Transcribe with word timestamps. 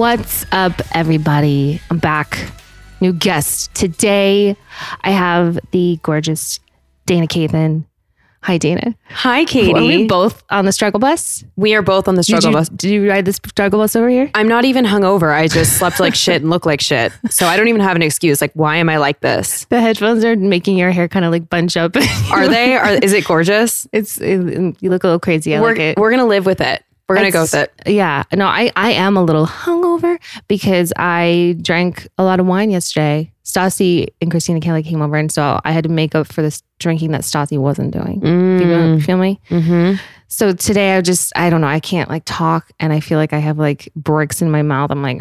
What's 0.00 0.46
up, 0.50 0.80
everybody? 0.92 1.78
I'm 1.90 1.98
back. 1.98 2.50
New 3.02 3.12
guest. 3.12 3.74
Today, 3.74 4.56
I 5.02 5.10
have 5.10 5.58
the 5.72 5.98
gorgeous 6.02 6.58
Dayna 7.06 7.28
Kathan. 7.28 7.84
Hi, 8.42 8.58
Dayna. 8.58 8.94
Hi, 9.10 9.42
Are 9.42 9.82
we 9.82 10.06
both 10.06 10.42
on 10.48 10.64
the 10.64 10.72
struggle 10.72 11.00
bus? 11.00 11.44
We 11.56 11.74
are 11.74 11.82
both 11.82 12.08
on 12.08 12.14
the 12.14 12.22
Did 12.22 12.28
struggle 12.28 12.48
you, 12.48 12.56
bus. 12.56 12.70
Did 12.70 12.90
you 12.92 13.10
ride 13.10 13.26
this 13.26 13.36
struggle 13.46 13.78
bus 13.78 13.94
over 13.94 14.08
here? 14.08 14.30
I'm 14.34 14.48
not 14.48 14.64
even 14.64 14.86
hungover. 14.86 15.34
I 15.34 15.48
just 15.48 15.76
slept 15.76 16.00
like 16.00 16.14
shit 16.14 16.40
and 16.40 16.48
look 16.48 16.64
like 16.64 16.80
shit. 16.80 17.12
So 17.28 17.46
I 17.46 17.58
don't 17.58 17.68
even 17.68 17.82
have 17.82 17.94
an 17.94 18.00
excuse. 18.00 18.40
Like, 18.40 18.52
why 18.54 18.76
am 18.76 18.88
I 18.88 18.96
like 18.96 19.20
this? 19.20 19.66
The 19.66 19.82
headphones 19.82 20.24
are 20.24 20.34
making 20.34 20.78
your 20.78 20.92
hair 20.92 21.08
kind 21.08 21.26
of 21.26 21.30
like 21.30 21.50
bunch 21.50 21.76
up. 21.76 21.94
Are 22.32 22.48
they? 22.48 22.74
Are, 22.74 22.92
is 23.02 23.12
it 23.12 23.26
gorgeous? 23.26 23.86
it's 23.92 24.18
it, 24.18 24.40
you 24.80 24.88
look 24.88 25.04
a 25.04 25.08
little 25.08 25.20
crazy. 25.20 25.54
I 25.54 25.60
we're 25.60 25.72
like 25.72 25.78
it. 25.78 25.98
we're 25.98 26.10
gonna 26.10 26.24
live 26.24 26.46
with 26.46 26.62
it. 26.62 26.82
We're 27.10 27.16
gonna 27.16 27.30
go 27.32 27.42
with 27.42 27.54
it. 27.54 27.72
Yeah. 27.86 28.22
No, 28.32 28.46
I 28.46 28.70
I 28.76 28.92
am 28.92 29.16
a 29.16 29.22
little 29.24 29.46
hungover 29.46 30.18
because 30.48 30.92
I 30.96 31.56
drank 31.60 32.06
a 32.18 32.24
lot 32.24 32.40
of 32.40 32.46
wine 32.46 32.70
yesterday. 32.70 33.32
Stassi 33.44 34.06
and 34.20 34.30
Kristina 34.30 34.62
Kelly 34.62 34.82
came 34.84 35.02
over, 35.02 35.16
and 35.16 35.30
so 35.32 35.60
I 35.64 35.72
had 35.72 35.82
to 35.82 35.90
make 35.90 36.14
up 36.14 36.28
for 36.28 36.40
this 36.40 36.62
drinking 36.78 37.10
that 37.10 37.22
Stassi 37.22 37.58
wasn't 37.58 37.92
doing. 37.92 38.20
You 38.24 38.64
know- 38.64 38.96
Mm. 38.96 39.02
feel 39.04 39.16
me? 39.18 39.40
hmm 39.48 39.94
So 40.28 40.52
today 40.52 40.96
I 40.96 41.00
just 41.00 41.32
I 41.34 41.50
don't 41.50 41.60
know 41.60 41.66
I 41.66 41.80
can't 41.80 42.08
like 42.08 42.22
talk 42.24 42.70
and 42.78 42.92
I 42.92 43.00
feel 43.00 43.18
like 43.18 43.32
I 43.32 43.38
have 43.38 43.58
like 43.58 43.88
bricks 43.96 44.40
in 44.40 44.48
my 44.52 44.62
mouth. 44.62 44.92
I'm 44.92 45.02
like. 45.02 45.20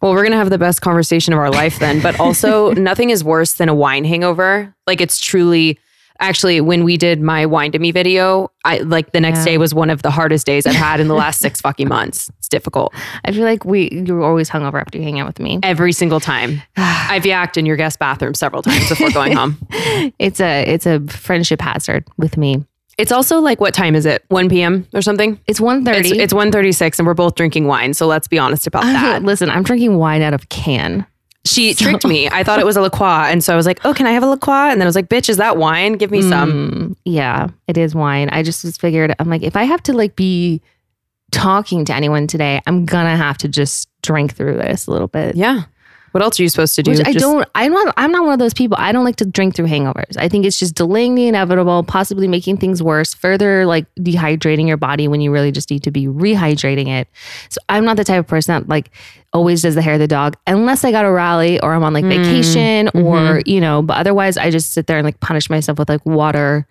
Well, 0.00 0.12
we're 0.12 0.22
gonna 0.22 0.36
have 0.36 0.48
the 0.50 0.56
best 0.58 0.80
conversation 0.80 1.34
of 1.34 1.38
our 1.38 1.50
life 1.50 1.78
then. 1.78 2.00
But 2.00 2.18
also, 2.18 2.72
nothing 2.90 3.10
is 3.10 3.22
worse 3.22 3.54
than 3.54 3.68
a 3.68 3.74
wine 3.74 4.04
hangover. 4.06 4.74
Like, 4.86 5.00
it's 5.02 5.18
truly. 5.18 5.78
Actually, 6.20 6.60
when 6.60 6.84
we 6.84 6.96
did 6.96 7.20
my 7.20 7.46
wine 7.46 7.72
to 7.72 7.78
me 7.78 7.90
video, 7.92 8.50
I 8.64 8.78
like 8.78 9.12
the 9.12 9.20
next 9.20 9.38
Yeah. 9.40 9.44
day 9.44 9.58
was 9.58 9.74
one 9.74 9.90
of 9.90 10.02
the 10.02 10.10
hardest 10.10 10.46
days 10.46 10.66
I've 10.66 10.74
had 10.74 11.00
in 11.00 11.08
the 11.08 11.14
last 11.14 11.40
six 11.46 11.60
fucking 11.60 11.88
months. 11.88 12.30
It's 12.38 12.48
difficult 12.48 12.94
I 13.24 13.32
feel 13.32 13.42
like 13.44 13.64
we 13.64 13.90
you're 13.90 14.22
always 14.22 14.48
hungover 14.48 14.80
after 14.80 14.98
you 14.98 15.04
hang 15.04 15.18
out 15.20 15.26
with 15.26 15.40
me. 15.40 15.58
every 15.62 15.92
single 15.92 16.20
time. 16.20 16.62
I've 16.76 17.24
yacked 17.24 17.56
in 17.56 17.66
your 17.66 17.76
guest 17.76 17.98
bathroom 17.98 18.34
several 18.34 18.62
times 18.62 18.88
before 18.88 19.10
going 19.10 19.32
home. 19.34 19.58
It's 20.18 20.40
a 20.40 20.62
it's 20.62 20.86
a 20.86 21.00
friendship 21.08 21.60
hazard 21.60 22.04
with 22.16 22.36
me. 22.36 22.64
It's 22.98 23.12
also 23.12 23.40
like 23.40 23.60
what 23.60 23.74
time 23.74 23.94
is 23.94 24.06
it? 24.06 24.24
1 24.28 24.48
p.m. 24.48 24.86
or 24.94 25.02
something? 25.02 25.38
It's 25.46 25.60
1.30. 25.60 25.94
It's, 25.98 26.10
it's 26.12 26.32
1.36 26.32 26.98
and 26.98 27.06
we're 27.06 27.12
both 27.14 27.34
drinking 27.34 27.66
wine. 27.66 27.92
So 27.92 28.06
let's 28.06 28.26
be 28.26 28.38
honest 28.38 28.66
about 28.66 28.84
that. 28.84 29.22
Listen, 29.22 29.50
I'm 29.50 29.62
drinking 29.64 29.98
wine 29.98 30.22
out 30.22 30.32
of 30.32 30.48
can. 30.48 31.04
She 31.46 31.74
tricked 31.82 32.06
me. 32.06 32.28
I 32.28 32.42
thought 32.42 32.58
it 32.58 32.66
was 32.66 32.76
a 32.76 32.80
La 32.80 32.90
Croix. 32.90 33.06
And 33.06 33.42
so 33.42 33.52
I 33.52 33.56
was 33.56 33.66
like, 33.66 33.80
oh, 33.84 33.94
can 33.94 34.06
I 34.06 34.12
have 34.12 34.22
a 34.22 34.26
La 34.26 34.36
Croix? 34.36 34.70
And 34.70 34.80
then 34.80 34.86
I 34.86 34.88
was 34.88 34.96
like, 34.96 35.08
bitch, 35.08 35.28
is 35.28 35.36
that 35.38 35.56
wine? 35.56 35.94
Give 35.94 36.10
me 36.10 36.22
some. 36.22 36.52
Mm, 36.52 36.96
yeah, 37.04 37.48
it 37.68 37.78
is 37.78 37.94
wine. 37.94 38.28
I 38.30 38.42
just 38.42 38.64
was 38.64 38.76
figured 38.76 39.14
I'm 39.18 39.28
like 39.28 39.42
if 39.42 39.56
I 39.56 39.64
have 39.64 39.82
to 39.84 39.92
like 39.92 40.16
be 40.16 40.60
talking 41.30 41.84
to 41.84 41.94
anyone 41.94 42.26
today, 42.26 42.60
I'm 42.66 42.84
gonna 42.84 43.16
have 43.16 43.38
to 43.38 43.48
just 43.48 43.88
drink 44.02 44.34
through 44.34 44.56
this 44.56 44.86
a 44.86 44.90
little 44.90 45.08
bit. 45.08 45.36
Yeah. 45.36 45.62
What 46.16 46.22
else 46.22 46.40
are 46.40 46.44
you 46.44 46.48
supposed 46.48 46.74
to 46.76 46.82
do? 46.82 46.92
Which 46.92 47.00
I 47.00 47.12
Just- 47.12 47.18
don't. 47.18 47.46
I'm 47.54 47.72
not. 47.74 47.92
I'm 47.98 48.10
not 48.10 48.24
one 48.24 48.32
of 48.32 48.38
those 48.38 48.54
people. 48.54 48.74
I 48.80 48.90
don't 48.90 49.04
like 49.04 49.16
to 49.16 49.26
drink 49.26 49.54
through 49.54 49.66
hangovers. 49.66 50.16
I 50.16 50.30
think 50.30 50.46
it's 50.46 50.58
just 50.58 50.74
delaying 50.74 51.14
the 51.14 51.28
inevitable, 51.28 51.82
possibly 51.82 52.26
making 52.26 52.56
things 52.56 52.82
worse, 52.82 53.12
further 53.12 53.66
like 53.66 53.84
dehydrating 53.96 54.66
your 54.66 54.78
body 54.78 55.08
when 55.08 55.20
you 55.20 55.30
really 55.30 55.52
just 55.52 55.70
need 55.70 55.82
to 55.82 55.90
be 55.90 56.06
rehydrating 56.06 56.88
it. 56.88 57.06
So 57.50 57.58
I'm 57.68 57.84
not 57.84 57.98
the 57.98 58.04
type 58.04 58.20
of 58.20 58.26
person 58.26 58.54
that 58.54 58.66
like 58.66 58.90
always 59.34 59.60
does 59.60 59.74
the 59.74 59.82
hair 59.82 59.92
of 59.92 60.00
the 60.00 60.08
dog, 60.08 60.38
unless 60.46 60.86
I 60.86 60.90
got 60.90 61.04
a 61.04 61.10
rally 61.12 61.60
or 61.60 61.74
I'm 61.74 61.84
on 61.84 61.92
like 61.92 62.06
Mm, 62.06 62.16
vacation 62.24 62.86
mm-hmm. 62.86 63.06
or 63.06 63.42
you 63.44 63.60
know. 63.60 63.82
But 63.82 63.98
otherwise, 63.98 64.38
I 64.38 64.48
just 64.48 64.72
sit 64.72 64.86
there 64.86 64.96
and 64.96 65.04
like 65.04 65.20
punish 65.20 65.50
myself 65.50 65.78
with 65.78 65.90
like 65.90 66.06
water 66.06 66.66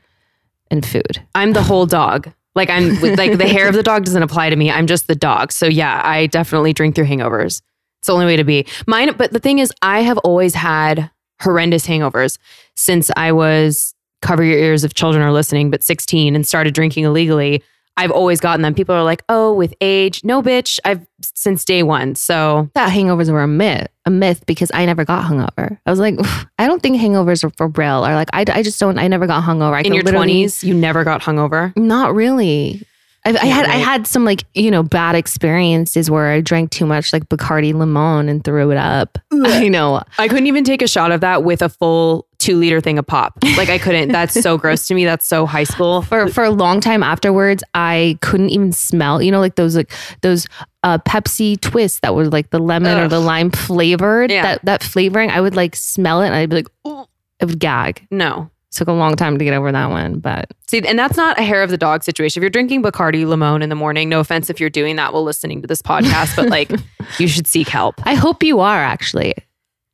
and 0.72 0.84
food. 0.84 1.22
I'm 1.36 1.54
the 1.54 1.62
whole 1.62 1.86
dog. 1.86 2.32
Like 2.56 2.72
I'm 2.72 3.00
like 3.02 3.38
the 3.38 3.48
hair 3.48 3.68
of 3.70 3.76
the 3.76 3.84
dog 3.84 4.06
doesn't 4.06 4.24
apply 4.24 4.50
to 4.50 4.56
me. 4.56 4.72
I'm 4.72 4.88
just 4.88 5.06
the 5.06 5.14
dog. 5.14 5.52
So 5.52 5.68
yeah, 5.68 6.02
I 6.04 6.26
definitely 6.26 6.74
drink 6.74 6.96
through 6.96 7.06
hangovers. 7.06 7.62
It's 8.06 8.08
the 8.08 8.14
only 8.14 8.28
way 8.28 8.36
to 8.36 8.44
be. 8.44 8.68
Mine, 8.86 9.18
but 9.18 9.34
the 9.34 9.40
thing 9.40 9.58
is, 9.58 9.74
I 9.82 10.02
have 10.02 10.20
always 10.20 10.54
had 10.54 11.10
horrendous 11.42 11.88
hangovers 11.88 12.38
since 12.76 13.10
I 13.18 13.32
was 13.32 13.96
cover 14.22 14.44
your 14.44 14.60
ears 14.60 14.84
if 14.84 14.94
children 14.94 15.24
are 15.24 15.32
listening, 15.32 15.72
but 15.72 15.82
16 15.82 16.36
and 16.36 16.46
started 16.46 16.76
drinking 16.76 17.06
illegally. 17.06 17.64
I've 17.98 18.12
always 18.12 18.40
gotten 18.40 18.62
them. 18.62 18.76
People 18.76 18.94
are 18.94 19.04
like, 19.04 19.24
oh, 19.28 19.54
with 19.54 19.74
age. 19.82 20.24
No, 20.24 20.44
bitch. 20.44 20.78
I've 20.86 21.08
since 21.20 21.66
day 21.66 21.82
one. 21.82 22.14
So 22.14 22.70
That 22.76 22.94
hangovers 22.94 23.32
were 23.32 23.42
a 23.42 23.48
myth, 23.48 23.88
a 24.06 24.12
myth 24.12 24.46
because 24.46 24.70
I 24.72 24.86
never 24.86 25.04
got 25.04 25.26
hungover. 25.26 25.80
I 25.84 25.90
was 25.90 26.00
like, 26.00 26.14
I 26.60 26.68
don't 26.68 26.84
think 26.84 26.98
hangovers 26.98 27.44
are 27.44 27.50
for 27.58 27.70
real. 27.70 28.06
Or 28.06 28.14
like, 28.14 28.30
I, 28.34 28.46
I 28.54 28.62
just 28.62 28.80
don't. 28.80 29.00
I 29.00 29.08
never 29.08 29.26
got 29.26 29.44
hungover. 29.44 29.74
I 29.74 29.82
in 29.82 29.96
your 29.96 30.04
20s, 30.04 30.64
you 30.64 30.76
never 30.76 31.04
got 31.04 31.22
hungover. 31.22 31.76
Not 31.76 32.14
really. 32.14 32.84
I, 33.26 33.32
I 33.32 33.46
had 33.46 33.66
I 33.66 33.78
had 33.78 34.08
some 34.08 34.24
like 34.24 34.44
you 34.54 34.70
know 34.70 34.84
bad 34.84 35.16
experiences 35.16 36.12
where 36.12 36.32
I 36.32 36.42
drank 36.42 36.70
too 36.70 36.86
much 36.86 37.12
like 37.12 37.28
Bacardi 37.28 37.74
Limon 37.74 38.30
and 38.30 38.44
threw 38.44 38.70
it 38.72 38.78
up. 38.78 39.18
I 39.32 39.68
know. 39.68 40.04
I 40.20 40.28
couldn't 40.28 40.48
even 40.48 40.64
take 40.64 40.82
a 40.82 40.88
shot 40.88 41.12
of 41.12 41.22
that 41.22 41.44
with 41.44 41.62
a 41.62 41.70
full 41.70 42.28
two 42.38 42.58
liter 42.58 42.80
thing 42.80 43.00
of 43.00 43.08
pop. 43.08 43.34
Like 43.58 43.70
I 43.70 43.80
couldn't. 43.80 44.10
That's 44.10 44.40
so 44.40 44.58
gross 44.60 44.88
to 44.88 44.94
me. 44.94 45.06
That's 45.06 45.26
so 45.26 45.48
high 45.48 45.64
school. 45.64 46.04
For 46.04 46.28
for 46.28 46.44
a 46.44 46.52
long 46.52 46.80
time 46.80 47.02
afterwards, 47.02 47.64
I 47.74 48.20
couldn't 48.22 48.50
even 48.50 48.72
smell. 48.72 49.22
You 49.22 49.32
know, 49.32 49.40
like 49.40 49.56
those 49.56 49.76
like 49.76 49.92
those 50.22 50.48
uh, 50.84 51.00
Pepsi 51.00 51.60
twists 51.60 52.02
that 52.02 52.14
were 52.14 52.28
like 52.28 52.52
the 52.52 52.60
lemon 52.60 52.98
or 53.00 53.08
the 53.08 53.20
lime 53.20 53.50
flavored. 53.50 54.30
Yeah. 54.30 54.44
That 54.44 54.66
that 54.66 54.84
flavoring, 54.84 55.32
I 55.32 55.42
would 55.42 55.56
like 55.56 55.76
smell 55.76 56.22
it 56.22 56.28
and 56.28 56.36
I'd 56.36 56.50
be 56.50 56.58
like, 56.58 56.68
oh, 56.86 57.08
I 57.42 57.46
would 57.46 57.60
gag. 57.60 58.08
No. 58.12 58.52
Took 58.76 58.88
a 58.90 58.94
long 58.94 59.16
time 59.16 59.38
to 59.40 59.44
get 59.46 59.54
over 59.54 59.72
that 59.72 59.90
one, 59.90 60.20
but 60.20 60.52
See, 60.68 60.82
and 60.86 61.00
that's 61.00 61.18
not 61.18 61.40
a 61.40 61.44
hair 61.44 61.64
of 61.64 61.70
the 61.70 61.78
dog 61.78 62.04
situation. 62.04 62.40
If 62.40 62.44
you're 62.44 62.50
drinking 62.50 62.84
Bacardi 62.84 63.26
Limon 63.26 63.62
in 63.62 63.70
the 63.70 63.76
morning, 63.76 64.10
no 64.10 64.20
offense 64.20 64.50
if 64.50 64.60
you're 64.60 64.70
doing 64.70 64.96
that 64.98 65.14
while 65.14 65.24
listening 65.24 65.62
to 65.62 65.68
this 65.68 65.82
podcast, 65.82 66.36
but 66.36 66.50
like 66.50 66.72
you 67.20 67.28
should 67.28 67.48
seek 67.48 67.68
help. 67.70 67.96
I 68.06 68.14
hope 68.16 68.44
you 68.44 68.60
are 68.60 68.80
actually. 68.82 69.34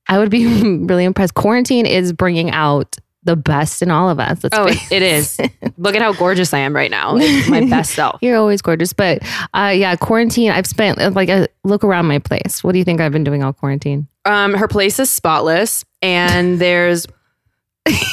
I 0.08 0.18
would 0.18 0.30
be 0.32 0.46
really 0.86 1.06
impressed. 1.06 1.36
Quarantine 1.36 1.86
is 1.86 2.12
bringing 2.12 2.52
out 2.52 2.96
the 3.24 3.36
best 3.36 3.84
in 3.84 3.92
all 3.92 4.10
of 4.10 4.20
us. 4.20 4.44
Let's 4.44 4.58
Oh, 4.58 4.66
be- 4.66 4.96
it 4.96 5.04
is. 5.04 5.40
Look 5.78 5.96
at 5.96 6.02
how 6.02 6.12
gorgeous 6.14 6.52
I 6.56 6.58
am 6.60 6.76
right 6.76 6.90
now. 6.90 7.14
My 7.50 7.64
best 7.70 7.92
self. 7.94 8.18
You're 8.24 8.36
always 8.38 8.64
gorgeous, 8.64 8.94
but 8.94 9.22
uh, 9.54 9.72
yeah, 9.76 9.96
quarantine. 9.96 10.50
I've 10.50 10.66
spent 10.66 10.98
like 11.14 11.30
a 11.30 11.48
look 11.64 11.84
around 11.84 12.08
my 12.08 12.18
place. 12.18 12.64
What 12.64 12.72
do 12.72 12.80
you 12.80 12.84
think 12.84 13.00
I've 13.00 13.12
been 13.12 13.24
doing 13.24 13.44
all 13.44 13.54
quarantine? 13.54 14.08
Um, 14.26 14.56
her 14.56 14.68
place 14.68 14.98
is 15.00 15.12
spotless, 15.12 15.86
and 16.02 16.58
there's 16.58 17.06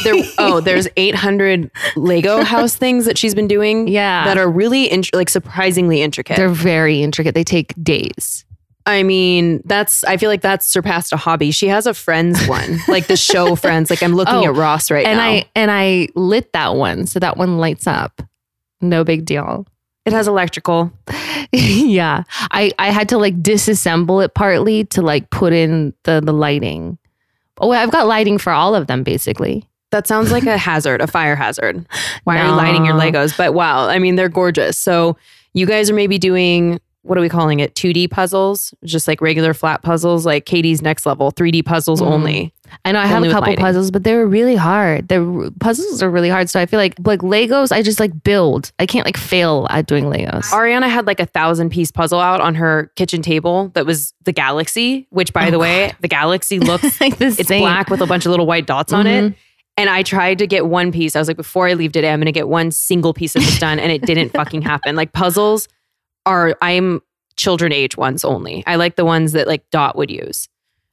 there. 0.05 0.15
Oh, 0.39 0.61
there's 0.61 0.89
800 0.97 1.71
Lego 1.97 2.43
house 2.45 2.75
things 2.77 3.05
that 3.05 3.19
she's 3.19 3.35
been 3.35 3.49
doing. 3.49 3.89
Yeah. 3.89 4.25
that 4.25 4.39
are 4.39 4.49
really 4.49 4.91
int- 4.91 5.15
like 5.15 5.29
surprisingly 5.29 6.03
intricate. 6.03 6.37
They're 6.37 6.49
very 6.49 7.03
intricate. 7.03 7.35
They 7.35 7.45
take 7.45 7.75
days. 7.83 8.45
I 8.87 9.03
mean, 9.03 9.61
that's 9.67 10.03
I 10.05 10.17
feel 10.17 10.31
like 10.31 10.41
that's 10.41 10.65
surpassed 10.65 11.13
a 11.13 11.19
hobby. 11.19 11.51
She 11.51 11.69
has 11.69 11.87
a 11.87 11.93
friends 11.93 12.47
one, 12.47 12.79
like 12.89 13.07
the 13.07 13.19
show 13.19 13.55
Friends. 13.55 13.91
Like 13.91 14.03
I'm 14.03 14.15
looking 14.15 14.35
Oh, 14.35 14.45
at 14.47 14.55
Ross 14.55 14.91
right 14.91 15.05
and 15.07 15.19
now. 15.19 15.25
I 15.29 15.45
and 15.55 15.71
I 15.71 16.09
lit 16.15 16.55
that 16.55 16.75
one, 16.75 17.07
so 17.07 17.19
that 17.19 17.37
one 17.37 17.59
lights 17.59 17.87
up. 17.87 18.23
No 18.81 19.05
big 19.05 19.27
deal. 19.27 19.67
it 20.07 20.15
has 20.15 20.27
electrical. 20.27 20.91
yeah, 21.53 22.23
I 22.51 22.73
I 22.79 22.89
had 22.91 23.11
to 23.11 23.19
like 23.19 23.43
disassemble 23.43 24.25
it 24.25 24.33
partly 24.35 24.85
to 24.87 25.03
like 25.03 25.29
put 25.29 25.53
in 25.53 25.93
the 26.05 26.23
the 26.25 26.33
lighting. 26.33 26.97
Oh, 27.61 27.73
I've 27.73 27.91
got 27.91 28.07
lighting 28.07 28.39
for 28.39 28.53
all 28.53 28.75
of 28.75 28.87
them 28.87 29.03
basically. 29.03 29.69
That 29.91 30.07
sounds 30.07 30.31
like 30.31 30.45
a 30.45 30.59
hazard, 30.59 31.01
a 31.01 31.07
fire 31.07 31.35
hazard. 31.35 31.87
Why 32.25 32.39
are 32.39 32.47
you 32.47 32.53
lighting 32.53 32.85
your 32.85 32.95
Legos? 32.95 33.37
But 33.37 33.55
wow, 33.55 33.87
I 33.89 33.99
mean, 33.99 34.17
they're 34.17 34.29
gorgeous. 34.29 34.77
So 34.77 35.17
you 35.55 35.65
guys 35.65 35.89
are 35.89 35.95
maybe 35.95 36.19
doing 36.19 36.79
what 37.03 37.17
are 37.17 37.21
we 37.21 37.29
calling 37.29 37.61
it? 37.61 37.75
2D 37.75 38.11
puzzles, 38.11 38.75
just 38.85 39.09
like 39.09 39.21
regular 39.21 39.55
flat 39.55 39.83
puzzles, 39.83 40.27
like 40.27 40.45
Katie's 40.45 40.83
next 40.83 41.07
level, 41.07 41.31
3D 41.33 41.65
puzzles 41.65 42.01
Mm. 42.01 42.07
only. 42.07 42.55
I 42.85 42.93
know 42.93 42.99
I 43.01 43.07
have 43.07 43.23
a 43.23 43.27
couple 43.31 43.49
lighting. 43.49 43.65
puzzles, 43.65 43.91
but 43.91 44.05
they 44.05 44.15
were 44.15 44.27
really 44.27 44.57
hard. 44.57 45.09
The 45.09 45.51
puzzles 45.59 46.03
are 46.03 46.11
really 46.11 46.29
hard, 46.29 46.51
so 46.51 46.61
I 46.61 46.67
feel 46.67 46.79
like 46.79 46.95
like 47.05 47.21
Legos. 47.21 47.73
I 47.73 47.81
just 47.83 47.99
like 47.99 48.23
build. 48.25 48.73
I 48.79 48.85
can't 48.85 49.07
like 49.07 49.17
fail 49.17 49.67
at 49.71 49.87
doing 49.87 50.05
Legos. 50.05 50.45
Ariana 50.51 50.89
had 50.89 51.07
like 51.07 51.19
a 51.21 51.25
thousand 51.27 51.71
piece 51.71 51.91
puzzle 51.91 52.21
out 52.21 52.41
on 52.43 52.55
her 52.57 52.93
kitchen 52.97 53.23
table 53.23 53.71
that 53.75 53.87
was 53.87 54.13
the 54.25 54.33
galaxy, 54.33 55.07
which 55.11 55.33
by 55.33 55.49
Oh, 55.49 55.51
the 55.51 55.59
way, 55.59 55.93
the 56.01 56.09
galaxy 56.09 56.59
looks 56.61 57.01
like 57.01 57.17
this, 57.17 57.39
it's 57.39 57.49
black 57.49 57.89
with 57.89 58.03
a 58.03 58.07
bunch 58.07 58.27
of 58.27 58.31
little 58.31 58.47
white 58.47 58.67
dots 58.67 58.93
on 58.93 59.07
Mm-hmm. 59.07 59.27
it. 59.29 59.35
And 59.79 59.89
I 59.89 60.03
tried 60.03 60.39
to 60.39 60.47
get 60.49 60.67
one 60.67 60.91
piece. 60.91 61.15
I 61.15 61.21
was 61.21 61.29
like, 61.29 61.37
before 61.37 61.69
I 61.69 61.75
leave 61.75 61.93
today, 61.93 62.11
I'm 62.11 62.19
going 62.19 62.27
to 62.27 62.33
get 62.33 62.49
one 62.49 62.73
single 62.73 63.15
piece 63.15 63.37
of 63.37 63.43
this 63.43 63.61
done. 63.61 63.79
And 63.79 63.93
it 63.93 64.03
didn't 64.03 64.31
fucking 64.31 64.61
happen. 64.63 64.97
Like 64.97 65.13
puzzles 65.13 65.69
are, 66.29 66.57
I'm 66.63 67.01
children 67.37 67.73
age 67.73 67.97
ones 67.97 68.25
only. 68.25 68.63
I 68.67 68.77
like 68.77 68.97
the 68.97 69.05
ones 69.05 69.33
that 69.33 69.47
like 69.47 69.69
Dot 69.71 69.97
would 69.97 70.11
use. 70.11 70.49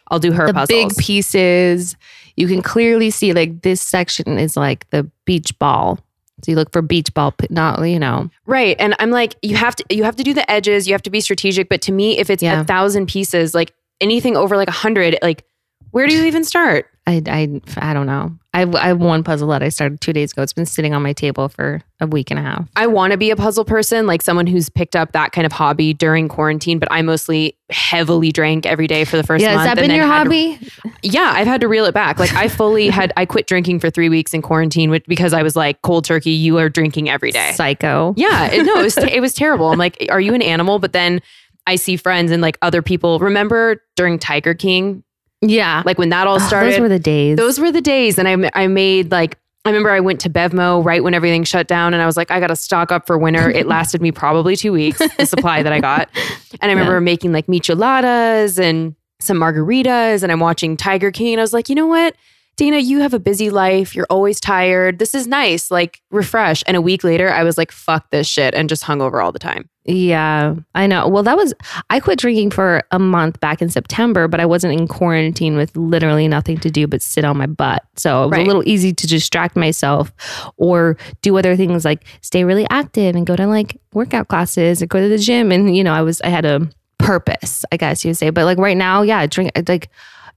I'll 0.09 0.19
do 0.19 0.31
her 0.31 0.47
the 0.47 0.53
puzzles. 0.53 0.67
big 0.67 0.97
pieces. 0.97 1.95
You 2.35 2.47
can 2.47 2.61
clearly 2.61 3.09
see 3.09 3.33
like 3.33 3.61
this 3.63 3.81
section 3.81 4.37
is 4.37 4.55
like 4.55 4.87
the 4.91 5.09
beach 5.25 5.57
ball. 5.59 5.99
So 6.43 6.51
you 6.51 6.55
look 6.55 6.71
for 6.71 6.81
beach 6.81 7.11
ball, 7.13 7.33
not 7.49 7.81
you 7.87 7.97
know. 7.97 8.29
Right. 8.45 8.75
And 8.79 8.93
I'm 8.99 9.09
like, 9.09 9.35
you 9.41 9.55
have 9.55 9.75
to 9.77 9.83
you 9.89 10.03
have 10.03 10.15
to 10.17 10.23
do 10.23 10.33
the 10.33 10.49
edges, 10.51 10.87
you 10.87 10.93
have 10.93 11.01
to 11.03 11.09
be 11.09 11.21
strategic. 11.21 11.69
But 11.69 11.81
to 11.83 11.91
me, 11.91 12.19
if 12.19 12.29
it's 12.29 12.43
Yeah. 12.43 12.61
a 12.61 12.63
thousand 12.65 13.07
pieces, 13.07 13.55
like 13.55 13.73
anything 14.01 14.37
over 14.37 14.55
like 14.57 14.67
a 14.67 14.71
hundred, 14.71 15.17
like 15.23 15.43
where 15.91 16.05
do 16.07 16.13
you 16.13 16.25
even 16.25 16.43
start? 16.43 16.87
I 17.07 17.23
I 17.25 17.61
I 17.77 17.93
don't 17.93 18.05
know. 18.05 18.37
I 18.55 18.61
I 18.61 18.87
have 18.87 18.99
one 19.01 19.21
puzzle 19.23 19.49
that 19.49 19.61
I 19.61 19.69
started 19.69 19.99
two 19.99 20.13
days 20.13 20.31
ago. 20.31 20.41
It's 20.41 20.53
been 20.53 20.65
sitting 20.65 20.93
on 20.93 21.03
my 21.03 21.11
table 21.11 21.49
for 21.49 21.81
a 21.99 22.07
week 22.07 22.31
and 22.31 22.39
a 22.39 22.41
half. 22.41 22.67
I 22.75 22.87
want 22.87 23.11
to 23.11 23.17
be 23.17 23.29
a 23.29 23.35
puzzle 23.35 23.65
person, 23.65 24.07
like 24.07 24.21
someone 24.21 24.47
who's 24.47 24.69
picked 24.69 24.95
up 24.95 25.11
that 25.11 25.33
kind 25.33 25.45
of 25.45 25.51
hobby 25.51 25.93
during 25.93 26.27
quarantine, 26.29 26.79
but 26.79 26.87
I 26.91 27.01
mostly 27.01 27.57
heavily 27.69 28.31
drank 28.31 28.65
every 28.65 28.87
day 28.87 29.05
for 29.05 29.17
the 29.17 29.23
first 29.23 29.41
yeah, 29.41 29.55
month. 29.55 29.67
has 29.67 29.75
that 29.75 29.81
been 29.81 29.91
your 29.95 30.05
had 30.05 30.23
to- 30.23 30.29
hobby? 30.29 30.71
yeah, 31.03 31.33
I've 31.35 31.47
had 31.47 31.61
to 31.61 31.67
reel 31.67 31.85
it 31.85 31.93
back. 31.93 32.19
Like 32.19 32.33
I 32.33 32.47
fully 32.47 32.89
had, 32.99 33.13
I 33.17 33.25
quit 33.25 33.47
drinking 33.47 33.79
for 33.79 33.89
three 33.89 34.09
weeks 34.09 34.33
in 34.33 34.41
quarantine 34.41 34.89
with, 34.89 35.05
because 35.05 35.33
I 35.33 35.43
was 35.43 35.55
like, 35.55 35.81
cold 35.81 36.05
turkey, 36.05 36.31
you 36.31 36.57
are 36.57 36.69
drinking 36.69 37.09
every 37.09 37.31
day. 37.31 37.51
Psycho. 37.53 38.13
Yeah, 38.17 38.47
it, 38.51 38.65
no, 38.65 38.79
it 38.79 38.83
was 38.83 38.97
it 38.97 39.21
was 39.21 39.33
terrible. 39.33 39.67
I'm 39.69 39.79
like, 39.79 40.05
are 40.09 40.21
you 40.21 40.33
an 40.33 40.41
animal? 40.41 40.79
But 40.79 40.93
then 40.93 41.21
I 41.67 41.77
see 41.77 41.95
friends 41.95 42.31
and 42.31 42.41
like 42.41 42.57
other 42.61 42.81
people. 42.81 43.19
Remember 43.19 43.81
during 43.95 44.19
Tiger 44.19 44.53
King, 44.53 45.03
Yeah. 45.49 45.83
like 45.85 45.97
when 45.97 46.09
that 46.09 46.27
all 46.27 46.35
Oh, 46.35 46.39
started. 46.39 46.73
those 46.73 46.79
were 46.79 46.89
the 46.89 46.99
days. 46.99 47.37
Those 47.37 47.59
were 47.59 47.71
the 47.71 47.81
days. 47.81 48.17
And 48.17 48.27
I, 48.27 48.49
I 48.53 48.67
made 48.67 49.11
like, 49.11 49.37
I 49.65 49.69
remember 49.69 49.89
I 49.91 49.99
went 49.99 50.19
to 50.21 50.29
Bevmo 50.29 50.83
right 50.85 51.03
when 51.03 51.13
everything 51.13 51.43
shut 51.43 51.67
down 51.67 51.93
and 51.93 52.03
I 52.03 52.05
was 52.05 52.17
like, 52.17 52.29
I 52.29 52.39
got 52.39 52.47
to 52.47 52.55
stock 52.55 52.91
up 52.91 53.07
for 53.07 53.17
winter. 53.17 53.49
It 53.49 53.65
lasted 53.67 54.01
me 54.01 54.11
probably 54.11 54.55
two 54.55 54.71
weeks, 54.71 54.99
the 55.17 55.25
supply 55.25 55.63
that 55.63 55.73
I 55.73 55.79
got. 55.79 56.09
And 56.61 56.71
I 56.71 56.73
remember 56.73 57.01
making 57.01 57.33
like 57.33 57.47
micheladas 57.47 58.59
and 58.59 58.95
some 59.19 59.37
margaritas 59.37 60.23
and 60.23 60.31
I'm 60.31 60.39
watching 60.39 60.77
Tiger 60.77 61.11
King. 61.11 61.33
And 61.33 61.41
I 61.41 61.43
was 61.43 61.51
like, 61.53 61.67
you 61.67 61.75
know 61.75 61.87
what? 61.87 62.15
Dayna, 62.57 62.81
you 62.83 62.99
have 62.99 63.13
a 63.13 63.19
busy 63.19 63.49
life. 63.49 63.95
You're 63.95 64.07
always 64.09 64.39
tired. 64.39 64.97
This 64.99 65.13
is 65.13 65.27
nice. 65.27 65.69
Like 65.69 66.01
refresh. 66.09 66.63
And 66.67 66.77
a 66.77 66.81
week 66.81 67.03
later, 67.03 67.29
I 67.29 67.43
was 67.43 67.57
like, 67.57 67.71
fuck 67.71 68.09
this 68.11 68.27
shit 68.27 68.53
and 68.55 68.69
just 68.69 68.83
hung 68.83 69.01
over 69.01 69.21
all 69.21 69.31
the 69.33 69.39
time. 69.39 69.69
Yeah, 69.87 70.55
I 70.73 70.87
know. 70.87 71.07
Well, 71.07 71.21
that 71.23 71.37
was 71.37 71.53
I 71.91 71.99
quit 71.99 72.17
drinking 72.17 72.51
for 72.51 72.81
a 72.91 72.97
month 72.97 73.39
back 73.39 73.61
in 73.61 73.69
September, 73.69 74.27
but 74.27 74.39
I 74.39 74.45
wasn't 74.45 74.73
in 74.73 74.87
quarantine 74.87 75.57
with 75.57 75.75
literally 75.77 76.27
nothing 76.27 76.57
to 76.59 76.71
do 76.71 76.87
but 76.87 77.01
sit 77.03 77.23
on 77.23 77.37
my 77.37 77.45
butt. 77.45 77.83
So 77.95 78.23
it 78.23 78.25
was 78.27 78.31
Right. 78.31 78.43
a 78.43 78.47
little 78.47 78.67
easy 78.67 78.93
to 78.93 79.05
distract 79.05 79.55
myself 79.55 80.11
or 80.57 80.97
do 81.21 81.37
other 81.37 81.55
things 81.55 81.85
like 81.85 82.03
stay 82.21 82.43
really 82.45 82.65
active 82.71 83.15
and 83.15 83.27
go 83.27 83.35
to 83.35 83.45
like 83.45 83.79
workout 83.93 84.27
classes 84.27 84.81
or 84.81 84.87
go 84.87 84.99
to 84.99 85.09
the 85.09 85.19
gym. 85.19 85.51
And 85.51 85.75
you 85.77 85.83
know, 85.83 85.93
I 85.93 86.01
was 86.01 86.19
I 86.21 86.29
had 86.29 86.45
a 86.45 86.67
purpose, 86.97 87.63
I 87.71 87.77
guess 87.77 88.03
you 88.03 88.09
would 88.09 88.17
say. 88.17 88.31
But 88.31 88.45
like 88.45 88.57
right 88.57 88.77
now, 88.77 89.01
yeah, 89.03 89.25
drink 89.27 89.51
like 89.67 89.89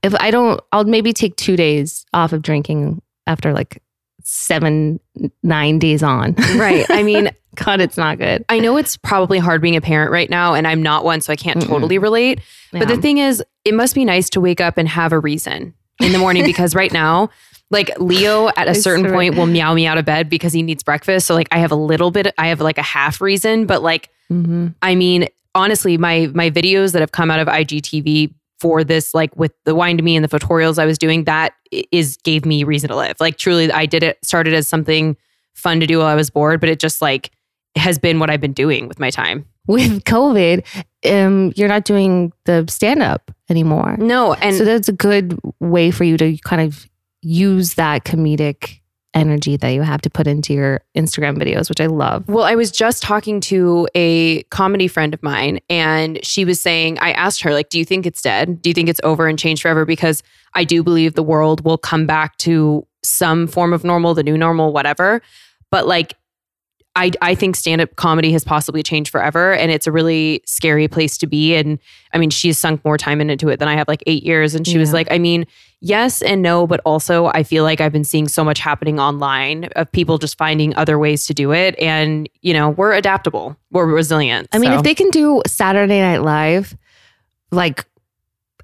if 0.03 0.13
I 0.15 0.31
don't, 0.31 0.59
I'll 0.71 0.83
maybe 0.85 1.13
take 1.13 1.35
two 1.35 1.55
days 1.55 2.05
off 2.13 2.33
of 2.33 2.41
drinking 2.41 3.01
after 3.27 3.53
like 3.53 3.81
seven, 4.23 4.99
nine 5.43 5.79
days 5.79 6.03
on. 6.03 6.35
Right. 6.55 6.85
I 6.89 7.03
mean, 7.03 7.31
God, 7.55 7.81
it's 7.81 7.97
not 7.97 8.17
good. 8.17 8.45
I 8.49 8.59
know 8.59 8.77
it's 8.77 8.95
probably 8.97 9.39
hard 9.39 9.61
being 9.61 9.75
a 9.75 9.81
parent 9.81 10.11
right 10.11 10.29
now, 10.29 10.53
and 10.53 10.67
I'm 10.67 10.81
not 10.83 11.03
one, 11.03 11.19
so 11.21 11.33
I 11.33 11.35
can't 11.35 11.59
Mm-mm. 11.59 11.67
totally 11.67 11.97
relate. 11.97 12.39
But 12.71 12.87
the 12.87 12.97
thing 12.97 13.17
is, 13.17 13.43
it 13.65 13.73
must 13.73 13.95
be 13.95 14.05
nice 14.05 14.29
to 14.31 14.41
wake 14.41 14.61
up 14.61 14.77
and 14.77 14.87
have 14.87 15.11
a 15.11 15.19
reason 15.19 15.73
in 15.99 16.11
the 16.11 16.19
morning 16.19 16.45
because 16.45 16.75
right 16.75 16.91
now, 16.93 17.29
like 17.71 17.91
Leo 17.99 18.49
at 18.55 18.67
a 18.67 18.75
certain 18.75 19.11
point 19.11 19.35
will 19.35 19.45
meow 19.45 19.73
me 19.73 19.85
out 19.85 19.97
of 19.97 20.05
bed 20.05 20.29
because 20.29 20.53
he 20.53 20.61
needs 20.63 20.83
breakfast. 20.83 21.27
So 21.27 21.33
like 21.35 21.47
I 21.51 21.59
have 21.59 21.71
a 21.71 21.75
little 21.75 22.11
bit, 22.11 22.33
I 22.37 22.47
have 22.47 22.61
like 22.61 22.77
a 22.77 22.83
half 22.83 23.21
reason, 23.21 23.65
but 23.65 23.81
like 23.83 24.09
Mhm. 24.31 24.75
I 24.81 24.93
mean, 24.95 25.27
honestly, 25.55 25.97
my 25.97 26.29
my 26.33 26.49
videos 26.51 26.93
that 26.93 26.99
have 27.01 27.11
come 27.11 27.29
out 27.31 27.39
of 27.39 27.47
IGTV 27.47 28.33
for 28.59 28.83
this, 28.83 29.13
like 29.13 29.35
with 29.35 29.53
the 29.65 29.75
wine 29.75 29.97
to 29.97 30.03
me 30.03 30.15
and 30.15 30.23
the 30.23 30.39
tutorials 30.39 30.77
I 30.77 30.85
was 30.85 30.97
doing, 30.97 31.23
that 31.25 31.53
is 31.91 32.17
gave 32.17 32.45
me 32.45 32.63
reason 32.63 32.89
to 32.89 32.95
live. 32.95 33.17
Like 33.19 33.37
truly, 33.37 33.71
I 33.71 33.85
did 33.85 34.03
it 34.03 34.17
started 34.23 34.53
as 34.53 34.67
something 34.67 35.15
fun 35.53 35.79
to 35.79 35.87
do 35.87 35.99
while 35.99 36.07
I 36.07 36.15
was 36.15 36.29
bored, 36.29 36.59
but 36.59 36.69
it 36.69 36.79
just 36.79 37.01
like 37.01 37.31
has 37.75 37.99
been 37.99 38.19
what 38.19 38.29
I've 38.29 38.41
been 38.41 38.53
doing 38.53 38.87
with 38.87 38.99
my 38.99 39.09
time. 39.09 39.45
with 39.69 40.03
COVID, 40.05 40.65
um, 41.05 41.53
you're 41.55 41.67
not 41.67 41.85
doing 41.85 42.33
the 42.45 42.65
stand 42.67 43.03
up 43.03 43.31
anymore. 43.49 43.97
No, 43.97 44.33
and 44.33 44.55
so 44.55 44.65
that's 44.65 44.89
a 44.89 44.93
good 44.93 45.39
way 45.59 45.91
for 45.91 46.03
you 46.03 46.17
to 46.17 46.37
kind 46.39 46.61
of 46.61 46.89
use 47.21 47.75
that 47.75 48.03
comedic 48.03 48.79
energy 49.13 49.57
that 49.57 49.69
you 49.69 49.81
have 49.81 50.01
to 50.01 50.09
put 50.09 50.27
into 50.27 50.53
your 50.53 50.81
Instagram 50.95 51.37
videos, 51.37 51.69
which 51.69 51.81
I 51.81 51.87
love. 51.87 52.27
Well, 52.27 52.43
I 52.43 52.55
was 52.55 52.71
just 52.71 53.01
talking 53.01 53.39
to 53.41 53.87
a 53.95 54.43
comedy 54.43 54.87
friend 54.87 55.13
of 55.13 55.23
mine, 55.23 55.59
and 55.69 56.23
she 56.23 56.45
was 56.45 56.61
saying, 56.61 56.99
I 56.99 57.11
asked 57.13 57.41
her, 57.41 57.53
like, 57.53 57.69
do 57.69 57.79
you 57.79 57.85
think 57.85 58.05
it's 58.05 58.21
dead? 58.21 58.61
Do 58.61 58.69
you 58.69 58.73
think 58.73 58.89
it's 58.89 59.01
over 59.03 59.27
and 59.27 59.39
changed 59.39 59.63
forever? 59.63 59.85
Because 59.85 60.21
I 60.53 60.63
do 60.63 60.83
believe 60.83 61.13
the 61.13 61.23
world 61.23 61.65
will 61.65 61.77
come 61.77 62.05
back 62.05 62.37
to 62.37 62.85
some 63.03 63.47
form 63.47 63.73
of 63.73 63.83
normal, 63.83 64.13
the 64.13 64.23
new 64.23 64.37
normal, 64.37 64.73
whatever. 64.73 65.21
But 65.71 65.87
like, 65.87 66.13
I, 66.95 67.11
I 67.21 67.35
think 67.35 67.55
stand 67.55 67.81
up 67.81 67.95
comedy 67.95 68.31
has 68.33 68.43
possibly 68.43 68.83
changed 68.83 69.11
forever 69.11 69.53
and 69.53 69.71
it's 69.71 69.87
a 69.87 69.91
really 69.91 70.41
scary 70.45 70.87
place 70.87 71.17
to 71.19 71.27
be. 71.27 71.55
And 71.55 71.79
I 72.13 72.17
mean, 72.17 72.29
she's 72.29 72.57
sunk 72.57 72.83
more 72.83 72.97
time 72.97 73.21
into 73.21 73.47
it 73.49 73.59
than 73.59 73.67
I 73.67 73.75
have 73.75 73.87
like 73.87 74.03
eight 74.07 74.23
years. 74.23 74.55
And 74.55 74.67
she 74.67 74.77
was 74.77 74.91
like, 74.91 75.07
I 75.11 75.17
mean, 75.17 75.45
yes 75.81 76.21
and 76.21 76.41
no, 76.41 76.67
but 76.67 76.81
also 76.85 77.27
I 77.27 77.43
feel 77.43 77.63
like 77.63 77.79
I've 77.79 77.93
been 77.93 78.03
seeing 78.03 78.27
so 78.27 78.43
much 78.43 78.59
happening 78.59 78.99
online 78.99 79.65
of 79.75 79.91
people 79.91 80.17
just 80.17 80.37
finding 80.37 80.75
other 80.75 80.99
ways 80.99 81.25
to 81.27 81.33
do 81.33 81.53
it. 81.53 81.77
And, 81.79 82.27
you 82.41 82.53
know, 82.53 82.69
we're 82.69 82.93
adaptable, 82.93 83.55
we're 83.71 83.85
resilient. 83.85 84.49
I 84.51 84.57
mean, 84.57 84.71
if 84.71 84.83
they 84.83 84.95
can 84.95 85.09
do 85.09 85.41
Saturday 85.47 86.01
Night 86.01 86.21
Live, 86.21 86.75
like 87.51 87.85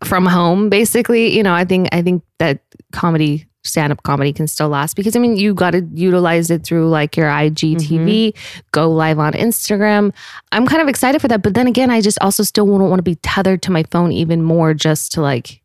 from 0.04 0.26
home, 0.26 0.70
basically, 0.70 1.36
you 1.36 1.44
know, 1.44 1.54
I 1.54 1.64
think 1.66 1.90
I 1.92 2.02
think 2.02 2.24
that 2.40 2.62
comedy, 2.92 3.46
stand 3.66 3.92
up 3.92 4.04
comedy, 4.04 4.32
can 4.32 4.48
still 4.48 4.70
last 4.70 4.96
because 4.96 5.16
I 5.16 5.20
mean, 5.20 5.36
you 5.38 5.54
got 5.54 5.72
to 5.72 5.82
utilize 5.94 6.50
it 6.50 6.64
through 6.64 6.90
like 6.90 7.18
your 7.18 7.28
IGTV, 7.28 8.36
go 8.72 8.90
live 8.92 9.20
on 9.20 9.34
Instagram. 9.34 10.14
I'm 10.52 10.66
kind 10.66 10.82
of 10.82 10.88
excited 10.88 11.22
for 11.22 11.28
that, 11.28 11.42
but 11.42 11.54
then 11.54 11.68
again, 11.68 11.90
I 11.90 12.02
just 12.02 12.18
also 12.22 12.44
still 12.44 12.66
don't 12.66 12.90
want 12.90 13.00
to 13.00 13.04
be 13.04 13.16
tethered 13.16 13.62
to 13.64 13.72
my 13.72 13.84
phone 13.84 14.12
even 14.12 14.42
more 14.44 14.74
just 14.74 15.12
to 15.14 15.22
like 15.22 15.62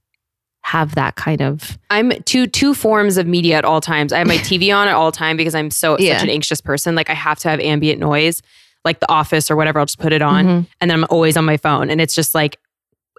have 0.63 0.95
that 0.95 1.17
kind 1.17 1.41
of 1.41 1.79
I'm 1.89 2.13
two 2.25 2.47
two 2.47 2.75
forms 2.75 3.17
of 3.17 3.27
media 3.27 3.57
at 3.57 3.65
all 3.65 3.81
times. 3.81 4.13
I 4.13 4.19
have 4.19 4.27
my 4.27 4.37
TV 4.39 4.75
on 4.75 4.89
at 4.89 4.95
all 4.95 5.11
time 5.13 5.37
because 5.37 5.55
I'm 5.55 5.71
so 5.71 5.97
Yeah. 5.99 6.17
such 6.19 6.25
an 6.25 6.31
anxious 6.31 6.61
person. 6.61 6.95
Like 6.95 7.09
I 7.11 7.15
have 7.15 7.39
to 7.41 7.49
have 7.49 7.61
ambient 7.61 7.99
noise, 7.99 8.43
like 8.85 9.01
The 9.01 9.11
Office 9.11 9.51
or 9.51 9.57
whatever. 9.57 9.79
I'll 9.81 9.87
just 9.87 9.99
put 9.99 10.13
it 10.13 10.23
on, 10.23 10.45
Mhm. 10.45 10.67
and 10.81 10.91
then 10.91 10.99
I'm 11.03 11.07
always 11.11 11.37
on 11.37 11.45
my 11.45 11.57
phone, 11.57 11.91
and 11.91 12.01
it's 12.01 12.15
just 12.15 12.35
like. 12.35 12.59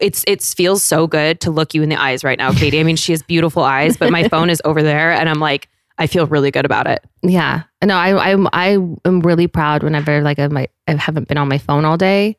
It's 0.02 0.24
it 0.28 0.42
feels 0.42 0.84
so 0.84 1.08
good 1.08 1.40
to 1.42 1.52
look 1.52 1.74
you 1.74 1.84
in 1.84 1.90
the 1.90 1.96
eyes 1.96 2.24
right 2.24 2.38
now, 2.38 2.52
Katie. 2.52 2.80
I 2.80 2.84
mean, 2.84 2.96
she 2.96 3.12
has 3.14 3.22
beautiful 3.22 3.64
eyes, 3.64 3.96
but 3.98 4.12
my 4.12 4.28
phone 4.28 4.50
is 4.50 4.62
over 4.66 4.82
there, 4.84 5.12
and 5.12 5.30
I'm 5.30 5.40
like, 5.40 5.70
I 5.98 6.08
feel 6.08 6.26
really 6.26 6.50
good 6.50 6.66
about 6.66 6.88
it. 6.88 7.04
Yeah. 7.22 7.64
No, 7.84 7.96
I 7.96 8.32
I'm 8.32 8.48
I 8.52 8.70
am 9.06 9.20
really 9.22 9.46
proud 9.48 9.84
whenever 9.84 10.22
like 10.22 10.40
I 10.40 10.48
might 10.48 10.72
I 10.88 10.96
haven't 10.96 11.28
been 11.28 11.38
on 11.38 11.48
my 11.48 11.60
phone 11.60 11.86
all 11.86 11.96
day. 11.96 12.38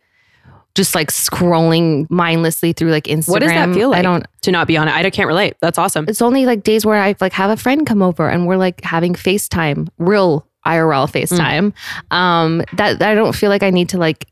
Just 0.75 0.95
like 0.95 1.13
scrolling 1.13 2.11
mindlessly 2.11 2.73
through 2.73 2.91
like 2.91 3.05
Instagram. 3.05 3.29
What 3.29 3.43
does 3.43 3.51
that 3.51 3.73
feel 3.75 3.91
like? 3.91 4.01
I 4.01 4.03
don't 4.03 4.27
To 4.43 4.51
not 4.51 4.67
be 4.67 4.77
on 4.77 4.89
it, 4.89 4.93
I 4.93 5.09
can't 5.11 5.29
relate. 5.29 5.55
That's 5.61 5.79
awesome. 5.79 6.07
it's 6.09 6.23
only 6.23 6.45
like 6.47 6.65
days 6.65 6.85
where 6.85 7.01
I 7.01 7.15
like 7.21 7.33
have 7.35 7.51
a 7.51 7.57
friend 7.57 7.87
come 7.87 8.03
over 8.03 8.29
and 8.29 8.47
we're 8.49 8.57
like 8.57 8.83
having 8.83 9.15
FaceTime, 9.15 9.89
real 9.99 10.45
IRL 10.67 11.09
FaceTime. 11.09 11.73
Um 12.11 12.65
that 12.73 13.01
I 13.01 13.15
don't 13.15 13.35
feel 13.35 13.51
like 13.51 13.63
I 13.63 13.71
need 13.71 13.91
to 13.91 13.99
like 13.99 14.27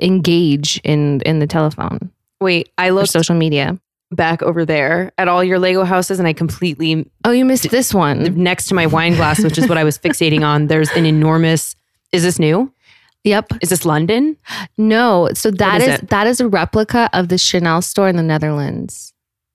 engage 0.00 0.80
in 0.84 1.20
in 1.22 1.38
the 1.38 1.46
telephone 1.46 2.10
Wait, 2.40 2.70
I 2.78 2.90
looked 2.90 3.10
social 3.10 3.34
media. 3.34 3.78
back 4.12 4.42
over 4.42 4.64
there 4.64 5.12
at 5.18 5.28
all 5.28 5.44
your 5.44 5.60
Lego 5.60 5.84
houses, 5.84 6.18
and 6.18 6.26
I 6.26 6.32
completely 6.32 7.08
Oh, 7.24 7.30
you 7.30 7.44
missed 7.44 7.70
this 7.70 7.94
one. 7.94 8.42
next 8.42 8.66
to 8.66 8.74
my 8.74 8.86
wine 8.86 9.14
glass, 9.14 9.40
which 9.42 9.56
is 9.56 9.68
what 9.68 9.78
I 9.78 9.84
was 9.84 9.98
fixating 9.98 10.44
on. 10.44 10.66
There's 10.66 10.90
an 10.92 11.06
enormous. 11.06 11.76
Is 12.12 12.24
this 12.24 12.38
new? 12.40 12.72
Yep. 13.22 13.52
Is 13.60 13.68
this 13.68 13.84
London? 13.84 14.36
No. 14.76 15.28
So 15.34 15.50
that 15.52 15.80
is, 15.80 15.88
is 15.88 16.00
that 16.08 16.26
is 16.26 16.40
a 16.40 16.48
replica 16.48 17.08
of 17.12 17.28
the 17.28 17.38
Chanel 17.38 17.82
store 17.82 18.08
in 18.08 18.16
the 18.16 18.22
Netherlands. 18.24 19.12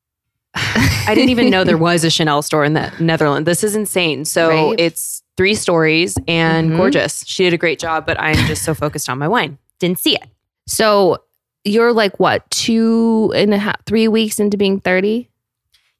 I 0.55 1.11
didn't 1.13 1.31
even 1.31 1.49
know 1.49 1.63
there 1.65 1.77
was 1.77 2.03
a 2.05 2.09
Chanel 2.09 2.41
store 2.41 2.63
in 2.63 2.73
the 2.73 2.93
Netherlands. 2.99 3.45
This 3.45 3.61
is 3.63 3.75
insane. 3.75 4.23
So 4.23 4.69
Right. 4.69 4.79
it's 4.79 5.21
three 5.35 5.55
stories 5.55 6.15
and 6.29 6.71
Mhm. 6.71 6.77
gorgeous. 6.77 7.25
She 7.27 7.43
did 7.43 7.53
a 7.53 7.57
great 7.57 7.77
job, 7.79 8.05
but 8.05 8.17
I'm 8.21 8.37
just 8.47 8.63
so 8.63 8.73
focused 8.73 9.09
on 9.09 9.17
my 9.17 9.27
wine. 9.27 9.57
Didn't 9.79 9.99
see 9.99 10.15
it. 10.15 10.23
So 10.67 11.17
you're 11.65 11.91
like 11.93 12.19
what, 12.19 12.49
two 12.51 13.33
and 13.35 13.53
a 13.53 13.57
half, 13.57 13.83
three 13.85 14.07
weeks 14.07 14.39
into 14.39 14.55
being 14.57 14.79
30? 14.79 15.29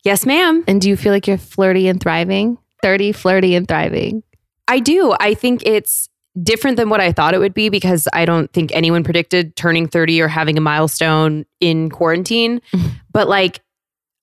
Yes, 0.04 0.26
ma'am. 0.26 0.64
And 0.68 0.80
do 0.80 0.88
you 0.88 0.96
feel 0.96 1.12
like 1.12 1.28
you're 1.28 1.38
flirty 1.38 1.88
and 1.88 2.00
thriving? 2.00 2.58
30, 2.84 3.12
flirty 3.12 3.56
and 3.56 3.68
thriving. 3.68 4.22
I 4.68 4.80
do. 4.80 5.16
I 5.20 5.34
think 5.34 5.64
it's 5.66 6.08
different 6.44 6.78
than 6.78 6.90
what 6.90 7.00
I 7.02 7.12
thought 7.12 7.34
it 7.34 7.40
would 7.40 7.54
be 7.54 7.70
because 7.70 8.08
I 8.14 8.26
don't 8.26 8.52
think 8.54 8.72
anyone 8.74 9.04
predicted 9.04 9.56
turning 9.56 9.88
30 9.88 10.22
or 10.22 10.28
having 10.28 10.58
a 10.58 10.62
milestone 10.62 11.46
in 11.60 11.90
quarantine. 11.90 12.62
But 13.12 13.30
like, 13.30 13.62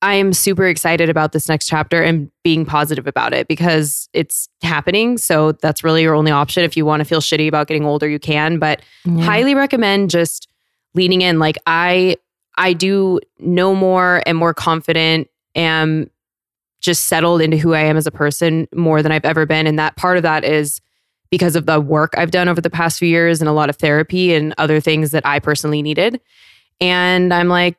I 0.02 0.14
am 0.16 0.34
super 0.34 0.66
excited 0.66 1.08
about 1.08 1.32
this 1.32 1.48
next 1.48 1.66
chapter 1.66 2.02
and 2.02 2.30
being 2.44 2.66
positive 2.66 3.06
about 3.06 3.32
it 3.32 3.48
because 3.48 4.08
it's 4.12 4.50
happening. 4.62 5.16
So 5.16 5.52
that's 5.52 5.82
really 5.82 6.02
your 6.02 6.14
only 6.14 6.30
option. 6.30 6.62
If 6.64 6.76
you 6.76 6.84
want 6.84 7.00
to 7.00 7.04
feel 7.06 7.20
shitty 7.20 7.48
about 7.48 7.68
getting 7.68 7.86
older, 7.86 8.06
you 8.06 8.18
can. 8.18 8.58
But 8.58 8.82
Yeah. 9.06 9.24
highly 9.24 9.54
recommend 9.54 10.10
just 10.10 10.46
leaning 10.94 11.22
in. 11.22 11.38
Like, 11.38 11.58
I 11.66 12.16
I 12.56 12.72
do 12.72 13.20
know 13.38 13.74
more 13.74 14.22
and 14.26 14.36
more 14.36 14.54
confident, 14.54 15.28
am 15.54 16.10
just 16.80 17.04
settled 17.04 17.40
into 17.40 17.56
who 17.56 17.74
I 17.74 17.80
am 17.80 17.96
as 17.96 18.06
a 18.06 18.10
person 18.10 18.66
more 18.74 19.02
than 19.02 19.12
I've 19.12 19.24
ever 19.24 19.46
been. 19.46 19.66
And 19.66 19.78
that 19.78 19.96
part 19.96 20.16
of 20.16 20.24
that 20.24 20.44
is 20.44 20.80
because 21.30 21.56
of 21.56 21.64
the 21.64 21.80
work 21.80 22.12
I've 22.18 22.32
done 22.32 22.48
over 22.48 22.60
the 22.60 22.68
past 22.68 22.98
few 22.98 23.08
years 23.08 23.40
and 23.40 23.48
a 23.48 23.52
lot 23.52 23.70
of 23.70 23.76
therapy 23.76 24.34
and 24.34 24.52
other 24.58 24.80
things 24.80 25.12
that 25.12 25.24
I 25.24 25.38
personally 25.38 25.80
needed. 25.80 26.20
And 26.80 27.32
I'm 27.32 27.48
like, 27.48 27.76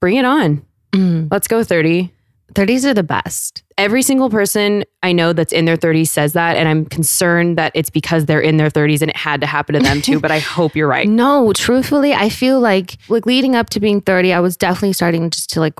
bring 0.00 0.16
it 0.16 0.24
on. 0.24 0.64
Mm. 0.92 1.28
Let's 1.30 1.48
go 1.48 1.64
30. 1.64 2.12
30s 2.52 2.84
are 2.84 2.94
the 2.94 3.02
best. 3.02 3.61
Every 3.78 4.02
single 4.02 4.30
person 4.30 4.84
I 5.02 5.12
know 5.12 5.32
that's 5.32 5.52
in 5.52 5.64
their 5.64 5.76
30s 5.76 6.08
says 6.08 6.32
that. 6.32 6.56
And 6.56 6.68
I'm 6.68 6.84
concerned 6.84 7.58
that 7.58 7.72
it's 7.74 7.90
because 7.90 8.26
they're 8.26 8.40
in 8.40 8.56
their 8.56 8.70
30s 8.70 9.02
and 9.02 9.10
it 9.10 9.16
had 9.16 9.40
to 9.40 9.46
happen 9.46 9.74
to 9.74 9.80
them 9.80 10.02
too. 10.02 10.20
but 10.20 10.30
I 10.30 10.38
hope 10.56 10.76
you're 10.76 10.88
right. 10.88 11.08
No, 11.08 11.52
truthfully, 11.52 12.14
I 12.14 12.28
feel 12.28 12.60
like 12.60 12.96
like 13.08 13.26
leading 13.26 13.54
up 13.56 13.70
to 13.70 13.80
being 13.80 14.00
30, 14.00 14.32
I 14.32 14.40
was 14.40 14.56
definitely 14.56 14.92
starting 14.92 15.30
just 15.30 15.50
to 15.50 15.60
like 15.60 15.78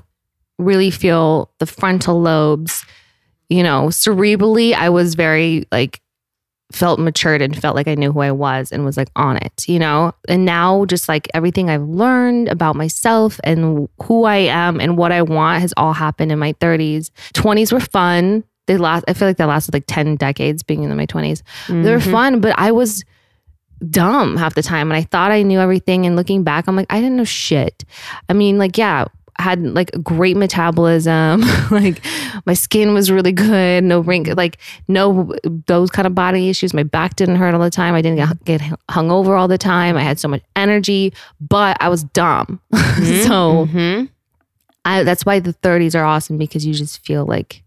really 0.57 0.91
feel 0.91 1.51
the 1.59 1.65
frontal 1.65 2.21
lobes. 2.21 2.85
You 3.49 3.63
know, 3.63 3.87
cerebrally, 3.87 4.73
I 4.73 4.89
was 4.89 5.15
very 5.15 5.67
like 5.71 6.01
felt 6.73 6.99
matured 6.99 7.41
and 7.41 7.55
felt 7.55 7.75
like 7.75 7.87
I 7.87 7.95
knew 7.95 8.11
who 8.11 8.21
I 8.21 8.31
was 8.31 8.71
and 8.71 8.83
was 8.83 8.97
like 8.97 9.09
on 9.15 9.37
it, 9.37 9.67
you 9.67 9.79
know? 9.79 10.13
And 10.27 10.43
now 10.43 10.85
just 10.85 11.07
like 11.07 11.27
everything 11.33 11.69
I've 11.69 11.83
learned 11.83 12.49
about 12.49 12.75
myself 12.75 13.39
and 13.43 13.87
who 14.03 14.23
I 14.23 14.37
am 14.37 14.81
and 14.81 14.97
what 14.97 15.11
I 15.11 15.21
want 15.21 15.61
has 15.61 15.73
all 15.77 15.93
happened 15.93 16.31
in 16.31 16.39
my 16.39 16.53
30s. 16.53 17.11
20s 17.33 17.71
were 17.71 17.79
fun. 17.79 18.43
They 18.65 18.77
last 18.77 19.05
I 19.07 19.13
feel 19.13 19.27
like 19.27 19.37
they 19.37 19.45
lasted 19.45 19.73
like 19.73 19.85
10 19.87 20.15
decades 20.15 20.63
being 20.63 20.83
in 20.83 20.97
my 20.97 21.05
20s. 21.05 21.43
They 21.67 21.91
were 21.91 21.99
fun, 21.99 22.39
but 22.41 22.57
I 22.57 22.71
was 22.71 23.03
dumb 23.89 24.37
half 24.37 24.55
the 24.55 24.63
time 24.63 24.89
and 24.89 24.97
I 24.97 25.03
thought 25.03 25.31
I 25.31 25.43
knew 25.43 25.59
everything 25.59 26.05
and 26.05 26.15
looking 26.15 26.43
back 26.43 26.67
I'm 26.67 26.75
like 26.75 26.91
I 26.91 27.01
didn't 27.01 27.17
know 27.17 27.25
shit. 27.25 27.83
I 28.29 28.33
mean 28.33 28.57
like 28.57 28.77
yeah, 28.77 29.05
had 29.39 29.61
like 29.63 29.91
a 29.93 29.99
great 29.99 30.37
metabolism, 30.37 31.41
like 31.71 32.03
my 32.45 32.53
skin 32.53 32.93
was 32.93 33.11
really 33.11 33.31
good, 33.31 33.83
no 33.83 33.99
wrinkle, 33.99 34.35
like 34.35 34.57
no 34.87 35.33
those 35.67 35.89
kind 35.91 36.05
of 36.05 36.15
body 36.15 36.49
issues. 36.49 36.73
My 36.73 36.83
back 36.83 37.15
didn't 37.15 37.35
hurt 37.37 37.53
all 37.53 37.59
the 37.61 37.69
time. 37.69 37.93
I 37.95 38.01
didn't 38.01 38.17
get, 38.17 38.45
get 38.61 38.77
hung 38.89 39.11
over 39.11 39.35
all 39.35 39.47
the 39.47 39.57
time. 39.57 39.97
I 39.97 40.01
had 40.01 40.19
so 40.19 40.27
much 40.27 40.41
energy, 40.55 41.13
but 41.41 41.77
I 41.79 41.89
was 41.89 42.03
dumb. 42.03 42.59
so 42.73 43.67
Mhm. 43.67 44.09
I, 44.85 45.03
that's 45.03 45.25
why 45.25 45.39
the 45.39 45.53
30s 45.53 45.95
are 45.97 46.03
awesome 46.03 46.37
because 46.37 46.65
you 46.65 46.73
just 46.73 47.05
feel 47.05 47.25
like 47.25 47.63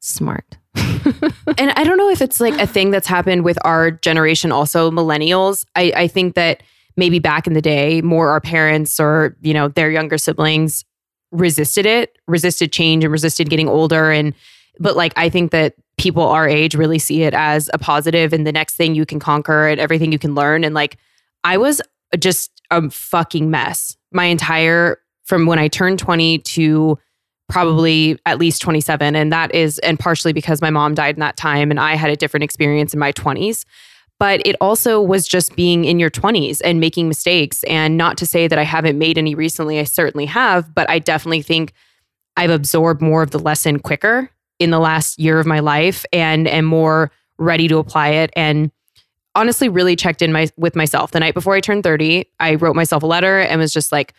smart. 0.00 0.58
and 0.74 1.70
I 1.76 1.84
don't 1.84 1.96
know 1.98 2.08
if 2.10 2.20
it's 2.22 2.40
like 2.40 2.58
a 2.60 2.66
thing 2.66 2.90
that's 2.90 3.06
happened 3.06 3.44
with 3.44 3.58
our 3.64 3.90
generation, 3.90 4.50
also 4.52 4.90
millennials. 4.90 5.64
I, 5.76 5.92
I 5.94 6.08
think 6.08 6.34
that 6.34 6.62
maybe 6.96 7.18
back 7.18 7.46
in 7.46 7.52
the 7.52 7.62
day, 7.62 8.02
more 8.02 8.30
our 8.30 8.40
parents 8.40 9.00
or, 9.00 9.36
you 9.40 9.54
know, 9.54 9.68
their 9.68 9.90
younger 9.90 10.18
siblings 10.18 10.84
resisted 11.30 11.86
it, 11.86 12.18
resisted 12.26 12.72
change 12.72 13.04
and 13.04 13.12
resisted 13.12 13.48
getting 13.48 13.68
older. 13.68 14.10
And, 14.10 14.34
but 14.78 14.96
like, 14.96 15.12
I 15.16 15.28
think 15.28 15.50
that 15.52 15.74
people 15.96 16.22
our 16.22 16.48
age 16.48 16.74
really 16.74 16.98
see 16.98 17.22
it 17.22 17.34
as 17.34 17.70
a 17.72 17.78
positive 17.78 18.32
and 18.32 18.46
the 18.46 18.52
next 18.52 18.74
thing 18.74 18.94
you 18.94 19.06
can 19.06 19.18
conquer 19.18 19.68
and 19.68 19.80
everything 19.80 20.12
you 20.12 20.18
can 20.18 20.34
learn. 20.34 20.64
And 20.64 20.74
like, 20.74 20.98
I 21.44 21.56
was 21.56 21.80
just 22.18 22.50
a 22.70 22.90
fucking 22.90 23.50
mess 23.50 23.96
my 24.12 24.24
entire, 24.24 24.98
from 25.24 25.46
when 25.46 25.58
I 25.58 25.68
turned 25.68 25.98
20 25.98 26.38
to 26.38 26.98
probably 27.48 28.18
at 28.24 28.38
least 28.38 28.62
27 28.62 29.14
and 29.14 29.30
that 29.30 29.54
is 29.54 29.78
and 29.80 29.98
partially 29.98 30.32
because 30.32 30.62
my 30.62 30.70
mom 30.70 30.94
died 30.94 31.16
in 31.16 31.20
that 31.20 31.36
time 31.36 31.70
and 31.70 31.78
I 31.78 31.96
had 31.96 32.10
a 32.10 32.16
different 32.16 32.44
experience 32.44 32.94
in 32.94 33.00
my 33.00 33.12
20s 33.12 33.66
but 34.22 34.40
it 34.46 34.54
also 34.60 35.00
was 35.02 35.26
just 35.26 35.56
being 35.56 35.84
in 35.84 35.98
your 35.98 36.08
20s 36.08 36.60
and 36.64 36.78
making 36.78 37.08
mistakes 37.08 37.64
and 37.64 37.96
not 37.96 38.16
to 38.16 38.24
say 38.24 38.46
that 38.46 38.56
I 38.56 38.62
haven't 38.62 38.96
made 38.96 39.18
any 39.18 39.34
recently 39.34 39.80
I 39.80 39.84
certainly 39.84 40.26
have 40.26 40.72
but 40.72 40.88
I 40.88 41.00
definitely 41.00 41.42
think 41.42 41.72
I've 42.36 42.50
absorbed 42.50 43.02
more 43.02 43.24
of 43.24 43.32
the 43.32 43.40
lesson 43.40 43.80
quicker 43.80 44.30
in 44.60 44.70
the 44.70 44.78
last 44.78 45.18
year 45.18 45.40
of 45.40 45.46
my 45.46 45.58
life 45.58 46.06
and 46.12 46.46
am 46.46 46.66
more 46.66 47.10
ready 47.36 47.66
to 47.66 47.78
apply 47.78 48.10
it 48.10 48.30
and 48.36 48.70
honestly 49.34 49.68
really 49.68 49.96
checked 49.96 50.22
in 50.22 50.30
my 50.30 50.48
with 50.56 50.76
myself 50.76 51.10
the 51.10 51.18
night 51.18 51.34
before 51.34 51.56
I 51.56 51.60
turned 51.60 51.82
30 51.82 52.24
I 52.38 52.54
wrote 52.54 52.76
myself 52.76 53.02
a 53.02 53.06
letter 53.06 53.40
and 53.40 53.60
was 53.60 53.72
just 53.72 53.90
like 53.90 54.14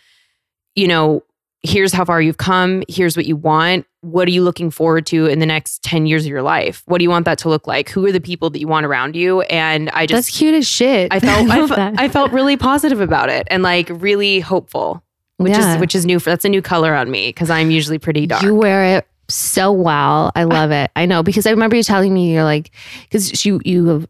you 0.75 0.85
know 0.89 1.23
here's 1.63 1.93
how 1.93 2.03
far 2.05 2.21
you've 2.21 2.37
come. 2.37 2.83
Here's 2.89 3.15
what 3.15 3.25
you 3.25 3.37
want. 3.37 3.87
What 4.03 4.27
are 4.27 4.31
you 4.31 4.43
looking 4.43 4.69
forward 4.69 5.05
to 5.07 5.27
in 5.27 5.39
the 5.39 5.45
next 5.45 5.81
10 5.83 6.05
years 6.05 6.25
of 6.25 6.29
your 6.29 6.41
life? 6.41 6.83
What 6.87 6.97
do 6.97 7.03
you 7.03 7.09
want 7.09 7.23
that 7.23 7.37
to 7.39 7.49
look 7.49 7.67
like? 7.67 7.87
Who 7.89 8.05
are 8.05 8.11
the 8.11 8.19
people 8.19 8.49
that 8.49 8.59
you 8.59 8.67
want 8.67 8.85
around 8.85 9.15
you? 9.15 9.41
And 9.43 9.89
I 9.91 10.05
just 10.05 10.27
That's 10.27 10.37
cute 10.37 10.53
as 10.55 10.67
shit. 10.67 11.07
I 11.13 11.19
felt, 11.21 11.49
I, 11.49 11.59
love 11.59 11.69
fe- 11.69 11.93
I 11.97 12.09
felt 12.09 12.31
really 12.33 12.57
positive 12.57 12.99
about 12.99 13.29
it 13.29 13.47
and 13.49 13.63
like 13.63 13.87
really 13.89 14.41
hopeful, 14.41 15.01
which 15.37 15.53
Yeah. 15.53 15.75
is, 15.75 15.79
which 15.79 15.95
is 15.95 16.05
new. 16.05 16.19
For, 16.19 16.29
that's 16.31 16.43
a 16.43 16.49
new 16.49 16.61
color 16.61 16.93
on 16.93 17.09
me 17.09 17.29
because 17.29 17.49
I'm 17.49 17.71
usually 17.71 17.97
pretty 17.97 18.27
dark. 18.27 18.43
You 18.43 18.53
wear 18.55 18.97
it 18.97 19.07
so 19.29 19.71
well. 19.71 20.33
I 20.35 20.43
love 20.43 20.71
it. 20.71 20.91
I 20.97 21.05
know 21.05 21.23
because 21.23 21.45
I 21.47 21.51
remember 21.51 21.77
you 21.77 21.83
telling 21.83 22.13
me 22.13 22.33
you're 22.33 22.43
like 22.43 22.71
because 23.03 23.45
you 23.45 23.61
you 23.63 23.85
have 23.87 24.07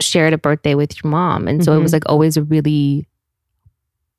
shared 0.00 0.32
a 0.32 0.38
birthday 0.38 0.74
with 0.74 1.02
your 1.02 1.10
mom, 1.10 1.46
and 1.46 1.64
so 1.64 1.70
it 1.72 1.76
Mm-hmm. 1.76 1.82
was 1.84 1.92
like 1.92 2.08
always 2.08 2.36
a 2.36 2.42
really 2.42 3.06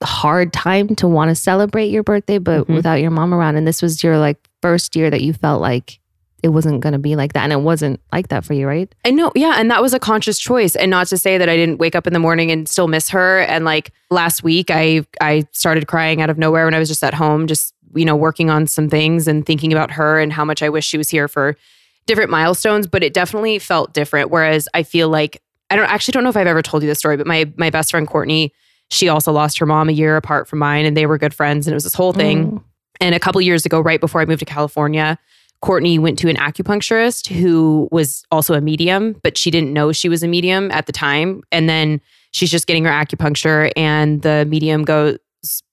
hard 0.02 0.54
time 0.54 0.96
to 0.96 1.08
want 1.10 1.28
to 1.30 1.36
celebrate 1.36 1.88
your 1.90 2.04
birthday, 2.04 2.38
but 2.38 2.68
Mhm. 2.68 2.76
without 2.76 2.96
your 3.02 3.12
mom 3.12 3.34
around. 3.34 3.58
And 3.58 3.68
this 3.68 3.82
was 3.82 4.02
your 4.02 4.18
like 4.18 4.49
first 4.62 4.96
year 4.96 5.10
that 5.10 5.22
you 5.22 5.34
felt 5.34 5.62
like 5.62 6.00
it 6.42 6.50
wasn't 6.50 6.82
going 6.82 6.94
to 6.94 7.00
be 7.00 7.16
like 7.16 7.34
that, 7.34 7.44
and 7.44 7.52
it 7.54 7.62
wasn't 7.62 8.00
like 8.14 8.30
that 8.30 8.46
for 8.46 8.54
you, 8.54 8.68
right? 8.68 8.94
I 9.04 9.12
know, 9.12 9.32
yeah, 9.36 9.56
and 9.58 9.70
that 9.72 9.82
was 9.82 9.94
a 9.94 10.00
conscious 10.00 10.40
choice, 10.40 10.76
and 10.76 10.90
not 10.90 11.08
to 11.08 11.18
say 11.18 11.38
that 11.38 11.50
I 11.50 11.58
didn't 11.58 11.80
wake 11.80 11.96
up 11.96 12.08
in 12.08 12.14
the 12.14 12.20
morning 12.20 12.52
and 12.52 12.68
still 12.68 12.88
miss 12.88 13.10
her. 13.10 13.40
And 13.42 13.66
like 13.66 13.92
last 14.10 14.44
week, 14.44 14.72
I 14.72 15.06
I 15.22 15.46
started 15.52 15.88
crying 15.88 16.22
out 16.22 16.30
of 16.30 16.38
nowhere 16.38 16.66
when 16.66 16.74
I 16.74 16.80
was 16.80 16.88
just 16.88 17.04
at 17.04 17.14
home, 17.14 17.48
just 17.48 17.74
you 17.96 18.06
know 18.06 18.16
working 18.16 18.50
on 18.50 18.68
some 18.68 18.90
things 18.90 19.28
and 19.28 19.46
thinking 19.46 19.74
about 19.74 19.92
her 19.92 20.20
and 20.20 20.32
how 20.32 20.46
much 20.46 20.62
I 20.62 20.70
wish 20.70 20.86
she 20.86 20.98
was 20.98 21.10
here 21.10 21.28
for 21.28 21.58
different 22.06 22.30
milestones. 22.30 22.88
But 22.88 23.04
it 23.04 23.14
definitely 23.14 23.60
felt 23.60 23.94
different. 23.94 24.30
Whereas 24.30 24.68
I 24.74 24.84
feel 24.84 25.10
like 25.10 25.42
I 25.70 25.76
don't 25.76 25.90
actually 25.90 26.14
don't 26.14 26.24
know 26.24 26.30
if 26.30 26.38
I've 26.38 26.48
ever 26.48 26.62
told 26.62 26.84
you 26.84 26.90
this 26.90 27.00
story, 27.00 27.18
but 27.18 27.28
my 27.28 27.52
my 27.58 27.70
best 27.70 27.92
friend 27.92 28.08
Courtney, 28.08 28.54
she 28.90 29.10
also 29.10 29.32
lost 29.32 29.58
her 29.60 29.66
mom 29.66 29.90
a 29.90 29.94
year 29.94 30.16
apart 30.16 30.48
from 30.48 30.60
mine, 30.60 30.86
and 30.86 30.96
they 30.96 31.06
were 31.06 31.18
good 31.18 31.34
friends, 31.34 31.68
and 31.68 31.74
it 31.74 31.76
was 31.76 31.84
this 31.84 31.94
whole 31.94 32.14
thing. 32.14 32.52
Mm. 32.52 32.64
And 33.00 33.16
a 33.16 33.20
couple 33.20 33.40
years 33.42 33.66
ago, 33.66 33.80
right 33.80 34.00
before 34.00 34.22
I 34.22 34.26
moved 34.26 34.40
to 34.40 34.46
California, 34.46 35.18
Courtney 35.62 36.00
went 36.00 36.18
to 36.20 36.30
an 36.30 36.38
acupuncturist 36.38 37.28
who 37.28 37.90
was 37.92 38.24
also 38.32 38.54
a 38.54 38.62
medium, 38.62 39.16
but 39.24 39.38
she 39.38 39.52
didn't 39.52 39.74
know 39.74 39.92
she 39.92 40.10
was 40.10 40.24
a 40.24 40.28
medium 40.28 40.72
at 40.72 40.86
the 40.86 40.92
time. 40.92 41.42
And 41.52 41.68
then 41.68 42.02
she's 42.32 42.52
just 42.52 42.68
getting 42.68 42.86
her 42.86 42.92
acupuncture, 42.92 43.72
and 43.76 44.22
the 44.22 44.46
medium 44.48 44.84
goes, 44.84 45.18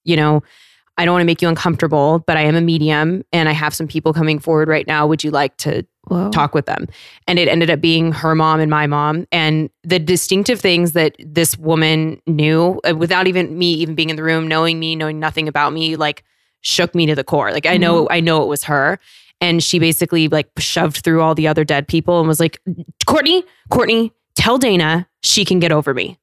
you 0.05 0.17
know, 0.17 0.43
I 0.99 1.05
don't 1.05 1.13
want 1.13 1.23
to 1.23 1.27
make 1.27 1.43
you 1.43 1.49
uncomfortable, 1.49 2.25
but 2.27 2.37
I 2.37 2.43
am 2.43 2.57
a 2.57 2.61
medium 2.63 3.23
and 3.31 3.51
I 3.51 3.53
have 3.53 3.75
some 3.75 3.87
people 3.87 4.15
coming 4.15 4.39
forward 4.39 4.67
right 4.67 4.87
now. 4.87 5.07
Would 5.07 5.23
you 5.23 5.31
like 5.31 5.57
to 5.59 5.87
Whoa. 6.07 6.31
talk 6.31 6.55
with 6.55 6.67
them. 6.67 6.87
And 7.27 7.39
it 7.39 7.49
ended 7.49 7.69
up 7.69 7.81
being 7.81 8.13
her 8.13 8.35
mom 8.35 8.61
and 8.61 8.71
my 8.71 8.87
mom. 8.87 9.27
And 9.33 9.69
the 9.83 9.99
distinctive 9.99 10.61
things 10.61 10.93
that 10.93 11.17
this 11.19 11.59
woman 11.59 12.23
knew 12.27 12.81
uh, 12.89 12.95
without 12.95 13.27
even 13.27 13.59
me 13.59 13.73
even 13.75 13.95
being 13.95 14.11
in 14.11 14.17
the 14.17 14.23
room, 14.23 14.47
knowing 14.47 14.79
me, 14.79 14.95
knowing 14.95 15.19
nothing 15.19 15.49
about 15.49 15.73
me, 15.73 15.97
like 15.97 16.25
shook 16.67 16.95
me 16.95 17.07
to 17.07 17.15
the 17.15 17.25
core. 17.25 17.53
Like 17.53 17.67
I 17.67 17.77
know, 17.77 18.05
mm-hmm. 18.05 18.13
I 18.13 18.21
know 18.21 18.43
it 18.43 18.47
was 18.49 18.65
her. 18.65 18.99
And 19.41 19.63
she 19.63 19.79
basically 19.79 20.29
like 20.29 20.49
shoved 20.59 21.05
through 21.05 21.21
all 21.23 21.35
the 21.35 21.47
other 21.47 21.63
dead 21.65 21.87
people 21.87 22.19
and 22.19 22.27
was 22.29 22.41
like, 22.41 22.61
Courtney, 23.07 23.45
Courtney, 23.71 24.13
tell 24.35 24.59
Dayna 24.59 25.07
she 25.23 25.45
can 25.45 25.61
get 25.61 25.73
over 25.73 25.95
me. 25.95 26.19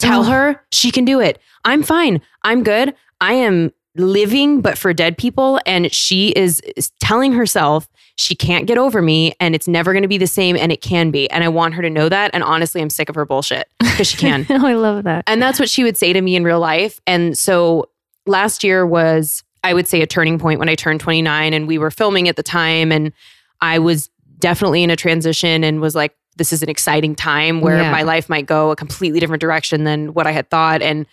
Tell 0.00 0.20
Oh. 0.20 0.24
her 0.24 0.64
she 0.70 0.90
can 0.90 1.04
do 1.04 1.20
it. 1.20 1.40
I'm 1.64 1.82
fine. 1.82 2.20
I'm 2.42 2.62
good. 2.62 2.94
I 3.20 3.32
am 3.34 3.72
living 3.96 4.60
but 4.60 4.78
for 4.78 4.92
dead 4.92 5.18
people 5.18 5.58
and 5.66 5.92
she 5.92 6.28
is, 6.30 6.60
is 6.76 6.92
telling 7.00 7.32
herself 7.32 7.88
she 8.14 8.34
can't 8.36 8.66
get 8.66 8.78
over 8.78 9.02
me 9.02 9.32
and 9.40 9.56
it's 9.56 9.66
never 9.66 9.92
going 9.92 10.02
to 10.02 10.08
be 10.08 10.18
the 10.18 10.26
same 10.26 10.56
and 10.56 10.70
it 10.70 10.80
can 10.80 11.10
be 11.10 11.28
and 11.32 11.42
i 11.42 11.48
want 11.48 11.74
her 11.74 11.82
to 11.82 11.90
know 11.90 12.08
that 12.08 12.30
and 12.32 12.44
honestly 12.44 12.80
i'm 12.80 12.90
sick 12.90 13.08
of 13.08 13.16
her 13.16 13.24
bullshit 13.24 13.66
because 13.80 14.06
she 14.06 14.16
can 14.26 14.46
oh, 14.50 14.64
I 14.64 14.74
love 14.74 15.02
that. 15.02 15.24
and 15.26 15.42
that's 15.42 15.58
what 15.58 15.68
she 15.68 15.82
would 15.82 15.96
say 15.96 16.12
to 16.12 16.20
me 16.20 16.36
in 16.36 16.44
real 16.44 16.60
life 16.60 17.00
and 17.08 17.36
so 17.36 17.88
last 18.24 18.62
year 18.62 18.86
was 18.86 19.42
i 19.64 19.72
would 19.74 19.86
say 19.86 20.00
a 20.02 20.06
turning 20.06 20.38
point 20.38 20.58
when 20.58 20.68
i 20.68 20.74
turned 20.74 21.00
29 21.00 21.52
and 21.54 21.66
we 21.68 21.78
were 21.78 21.90
filming 21.90 22.28
at 22.28 22.36
the 22.36 22.42
time 22.42 22.90
and 22.92 23.12
i 23.60 23.78
was 23.78 24.10
definitely 24.38 24.82
in 24.82 24.90
a 24.90 24.96
transition 24.96 25.64
and 25.64 25.80
was 25.80 25.94
like 25.94 26.14
this 26.36 26.52
is 26.52 26.62
an 26.62 26.68
exciting 26.68 27.14
time 27.16 27.60
where 27.60 27.78
Yeah. 27.78 27.90
my 27.90 28.02
life 28.02 28.28
might 28.28 28.46
go 28.46 28.70
a 28.70 28.76
completely 28.76 29.18
different 29.20 29.40
direction 29.40 29.84
than 29.84 30.14
what 30.14 30.26
i 30.26 30.32
had 30.32 30.50
thought 30.50 30.82
and 30.82 31.06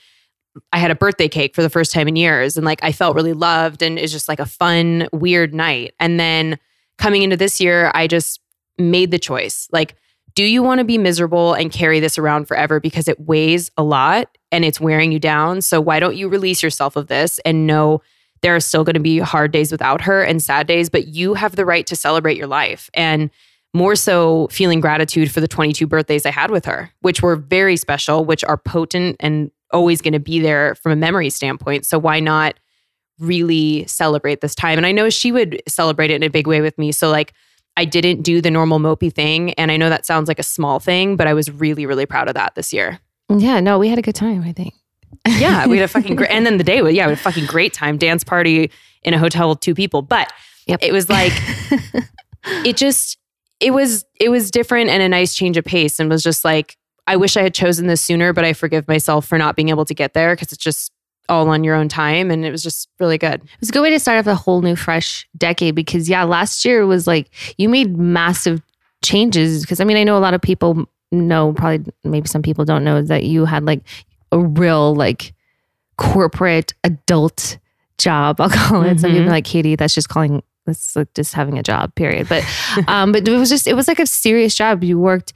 I 0.71 0.77
had 0.77 0.89
a 0.89 0.95
birthday 0.95 1.27
cake 1.27 1.53
for 1.53 1.61
the 1.61 1.69
first 1.69 1.91
time 1.91 2.07
in 2.07 2.15
years 2.15 2.55
and 2.55 2.65
like 2.65 2.81
I 2.81 2.93
felt 2.93 3.13
really 3.13 3.33
loved 3.33 3.81
and 3.81 3.99
it's 3.99 4.13
just 4.13 4.29
like 4.29 4.39
a 4.39 4.45
fun 4.45 5.05
weird 5.11 5.53
night. 5.53 5.93
And 5.99 6.17
then 6.17 6.57
coming 6.97 7.23
into 7.23 7.35
this 7.35 7.59
year, 7.59 7.91
I 7.93 8.07
just 8.07 8.39
made 8.77 9.11
the 9.11 9.19
choice. 9.19 9.67
Like 9.73 9.95
do 10.33 10.45
you 10.45 10.63
want 10.63 10.79
to 10.79 10.85
be 10.85 10.97
miserable 10.97 11.53
and 11.53 11.73
carry 11.73 11.99
this 11.99 12.17
around 12.17 12.45
forever 12.47 12.79
because 12.79 13.09
it 13.09 13.19
weighs 13.19 13.69
a 13.75 13.83
lot 13.83 14.37
and 14.49 14.63
it's 14.63 14.79
wearing 14.79 15.11
you 15.11 15.19
down? 15.19 15.61
So 15.61 15.81
why 15.81 15.99
don't 15.99 16.15
you 16.15 16.29
release 16.29 16.63
yourself 16.63 16.95
of 16.95 17.07
this 17.07 17.37
and 17.39 17.67
know 17.67 18.01
there 18.45 18.55
are 18.55 18.59
still 18.59 18.83
going 18.83 18.93
to 18.93 18.99
be 18.99 19.17
hard 19.17 19.51
days 19.51 19.71
without 19.71 20.01
her 20.01 20.21
and 20.21 20.39
sad 20.41 20.67
days, 20.67 20.87
but 20.87 21.07
you 21.07 21.33
have 21.33 21.55
the 21.55 21.65
right 21.65 21.87
to 21.87 21.95
celebrate 21.95 22.37
your 22.37 22.45
life. 22.45 22.91
And 22.93 23.31
more 23.73 23.95
so 23.95 24.47
feeling 24.51 24.79
gratitude 24.79 25.31
for 25.31 25.41
the 25.41 25.47
22 25.47 25.87
birthdays 25.87 26.27
I 26.27 26.29
had 26.29 26.51
with 26.51 26.63
her, 26.65 26.91
which 27.01 27.23
were 27.23 27.35
very 27.35 27.75
special, 27.75 28.23
which 28.23 28.43
are 28.43 28.55
potent 28.55 29.15
and 29.19 29.49
always 29.73 29.99
going 29.99 30.13
to 30.13 30.19
be 30.19 30.39
there 30.39 30.75
from 30.75 30.91
a 30.91 30.95
memory 30.95 31.31
standpoint. 31.31 31.87
So 31.87 31.97
why 31.97 32.19
not 32.19 32.53
really 33.17 33.87
celebrate 33.87 34.41
this 34.41 34.53
time. 34.53 34.77
And 34.77 34.85
I 34.85 34.91
know 34.91 35.09
she 35.09 35.31
would 35.31 35.63
celebrate 35.67 36.11
it 36.11 36.15
in 36.15 36.23
a 36.23 36.29
big 36.29 36.45
way 36.45 36.61
with 36.61 36.77
me. 36.77 36.91
So 36.91 37.09
like 37.09 37.33
I 37.75 37.83
didn't 37.83 38.21
do 38.21 38.41
the 38.41 38.51
normal 38.51 38.77
mopey 38.77 39.11
thing. 39.11 39.53
And 39.53 39.71
I 39.71 39.77
know 39.77 39.89
that 39.89 40.05
sounds 40.05 40.27
like 40.27 40.37
a 40.37 40.43
small 40.43 40.79
thing, 40.79 41.15
but 41.15 41.25
I 41.25 41.33
was 41.33 41.49
really, 41.49 41.87
really 41.87 42.05
proud 42.05 42.27
of 42.27 42.35
that 42.35 42.53
this 42.53 42.71
year. 42.71 42.99
Yeah, 43.27 43.59
no, 43.59 43.79
we 43.79 43.89
had 43.89 43.97
a 43.97 44.03
good 44.03 44.13
time, 44.13 44.43
I 44.43 44.51
think. 44.51 44.75
Yeah, 45.27 45.67
we 45.67 45.77
had 45.77 45.85
a 45.85 45.87
fucking 45.87 46.15
great 46.17 46.29
and 46.31 46.45
then 46.45 46.57
the 46.57 46.63
day 46.63 46.81
was 46.81 46.93
yeah, 46.93 47.05
we 47.05 47.11
had 47.11 47.19
a 47.19 47.21
fucking 47.21 47.45
great 47.45 47.73
time. 47.73 47.97
Dance 47.97 48.23
party 48.23 48.71
in 49.03 49.13
a 49.13 49.19
hotel 49.19 49.49
with 49.49 49.59
two 49.59 49.75
people. 49.75 50.01
But 50.01 50.31
Yep. 50.67 50.79
it 50.81 50.91
was 50.91 51.09
like 51.09 51.31
it 52.65 52.77
just 52.77 53.17
it 53.59 53.71
was 53.71 54.03
it 54.19 54.29
was 54.29 54.51
different 54.51 54.89
and 54.89 55.01
a 55.01 55.09
nice 55.09 55.35
change 55.35 55.57
of 55.57 55.65
pace 55.65 55.99
and 55.99 56.09
was 56.09 56.23
just 56.23 56.43
like 56.43 56.77
I 57.07 57.15
wish 57.17 57.37
I 57.37 57.43
had 57.43 57.53
chosen 57.53 57.85
this 57.87 58.01
sooner, 58.01 58.33
but 58.33 58.43
I 58.45 58.53
forgive 58.53 58.87
myself 58.87 59.27
for 59.27 59.37
not 59.37 59.55
being 59.55 59.69
able 59.69 59.85
to 59.85 59.93
get 59.93 60.13
there 60.15 60.35
because 60.35 60.51
it's 60.51 60.63
just 60.63 60.91
all 61.29 61.49
on 61.49 61.63
your 61.63 61.75
own 61.75 61.87
time 61.89 62.29
and 62.31 62.43
it 62.45 62.51
was 62.51 62.63
just 62.63 62.89
really 62.99 63.17
good. 63.17 63.43
It 63.43 63.59
was 63.59 63.69
a 63.69 63.71
good 63.71 63.81
way 63.81 63.89
to 63.91 63.99
start 63.99 64.19
off 64.19 64.27
a 64.27 64.35
whole 64.35 64.61
new, 64.61 64.75
fresh 64.75 65.27
decade 65.37 65.75
because, 65.75 66.09
yeah, 66.09 66.23
last 66.23 66.65
year 66.65 66.85
was 66.85 67.05
like 67.07 67.29
you 67.57 67.69
made 67.69 67.95
massive 67.97 68.61
changes. 69.03 69.61
Because, 69.61 69.79
I 69.79 69.83
mean, 69.83 69.97
I 69.97 70.03
know 70.03 70.17
a 70.17 70.19
lot 70.19 70.33
of 70.33 70.41
people 70.41 70.87
know, 71.11 71.53
probably 71.53 71.91
maybe 72.03 72.27
some 72.27 72.41
people 72.41 72.65
don't 72.65 72.83
know, 72.83 73.01
that 73.03 73.23
you 73.23 73.45
had 73.45 73.65
like 73.65 73.81
a 74.31 74.39
real, 74.39 74.95
like, 74.95 75.33
corporate 75.97 76.73
adult 76.83 77.57
job. 77.97 78.41
I'll 78.41 78.49
call 78.67 78.83
it. 78.83 78.99
Some 78.99 79.11
people 79.11 79.25
Mhm. 79.25 79.27
are 79.27 79.31
like, 79.31 79.45
Katie, 79.45 79.75
that's 79.75 79.93
just 79.93 80.09
calling. 80.09 80.43
That's 80.65 80.95
like 80.95 81.13
just 81.13 81.33
having 81.35 81.59
a 81.59 81.63
job, 81.63 81.93
period. 81.95 82.27
But, 82.27 82.43
um, 82.87 83.11
but 83.11 83.27
it 83.27 83.37
was 83.37 83.49
just, 83.49 83.67
it 83.67 83.75
was 83.75 83.87
like 83.87 83.99
a 83.99 84.07
serious 84.07 84.55
job. 84.55 84.83
You 84.83 84.99
worked 84.99 85.33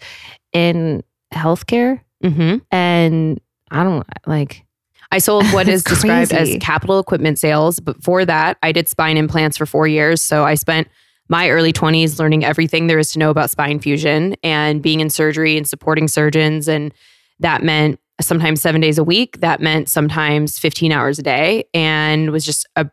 in 0.54 1.04
healthcare 1.34 2.02
Mm-hmm. 2.24 2.58
and 2.70 3.40
I 3.72 3.84
don't 3.84 4.06
like, 4.28 4.66
I 5.12 5.20
sold 5.20 5.46
what 5.54 5.70
is 5.70 5.84
described 5.86 6.34
as 6.34 6.58
capital 6.60 7.00
equipment 7.00 7.40
sales. 7.40 7.80
But 7.80 8.04
for 8.04 8.26
that, 8.26 8.58
I 8.62 8.72
did 8.74 8.90
spine 8.90 9.16
implants 9.16 9.56
for 9.56 9.66
four 9.66 9.88
years. 9.88 10.22
So 10.22 10.44
I 10.44 10.56
spent 10.56 10.88
my 11.30 11.50
early 11.50 11.72
20s 11.72 12.20
learning 12.20 12.44
everything 12.44 12.88
there 12.88 13.00
is 13.00 13.12
to 13.14 13.20
know 13.20 13.30
about 13.30 13.52
spine 13.52 13.80
fusion 13.80 14.36
and 14.44 14.82
being 14.82 15.00
in 15.00 15.10
surgery 15.12 15.56
and 15.56 15.66
supporting 15.68 16.08
surgeons. 16.10 16.68
And 16.68 16.92
that 17.40 17.64
meant 17.64 18.00
sometimes 18.22 18.62
seven 18.62 18.82
days 18.82 18.98
a 18.98 19.04
week. 19.04 19.40
That 19.42 19.62
meant 19.62 19.90
sometimes 19.90 20.60
15 20.60 20.92
hours 20.92 21.20
a 21.20 21.24
day 21.24 21.66
and 21.74 22.32
was 22.32 22.46
just 22.46 22.68
a 22.76 22.90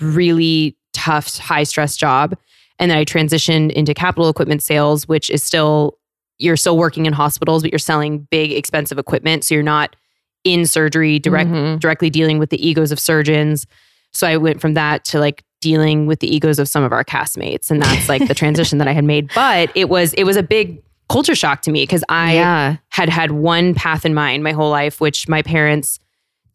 really 0.00 0.76
tough, 0.92 1.38
high 1.38 1.62
stress 1.64 1.96
job. 1.96 2.36
And 2.78 2.90
then 2.90 2.98
I 2.98 3.04
transitioned 3.04 3.72
into 3.72 3.94
capital 3.94 4.28
equipment 4.28 4.62
sales, 4.62 5.06
which 5.06 5.30
is 5.30 5.42
still, 5.42 5.98
you're 6.38 6.56
still 6.56 6.76
working 6.76 7.06
in 7.06 7.12
hospitals, 7.12 7.62
but 7.62 7.70
you're 7.70 7.78
selling 7.78 8.26
big, 8.30 8.52
expensive 8.52 8.98
equipment. 8.98 9.44
So 9.44 9.54
you're 9.54 9.62
not 9.62 9.94
in 10.42 10.66
surgery 10.66 11.18
direct 11.18 11.48
Mhm. 11.50 11.80
directly 11.80 12.10
dealing 12.10 12.38
with 12.38 12.50
the 12.50 12.66
egos 12.66 12.92
of 12.92 12.98
surgeons. 13.00 13.66
So 14.12 14.26
I 14.26 14.36
went 14.36 14.60
from 14.60 14.74
that 14.74 15.04
to 15.06 15.18
like 15.18 15.42
dealing 15.60 16.06
with 16.06 16.20
the 16.20 16.34
egos 16.34 16.58
of 16.58 16.68
some 16.68 16.82
of 16.84 16.92
our 16.92 17.02
castmates. 17.04 17.70
And 17.70 17.80
that's 17.80 18.08
like 18.08 18.28
the 18.28 18.34
transition 18.34 18.78
that 18.78 18.86
I 18.88 18.92
had 18.92 19.04
made. 19.04 19.30
But 19.34 19.70
it 19.74 19.88
was 19.88 20.12
it 20.14 20.24
was 20.24 20.36
a 20.36 20.42
big 20.42 20.82
culture 21.08 21.34
shock 21.34 21.62
to 21.62 21.70
me 21.70 21.82
because 21.82 22.04
I 22.08 22.34
yeah. 22.34 22.76
had 22.88 23.08
had 23.08 23.32
one 23.32 23.74
path 23.74 24.04
in 24.04 24.14
mind 24.14 24.42
my 24.42 24.52
whole 24.52 24.70
life, 24.70 25.00
which 25.00 25.28
my 25.28 25.42
parents 25.42 25.98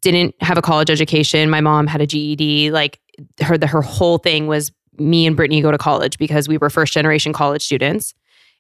didn't 0.01 0.33
have 0.41 0.57
a 0.57 0.61
college 0.61 0.89
education. 0.89 1.49
My 1.49 1.61
mom 1.61 1.87
had 1.87 2.01
a 2.01 2.07
GED. 2.07 2.71
Like 2.71 2.99
her, 3.41 3.57
the, 3.57 3.67
her 3.67 3.81
whole 3.81 4.17
thing 4.17 4.47
was 4.47 4.71
me 4.97 5.25
and 5.25 5.35
Brittany 5.35 5.61
go 5.61 5.71
to 5.71 5.77
college 5.77 6.17
because 6.17 6.47
we 6.47 6.57
were 6.57 6.69
first 6.69 6.93
generation 6.93 7.33
college 7.33 7.63
students. 7.63 8.13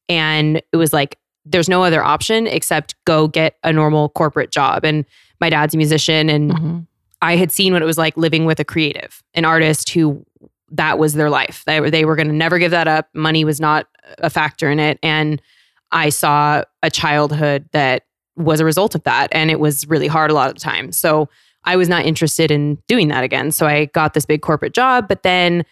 And 0.07 0.57
it 0.71 0.77
was 0.77 0.93
like, 0.93 1.17
there's 1.45 1.69
no 1.69 1.83
other 1.83 2.03
option 2.03 2.47
except 2.47 2.95
go 3.05 3.27
get 3.27 3.55
a 3.63 3.71
normal 3.71 4.09
corporate 4.09 4.51
job. 4.51 4.83
And 4.83 5.05
my 5.39 5.49
dad's 5.49 5.73
a 5.73 5.77
musician 5.77 6.29
and 6.29 6.51
Mhm. 6.51 6.87
I 7.21 7.35
had 7.35 7.51
seen 7.51 7.73
what 7.73 7.81
it 7.81 7.85
was 7.85 7.97
like 7.97 8.15
living 8.15 8.45
with 8.45 8.59
a 8.59 8.65
creative, 8.65 9.23
an 9.33 9.43
artist 9.43 9.89
who 9.89 10.25
that 10.71 10.99
was 10.99 11.13
their 11.13 11.29
life. 11.29 11.63
They 11.65 11.81
were, 11.81 11.89
they 11.89 12.05
were 12.05 12.15
going 12.15 12.27
to 12.27 12.33
never 12.33 12.59
give 12.59 12.71
that 12.71 12.87
up. 12.87 13.09
Money 13.13 13.43
was 13.43 13.59
not 13.59 13.87
a 14.19 14.29
factor 14.29 14.69
in 14.69 14.79
it. 14.79 14.99
And 15.01 15.41
I 15.91 16.09
saw 16.09 16.63
a 16.83 16.91
childhood 16.91 17.67
that 17.71 18.03
was 18.35 18.59
a 18.59 18.65
result 18.65 18.95
of 18.95 19.03
that. 19.03 19.27
And 19.31 19.51
it 19.51 19.59
was 19.59 19.87
really 19.87 20.07
hard 20.07 20.31
a 20.31 20.33
lot 20.33 20.49
of 20.49 20.55
the 20.55 20.61
time. 20.61 20.91
So 20.91 21.29
I 21.65 21.75
was 21.75 21.89
not 21.89 22.05
interested 22.05 22.51
in 22.51 22.77
doing 22.87 23.09
that 23.09 23.23
again. 23.23 23.51
So 23.51 23.67
I 23.67 23.85
got 23.85 24.13
this 24.13 24.25
big 24.25 24.41
corporate 24.41 24.73
job, 24.73 25.07
but 25.07 25.23
then 25.23 25.65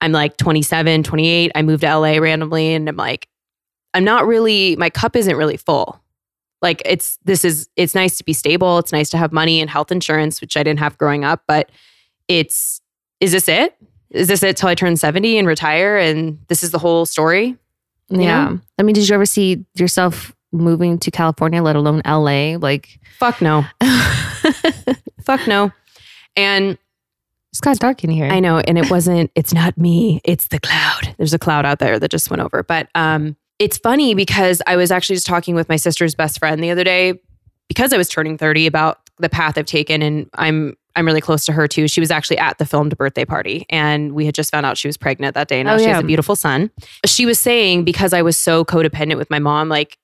I'm 0.00 0.12
like 0.12 0.36
27, 0.36 1.02
28. 1.02 1.52
I 1.54 1.62
moved 1.62 1.82
to 1.82 1.98
LA 1.98 2.18
randomly 2.18 2.72
and 2.72 2.88
I'm 2.88 2.96
like, 2.96 3.28
I'm 3.94 4.04
not 4.04 4.26
really, 4.26 4.76
my 4.76 4.90
cup 4.90 5.16
isn't 5.16 5.36
really 5.36 5.56
full. 5.56 6.00
Like 6.62 6.82
it's, 6.84 7.18
this 7.24 7.44
is, 7.44 7.68
it's 7.76 7.94
nice 7.94 8.16
to 8.18 8.24
be 8.24 8.32
stable. 8.32 8.78
It's 8.78 8.92
nice 8.92 9.10
to 9.10 9.18
have 9.18 9.32
money 9.32 9.60
and 9.60 9.68
health 9.68 9.92
insurance, 9.92 10.40
which 10.40 10.56
I 10.56 10.62
didn't 10.62 10.80
have 10.80 10.96
growing 10.98 11.24
up, 11.24 11.42
but 11.46 11.70
it's, 12.28 12.80
is 13.20 13.32
this 13.32 13.48
it? 13.48 13.76
Is 14.10 14.28
this 14.28 14.42
it 14.42 14.56
till 14.56 14.68
I 14.68 14.74
turn 14.74 14.96
70 14.96 15.38
and 15.38 15.48
retire? 15.48 15.98
And 15.98 16.38
this 16.48 16.62
is 16.62 16.70
the 16.70 16.78
whole 16.78 17.06
story? 17.06 17.56
Yeah. 18.08 18.48
know? 18.50 18.60
I 18.78 18.82
mean, 18.82 18.94
did 18.94 19.08
you 19.08 19.14
ever 19.14 19.26
see 19.26 19.64
yourself 19.74 20.34
moving 20.52 20.98
to 20.98 21.10
California, 21.10 21.62
let 21.62 21.76
alone 21.76 22.02
LA? 22.06 22.56
Like, 22.56 23.00
Fuck 23.18 23.40
no. 23.40 23.64
Fuck 25.24 25.46
no. 25.46 25.72
And 26.36 26.78
got 27.64 27.78
dark 27.78 28.04
in 28.04 28.10
here. 28.10 28.26
I 28.26 28.40
know, 28.40 28.58
and 28.58 28.78
it 28.78 28.90
wasn't, 28.90 29.30
it's 29.34 29.54
not 29.54 29.76
me, 29.78 30.20
it's 30.24 30.48
the 30.48 30.60
cloud. 30.60 31.14
There's 31.16 31.34
a 31.34 31.38
cloud 31.38 31.64
out 31.64 31.78
there 31.78 31.98
that 31.98 32.10
just 32.10 32.30
went 32.30 32.42
over. 32.42 32.62
But 32.62 32.88
um, 32.94 33.36
it's 33.58 33.78
funny 33.78 34.14
because 34.14 34.60
I 34.66 34.76
was 34.76 34.90
actually 34.90 35.16
just 35.16 35.26
talking 35.26 35.54
with 35.54 35.68
my 35.68 35.76
sister's 35.76 36.14
best 36.14 36.38
friend 36.38 36.62
the 36.62 36.70
other 36.70 36.84
day 36.84 37.14
because 37.68 37.92
I 37.92 37.96
was 37.96 38.08
turning 38.08 38.36
30 38.36 38.66
about 38.66 38.98
the 39.18 39.28
path 39.28 39.56
I've 39.58 39.66
taken 39.66 40.02
and 40.02 40.28
I'm 40.34 40.76
I'm 40.96 41.06
really 41.06 41.20
close 41.20 41.44
to 41.46 41.52
her 41.52 41.66
too. 41.66 41.88
She 41.88 42.00
was 42.00 42.10
actually 42.10 42.38
at 42.38 42.58
the 42.58 42.66
filmed 42.66 42.96
birthday 42.96 43.24
party 43.24 43.66
and 43.68 44.12
we 44.12 44.26
had 44.26 44.34
just 44.34 44.50
found 44.52 44.64
out 44.66 44.76
she 44.78 44.86
was 44.88 44.96
pregnant 44.96 45.34
that 45.34 45.48
day 45.48 45.62
now 45.62 45.74
Oh, 45.74 45.78
she 45.78 45.84
has 45.86 46.00
a 46.02 46.06
beautiful 46.06 46.36
son. 46.36 46.70
She 47.06 47.26
was 47.26 47.38
saying 47.38 47.84
because 47.84 48.12
I 48.12 48.22
was 48.22 48.36
so 48.36 48.64
codependent 48.64 49.16
with 49.18 49.30
my 49.30 49.38
mom 49.38 49.68
like 49.68 49.98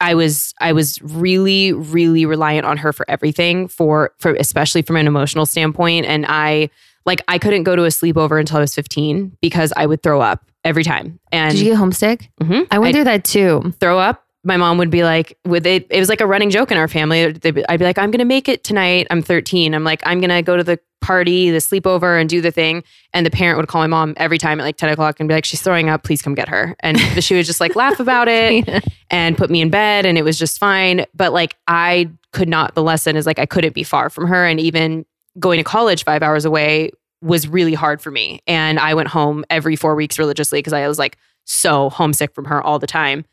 I 0.00 0.14
was 0.14 0.52
I 0.60 0.72
was 0.72 1.00
really 1.02 1.72
really 1.72 2.26
reliant 2.26 2.66
on 2.66 2.76
her 2.78 2.92
for 2.92 3.04
everything 3.08 3.68
for 3.68 4.12
for 4.18 4.34
especially 4.34 4.82
from 4.82 4.96
an 4.96 5.06
emotional 5.06 5.46
standpoint 5.46 6.06
and 6.06 6.26
I 6.28 6.70
like 7.06 7.22
I 7.28 7.38
couldn't 7.38 7.62
go 7.64 7.76
to 7.76 7.84
a 7.84 7.88
sleepover 7.88 8.38
until 8.40 8.58
I 8.58 8.60
was 8.60 8.74
15 8.74 9.36
because 9.40 9.72
I 9.76 9.86
would 9.86 10.02
throw 10.02 10.20
up 10.20 10.44
every 10.64 10.84
time. 10.84 11.18
And 11.32 11.52
Did 11.52 11.60
you 11.60 11.70
get 11.70 11.76
homesick? 11.76 12.30
Mhm. 12.40 12.66
I 12.70 12.78
went 12.78 12.90
I- 12.94 12.98
through 12.98 13.04
that 13.04 13.24
too. 13.24 13.72
throw 13.80 13.98
up, 13.98 14.24
my 14.44 14.56
mom 14.56 14.78
would 14.78 14.90
be 14.90 15.04
like, 15.04 15.38
"Would 15.46 15.66
it, 15.66 15.86
It 15.90 16.00
was 16.00 16.08
like 16.08 16.20
a 16.20 16.26
running 16.26 16.50
joke 16.50 16.70
in 16.70 16.76
our 16.76 16.88
family. 16.88 17.32
Be- 17.32 17.68
I'd 17.68 17.78
be 17.78 17.84
like, 17.84 17.98
"I'm 17.98 18.10
gonna 18.10 18.24
make 18.24 18.48
it 18.48 18.64
tonight. 18.64 19.06
I'm 19.10 19.22
13. 19.22 19.74
I'm 19.74 19.84
like, 19.84 20.02
I'm 20.04 20.20
gonna 20.20 20.42
go 20.42 20.56
to 20.56 20.64
the 20.64 20.78
party, 21.00 21.50
the 21.50 21.58
sleepover, 21.58 22.20
and 22.20 22.28
do 22.28 22.40
the 22.40 22.50
thing." 22.50 22.82
And 23.14 23.24
the 23.24 23.30
parent 23.30 23.58
would 23.58 23.68
call 23.68 23.80
my 23.80 23.86
mom 23.86 24.14
every 24.16 24.38
time 24.38 24.60
at 24.60 24.64
like 24.64 24.76
10 24.76 24.90
o'clock 24.90 25.20
and 25.20 25.28
be 25.28 25.34
like, 25.34 25.44
"She's 25.44 25.62
throwing 25.62 25.88
up. 25.88 26.02
Please 26.02 26.22
come 26.22 26.34
get 26.34 26.48
her." 26.48 26.74
And 26.80 26.98
she 27.24 27.34
would 27.34 27.46
just 27.46 27.60
like 27.60 27.76
laugh 27.76 28.00
about 28.00 28.28
it 28.28 28.84
and 29.10 29.38
put 29.38 29.50
me 29.50 29.60
in 29.60 29.70
bed, 29.70 30.06
and 30.06 30.18
it 30.18 30.22
was 30.22 30.38
just 30.38 30.58
fine. 30.58 31.06
But 31.14 31.32
like, 31.32 31.56
I 31.68 32.10
could 32.32 32.48
not. 32.48 32.74
The 32.74 32.82
lesson 32.82 33.16
is 33.16 33.26
like 33.26 33.38
I 33.38 33.46
couldn't 33.46 33.74
be 33.74 33.84
far 33.84 34.10
from 34.10 34.26
her, 34.26 34.44
and 34.46 34.58
even 34.58 35.06
going 35.38 35.58
to 35.58 35.64
college 35.64 36.04
five 36.04 36.22
hours 36.22 36.44
away 36.44 36.90
was 37.22 37.46
really 37.46 37.74
hard 37.74 38.02
for 38.02 38.10
me. 38.10 38.40
And 38.48 38.80
I 38.80 38.94
went 38.94 39.08
home 39.08 39.44
every 39.48 39.76
four 39.76 39.94
weeks 39.94 40.18
religiously 40.18 40.58
because 40.58 40.72
I 40.72 40.88
was 40.88 40.98
like 40.98 41.16
so 41.44 41.88
homesick 41.90 42.34
from 42.34 42.44
her 42.46 42.60
all 42.60 42.78
the 42.80 42.86
time. 42.86 43.24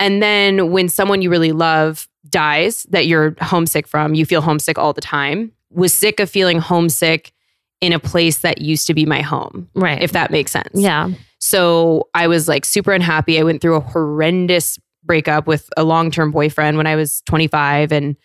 And 0.00 0.20
then 0.22 0.72
when 0.72 0.88
someone 0.88 1.22
you 1.22 1.30
really 1.30 1.52
love 1.52 2.08
dies 2.28 2.84
that 2.90 3.06
you're 3.06 3.36
homesick 3.40 3.86
from, 3.86 4.14
you 4.14 4.26
feel 4.26 4.40
homesick 4.40 4.78
all 4.78 4.92
the 4.92 5.00
time. 5.00 5.52
Was 5.70 5.94
sick 5.94 6.18
of 6.18 6.28
feeling 6.28 6.58
homesick 6.58 7.32
in 7.80 7.92
a 7.92 7.98
place 8.00 8.38
that 8.40 8.60
used 8.60 8.86
to 8.88 8.94
be 8.94 9.06
my 9.06 9.20
home, 9.22 9.68
Right. 9.74 10.02
if 10.02 10.12
that 10.12 10.30
makes 10.30 10.50
sense. 10.50 10.68
yeah. 10.74 11.10
So 11.38 12.08
I 12.12 12.26
was 12.26 12.48
like 12.48 12.64
super 12.66 12.92
unhappy. 12.92 13.38
I 13.38 13.42
went 13.44 13.62
through 13.62 13.76
a 13.76 13.80
horrendous 13.80 14.78
breakup 15.04 15.46
with 15.46 15.70
a 15.78 15.84
long 15.84 16.10
term 16.10 16.30
boyfriend 16.30 16.76
when 16.76 16.86
I 16.86 16.96
was 16.96 17.22
25. 17.26 17.92
And 17.92 18.16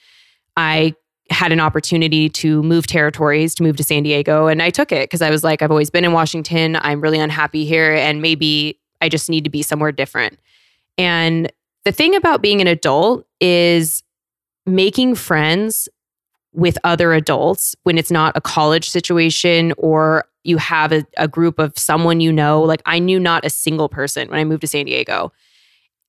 I 0.58 0.94
had 1.30 1.52
an 1.54 1.60
opportunity 1.62 2.28
to 2.30 2.62
move 2.64 2.86
territories, 2.88 3.56
to 3.56 3.64
move 3.64 3.78
to 3.78 3.84
San 3.84 4.04
Diego. 4.04 4.48
And 4.48 4.62
I 4.62 4.70
took 4.70 4.92
it 4.92 5.04
because 5.10 5.22
I 5.22 5.30
was 5.30 5.44
like, 5.44 5.62
I've 5.62 5.72
always 5.72 5.90
been 5.90 6.04
in 6.04 6.12
Washington. 6.12 6.78
I'm 6.82 7.00
really 7.00 7.18
unhappy 7.20 7.66
here. 7.66 7.94
And 7.94 8.22
maybe 8.22 8.80
I 9.02 9.08
just 9.10 9.30
need 9.30 9.46
to 9.46 9.50
be 9.50 9.62
somewhere 9.64 9.92
different. 9.94 10.38
And 10.98 11.52
the 11.86 11.92
thing 11.92 12.16
about 12.16 12.42
being 12.42 12.62
an 12.62 12.68
adult 12.68 13.26
is 13.40 14.04
making 14.66 15.16
friends 15.16 15.88
with 16.54 16.78
other 16.84 17.14
adults 17.14 17.76
when 17.84 17.98
it's 17.98 18.12
not 18.12 18.36
a 18.36 18.42
college 18.42 18.90
situation 18.90 19.74
or 19.78 20.26
you 20.44 20.58
have 20.58 20.92
a, 20.92 21.06
a 21.18 21.28
group 21.28 21.60
of 21.60 21.78
someone 21.78 22.20
you 22.22 22.32
know. 22.32 22.62
Like 22.62 22.82
I 22.86 23.00
knew 23.00 23.20
not 23.20 23.46
a 23.46 23.50
single 23.50 23.90
person 23.90 24.30
when 24.30 24.40
I 24.40 24.44
moved 24.44 24.62
to 24.62 24.68
San 24.68 24.86
Diego. 24.86 25.32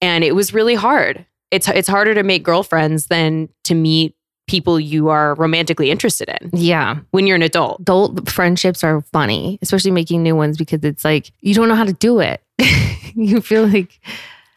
And 0.01 0.23
it 0.25 0.35
was 0.35 0.53
really 0.55 0.75
hard. 0.75 1.25
It's 1.51 1.69
it's 1.69 1.89
harder 1.89 2.15
to 2.15 2.23
make 2.23 2.43
girlfriends 2.43 3.07
than 3.07 3.49
to 3.65 3.75
meet 3.75 4.15
people 4.47 4.79
you 4.79 5.09
are 5.09 5.35
romantically 5.35 5.91
interested 5.91 6.29
in 6.29 6.51
Yeah. 6.53 6.99
when 7.11 7.27
you're 7.27 7.35
an 7.37 7.43
adult. 7.43 7.81
Adult 7.81 8.29
friendships 8.29 8.85
are 8.85 9.01
funny, 9.12 9.59
especially 9.62 9.91
making 9.91 10.23
new 10.23 10.37
ones 10.37 10.57
because 10.57 10.85
it's 10.85 11.05
like 11.05 11.33
you 11.41 11.55
don't 11.55 11.69
know 11.69 11.75
how 11.75 11.85
to 11.85 11.93
do 11.95 12.21
it. 12.21 12.41
you 13.15 13.41
feel 13.41 13.67
like 13.67 13.99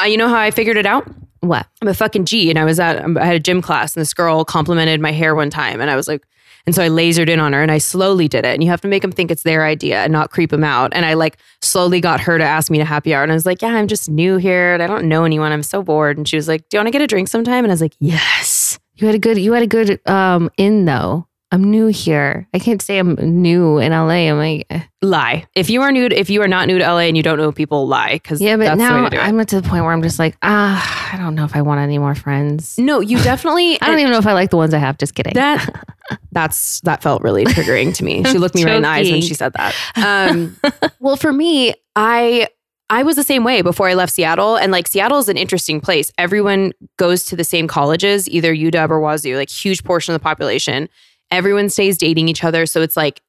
Uh, 0.01 0.05
you 0.05 0.17
know 0.17 0.29
how 0.29 0.39
I 0.39 0.51
figured 0.51 0.77
it 0.77 0.85
out? 0.85 1.07
what? 1.41 1.67
I'm 1.81 1.87
a 1.87 1.93
fucking 1.93 2.25
G. 2.25 2.49
And 2.49 2.59
I 2.59 2.65
was 2.65 2.79
at, 2.79 3.03
I 3.17 3.25
had 3.25 3.35
a 3.35 3.39
gym 3.39 3.61
class 3.61 3.95
and 3.95 4.01
this 4.01 4.13
girl 4.13 4.43
complimented 4.43 4.99
my 4.99 5.11
hair 5.11 5.35
one 5.35 5.49
time. 5.49 5.81
And 5.81 5.89
I 5.89 5.95
was 5.95 6.07
like, 6.07 6.25
And 6.65 6.75
so 6.75 6.83
I 6.83 6.89
lasered 6.89 7.29
in 7.29 7.39
on 7.39 7.53
her 7.53 7.61
and 7.61 7.71
I 7.71 7.77
slowly 7.77 8.27
did 8.27 8.45
it. 8.45 8.53
And 8.53 8.63
you 8.63 8.69
have 8.69 8.81
to 8.81 8.87
make 8.87 9.01
them 9.01 9.11
think 9.11 9.31
it's 9.31 9.43
their 9.43 9.65
idea 9.65 10.03
and 10.03 10.11
not 10.11 10.31
creep 10.31 10.51
them 10.51 10.63
out. 10.63 10.91
And 10.93 11.05
I 11.05 11.13
like 11.13 11.37
slowly 11.61 12.01
got 12.01 12.19
her 12.21 12.37
to 12.37 12.43
ask 12.43 12.69
me 12.69 12.77
to 12.77 12.85
happy 12.85 13.13
hour. 13.13 13.23
And 13.23 13.31
I 13.31 13.35
was 13.35 13.45
like, 13.45 13.61
yeah, 13.61 13.69
I'm 13.69 13.87
just 13.87 14.09
new 14.09 14.37
here 14.37 14.73
and 14.73 14.83
I 14.83 14.87
don't 14.87 15.07
know 15.07 15.23
anyone. 15.23 15.51
I'm 15.51 15.63
so 15.63 15.81
bored. 15.81 16.17
And 16.17 16.27
she 16.27 16.35
was 16.35 16.47
like, 16.47 16.67
do 16.69 16.77
you 16.77 16.79
want 16.79 16.87
to 16.87 16.91
get 16.91 17.01
a 17.01 17.07
drink 17.07 17.27
sometime? 17.27 17.63
And 17.63 17.71
I 17.71 17.73
was 17.73 17.81
like, 17.81 17.95
yes. 17.99 18.79
You 18.95 19.07
had 19.07 19.15
a 19.15 19.19
good 19.19 19.37
you 19.37 19.53
had 19.53 19.63
a 19.63 19.67
good 19.67 20.05
um 20.07 20.49
in 20.57 20.83
though. 20.83 21.25
I'm 21.51 21.63
new 21.63 21.87
here. 21.87 22.47
I 22.53 22.59
can't 22.59 22.81
say 22.81 22.99
I'm 22.99 23.15
new 23.15 23.79
in 23.79 23.91
LA. 23.91 24.29
I'm 24.29 24.37
like 24.37 24.67
eh. 24.69 24.83
Lie. 25.01 25.47
If 25.55 25.69
you 25.69 25.81
are 25.81 25.91
new, 25.91 26.09
to, 26.09 26.15
if 26.17 26.29
you 26.29 26.41
are 26.43 26.47
not 26.47 26.67
new 26.67 26.77
to 26.77 26.83
LA 26.83 26.99
and 26.99 27.17
you 27.17 27.23
don't 27.23 27.37
know 27.37 27.51
people, 27.51 27.87
lie. 27.87 28.13
Because 28.13 28.39
Yeah, 28.39 28.57
but 28.57 28.65
that's 28.65 28.77
the 28.77 28.83
way 28.83 29.01
now 29.01 29.09
to. 29.09 29.21
I'm 29.21 29.39
at 29.39 29.47
the 29.47 29.61
point 29.61 29.83
where 29.83 29.93
I'm 29.93 30.03
just 30.03 30.19
like, 30.19 30.37
ah, 30.43 31.13
I 31.13 31.17
don't 31.17 31.33
know 31.33 31.45
if 31.45 31.55
I 31.55 31.63
want 31.63 31.79
any 31.79 31.97
more 31.97 32.13
friends. 32.13 32.77
no, 32.77 32.99
you 32.99 33.17
definitely. 33.23 33.81
I 33.81 33.87
don't 33.87 33.99
even 33.99 34.11
know 34.11 34.19
if 34.19 34.27
I 34.27 34.33
like 34.33 34.51
the 34.51 34.57
ones 34.57 34.73
I 34.73 34.77
have. 34.77 34.97
Just 34.99 35.15
kidding. 35.15 35.33
that 35.33 35.87
that's 36.31 36.81
that 36.81 37.01
felt 37.01 37.23
really 37.23 37.45
triggering 37.45 37.95
to 37.95 38.03
me. 38.03 38.23
She 38.25 38.37
looked 38.37 38.55
me 38.55 38.63
right 38.63 38.75
in 38.75 38.83
the 38.83 38.89
eyes 38.89 39.09
when 39.09 39.21
she 39.21 39.33
said 39.33 39.53
that. 39.53 39.75
Um, 39.95 40.55
well, 40.99 41.15
for 41.15 41.33
me, 41.33 41.73
I 41.95 42.47
I 42.91 43.03
was 43.03 43.15
the 43.15 43.23
same 43.23 43.43
way 43.43 43.61
before 43.63 43.87
I 43.87 43.95
left 43.95 44.13
Seattle, 44.13 44.55
and 44.55 44.71
like 44.71 44.87
Seattle 44.87 45.17
is 45.17 45.29
an 45.29 45.37
interesting 45.37 45.81
place. 45.81 46.11
Everyone 46.17 46.73
goes 46.97 47.23
to 47.25 47.35
the 47.35 47.43
same 47.43 47.67
colleges, 47.67 48.29
either 48.29 48.53
UW 48.53 48.89
or 48.89 48.99
Wazoo. 48.99 49.35
Like 49.35 49.49
huge 49.49 49.83
portion 49.83 50.13
of 50.13 50.19
the 50.19 50.23
population. 50.23 50.89
Everyone 51.31 51.69
stays 51.69 51.97
dating 51.97 52.27
each 52.27 52.43
other, 52.43 52.65
so 52.65 52.81
it's 52.81 52.97
like 52.97 53.21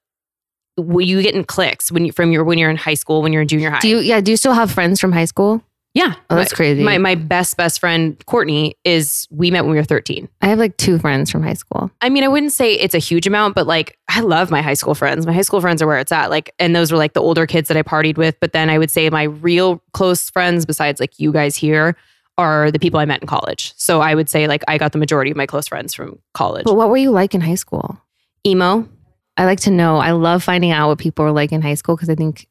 you 0.76 1.22
get 1.22 1.34
in 1.34 1.44
cliques 1.44 1.92
when 1.92 2.06
you 2.06 2.12
from 2.12 2.32
your 2.32 2.44
when 2.44 2.58
you're 2.58 2.70
in 2.70 2.76
high 2.76 2.94
school, 2.94 3.22
when 3.22 3.32
you're 3.32 3.42
in 3.42 3.48
junior 3.48 3.70
high. 3.70 3.80
do 3.80 3.88
you 3.88 3.98
yeah, 3.98 4.20
do 4.20 4.30
you 4.30 4.36
still 4.36 4.54
have 4.54 4.70
friends 4.70 5.00
from 5.00 5.12
high 5.12 5.24
school? 5.26 5.62
yeah, 5.92 6.14
Oh, 6.30 6.36
that's 6.36 6.52
my, 6.52 6.56
crazy. 6.56 6.82
My 6.84 6.98
my 6.98 7.14
best 7.16 7.56
best 7.56 7.80
friend 7.80 8.16
Courtney 8.26 8.76
is 8.84 9.26
we 9.30 9.50
met 9.50 9.64
when 9.64 9.72
we 9.72 9.76
were 9.76 9.84
13. 9.84 10.28
I 10.40 10.46
have 10.46 10.58
like 10.58 10.76
two 10.76 10.98
friends 11.00 11.30
from 11.30 11.42
high 11.42 11.54
school. 11.54 11.90
I 12.00 12.08
mean, 12.08 12.22
I 12.22 12.28
wouldn't 12.28 12.52
say 12.52 12.74
it's 12.74 12.94
a 12.94 12.98
huge 12.98 13.26
amount, 13.26 13.56
but 13.56 13.66
like 13.66 13.98
I 14.08 14.20
love 14.20 14.50
my 14.50 14.62
high 14.62 14.74
school 14.74 14.94
friends. 14.94 15.26
My 15.26 15.32
high 15.32 15.42
school 15.42 15.60
friends 15.60 15.82
are 15.82 15.86
where 15.88 15.98
it's 15.98 16.12
at. 16.12 16.30
Like, 16.30 16.54
and 16.60 16.76
those 16.76 16.92
were 16.92 16.98
like 16.98 17.14
the 17.14 17.20
older 17.22 17.44
kids 17.44 17.66
that 17.68 17.76
I 17.76 17.82
partied 17.82 18.18
with. 18.18 18.38
But 18.40 18.52
then 18.52 18.70
I 18.70 18.78
would 18.78 18.90
say 18.90 19.10
my 19.10 19.24
real 19.24 19.82
close 19.92 20.30
friends, 20.30 20.64
besides 20.64 21.00
like 21.00 21.18
you 21.18 21.32
guys 21.32 21.56
here, 21.56 21.96
are 22.40 22.70
the 22.70 22.78
people 22.78 22.98
I 22.98 23.04
met 23.04 23.20
in 23.20 23.26
college. 23.26 23.72
So 23.76 24.00
I 24.00 24.14
would 24.14 24.28
say 24.28 24.46
like 24.48 24.64
I 24.66 24.78
got 24.78 24.92
the 24.92 24.98
majority 24.98 25.30
of 25.30 25.36
my 25.36 25.46
close 25.46 25.68
friends 25.68 25.94
from 25.94 26.18
college. 26.34 26.64
But 26.64 26.74
what 26.74 26.88
were 26.88 26.96
you 26.96 27.10
like 27.10 27.34
in 27.34 27.40
high 27.40 27.54
school? 27.54 28.00
Emo. 28.46 28.88
I 29.36 29.44
like 29.44 29.60
to 29.60 29.70
know. 29.70 29.98
I 29.98 30.10
love 30.12 30.42
finding 30.42 30.70
out 30.70 30.88
what 30.88 30.98
people 30.98 31.24
were 31.24 31.32
like 31.32 31.52
in 31.52 31.62
high 31.62 31.74
school 31.74 31.96
because 31.96 32.10
I 32.10 32.14
think 32.14 32.46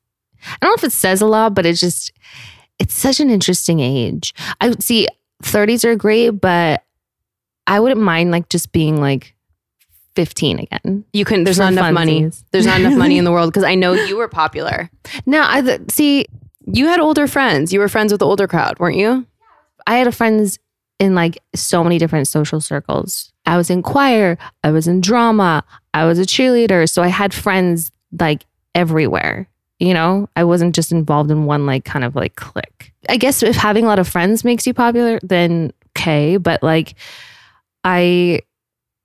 I 0.45 0.57
don't 0.61 0.69
know 0.71 0.75
if 0.75 0.83
it 0.83 0.95
says 0.95 1.21
a 1.21 1.25
lot, 1.25 1.53
but 1.53 1.65
it's 1.65 1.79
just 1.79 2.11
it's 2.79 2.93
such 2.93 3.19
an 3.19 3.29
interesting 3.29 3.79
age. 3.79 4.33
I 4.61 4.69
would 4.69 4.83
see 4.83 5.07
30s 5.43 5.83
are 5.83 5.95
great, 5.95 6.29
but 6.29 6.83
I 7.67 7.79
wouldn't 7.79 8.01
mind 8.01 8.31
like 8.31 8.49
just 8.49 8.71
being 8.71 8.99
like 9.01 9.35
15 10.15 10.59
again. 10.59 11.05
You 11.13 11.25
couldn't. 11.25 11.43
There's 11.43 11.59
not 11.59 11.71
enough 11.73 11.93
money. 11.93 12.29
There's 12.51 12.65
not 12.65 12.79
enough 12.79 12.97
money 12.97 13.17
in 13.17 13.25
the 13.25 13.31
world 13.35 13.51
because 13.51 13.63
I 13.63 13.75
know 13.75 13.93
you 13.93 14.17
were 14.17 14.27
popular. 14.27 14.89
No, 15.25 15.43
I 15.45 15.61
th- 15.61 15.81
see. 15.91 16.25
You 16.71 16.87
had 16.87 16.99
older 16.99 17.25
friends. 17.25 17.73
You 17.73 17.79
were 17.79 17.87
friends 17.87 18.11
with 18.11 18.19
the 18.19 18.25
older 18.25 18.47
crowd, 18.47 18.79
weren't 18.79 18.97
you? 18.97 19.25
I 19.89 19.95
had 19.95 20.15
friends 20.15 20.59
in 20.99 21.15
like 21.15 21.39
so 21.55 21.83
many 21.83 21.97
different 21.97 22.27
social 22.27 22.61
circles. 22.61 23.33
I 23.47 23.57
was 23.57 23.71
in 23.71 23.81
choir, 23.81 24.37
I 24.63 24.69
was 24.69 24.87
in 24.87 25.01
drama, 25.01 25.63
I 25.95 26.05
was 26.05 26.19
a 26.19 26.23
cheerleader. 26.23 26.87
So 26.87 27.01
I 27.01 27.07
had 27.07 27.33
friends 27.33 27.91
like 28.17 28.45
everywhere. 28.75 29.49
You 29.79 29.93
know, 29.95 30.29
I 30.35 30.43
wasn't 30.43 30.75
just 30.75 30.91
involved 30.91 31.31
in 31.31 31.45
one 31.45 31.65
like 31.65 31.85
kind 31.85 32.05
of 32.05 32.15
like 32.15 32.35
clique. 32.35 32.93
I 33.07 33.17
guess 33.17 33.41
if 33.41 33.55
having 33.55 33.85
a 33.85 33.87
lot 33.87 33.97
of 33.97 34.07
friends 34.07 34.43
makes 34.43 34.67
you 34.67 34.75
popular, 34.75 35.19
then 35.23 35.73
okay. 35.97 36.37
But 36.37 36.61
like, 36.61 36.93
I, 37.83 38.41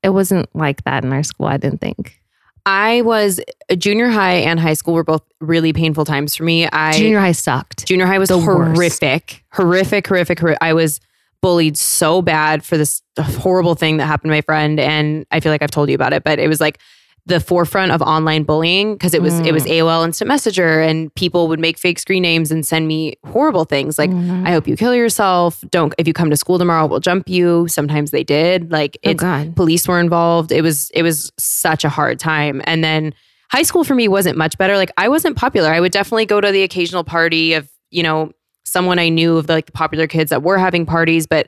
it 0.02 0.10
wasn't 0.10 0.54
like 0.54 0.84
that 0.84 1.04
in 1.04 1.12
our 1.12 1.22
school. 1.22 1.46
I 1.46 1.56
didn't 1.56 1.80
think. 1.80 2.20
I 2.66 3.02
was 3.02 3.40
uh, 3.70 3.74
junior 3.74 4.08
high 4.08 4.36
and 4.36 4.58
high 4.58 4.74
school 4.74 4.94
were 4.94 5.04
both 5.04 5.22
really 5.40 5.72
painful 5.72 6.04
times 6.04 6.34
for 6.34 6.44
me. 6.44 6.66
I 6.66 6.92
Junior 6.92 7.20
high 7.20 7.32
sucked. 7.32 7.86
Junior 7.86 8.06
high 8.06 8.18
was 8.18 8.30
The 8.30 8.38
horrific, 8.38 9.44
horrific, 9.52 10.06
horrific, 10.06 10.38
horrific. 10.38 10.58
I 10.62 10.72
was 10.72 11.00
bullied 11.42 11.76
so 11.76 12.22
bad 12.22 12.64
for 12.64 12.78
this 12.78 13.02
horrible 13.18 13.74
thing 13.74 13.98
that 13.98 14.06
happened 14.06 14.30
to 14.30 14.34
my 14.34 14.40
friend, 14.40 14.80
and 14.80 15.26
I 15.30 15.40
feel 15.40 15.52
like 15.52 15.62
I've 15.62 15.70
told 15.70 15.90
you 15.90 15.94
about 15.94 16.14
it, 16.14 16.24
but 16.24 16.38
it 16.38 16.48
was 16.48 16.60
like 16.60 16.78
the 17.26 17.40
forefront 17.40 17.90
of 17.90 18.02
online 18.02 18.42
bullying 18.42 18.94
because 18.94 19.14
it 19.14 19.22
was 19.22 19.40
it 19.40 19.52
was 19.52 19.64
AOL 19.64 20.04
Instant 20.04 20.28
Messenger, 20.28 20.80
and 20.80 21.14
people 21.14 21.48
would 21.48 21.58
make 21.58 21.78
fake 21.78 21.98
screen 21.98 22.22
names 22.22 22.50
and 22.52 22.66
send 22.66 22.86
me 22.86 23.14
horrible 23.26 23.64
things 23.64 23.98
like 23.98 24.10
Mhm. 24.10 24.46
"I 24.46 24.50
hope 24.52 24.68
you 24.68 24.76
kill 24.76 24.94
yourself." 24.94 25.64
Don't 25.70 25.94
if 25.96 26.06
you 26.06 26.12
come 26.12 26.28
to 26.28 26.36
school 26.36 26.58
tomorrow, 26.58 26.86
we'll 26.86 27.00
jump 27.00 27.28
you. 27.28 27.66
Sometimes 27.68 28.10
they 28.10 28.24
did. 28.24 28.70
Like 28.70 28.98
oh 29.06 29.10
it's 29.10 29.22
God. 29.22 29.56
police 29.56 29.88
were 29.88 30.00
involved. 30.00 30.52
It 30.52 30.60
was 30.62 30.90
it 30.94 31.02
was 31.02 31.32
such 31.38 31.82
a 31.84 31.88
hard 31.88 32.18
time. 32.18 32.60
And 32.64 32.84
then 32.84 33.14
high 33.50 33.62
school 33.62 33.84
for 33.84 33.94
me 33.94 34.06
wasn't 34.06 34.36
much 34.36 34.58
better. 34.58 34.76
Like 34.76 34.90
I 34.98 35.08
wasn't 35.08 35.36
popular. 35.36 35.70
I 35.72 35.80
would 35.80 35.92
definitely 35.92 36.26
go 36.26 36.40
to 36.42 36.52
the 36.52 36.62
occasional 36.62 37.04
party 37.04 37.54
of, 37.54 37.68
you 37.90 38.02
know, 38.02 38.32
someone 38.66 38.98
I 38.98 39.08
knew 39.08 39.38
of 39.38 39.46
the, 39.46 39.54
like 39.54 39.66
the 39.66 39.72
popular 39.72 40.06
kids 40.06 40.28
that 40.30 40.42
were 40.42 40.58
having 40.58 40.84
parties, 40.84 41.26
but 41.26 41.46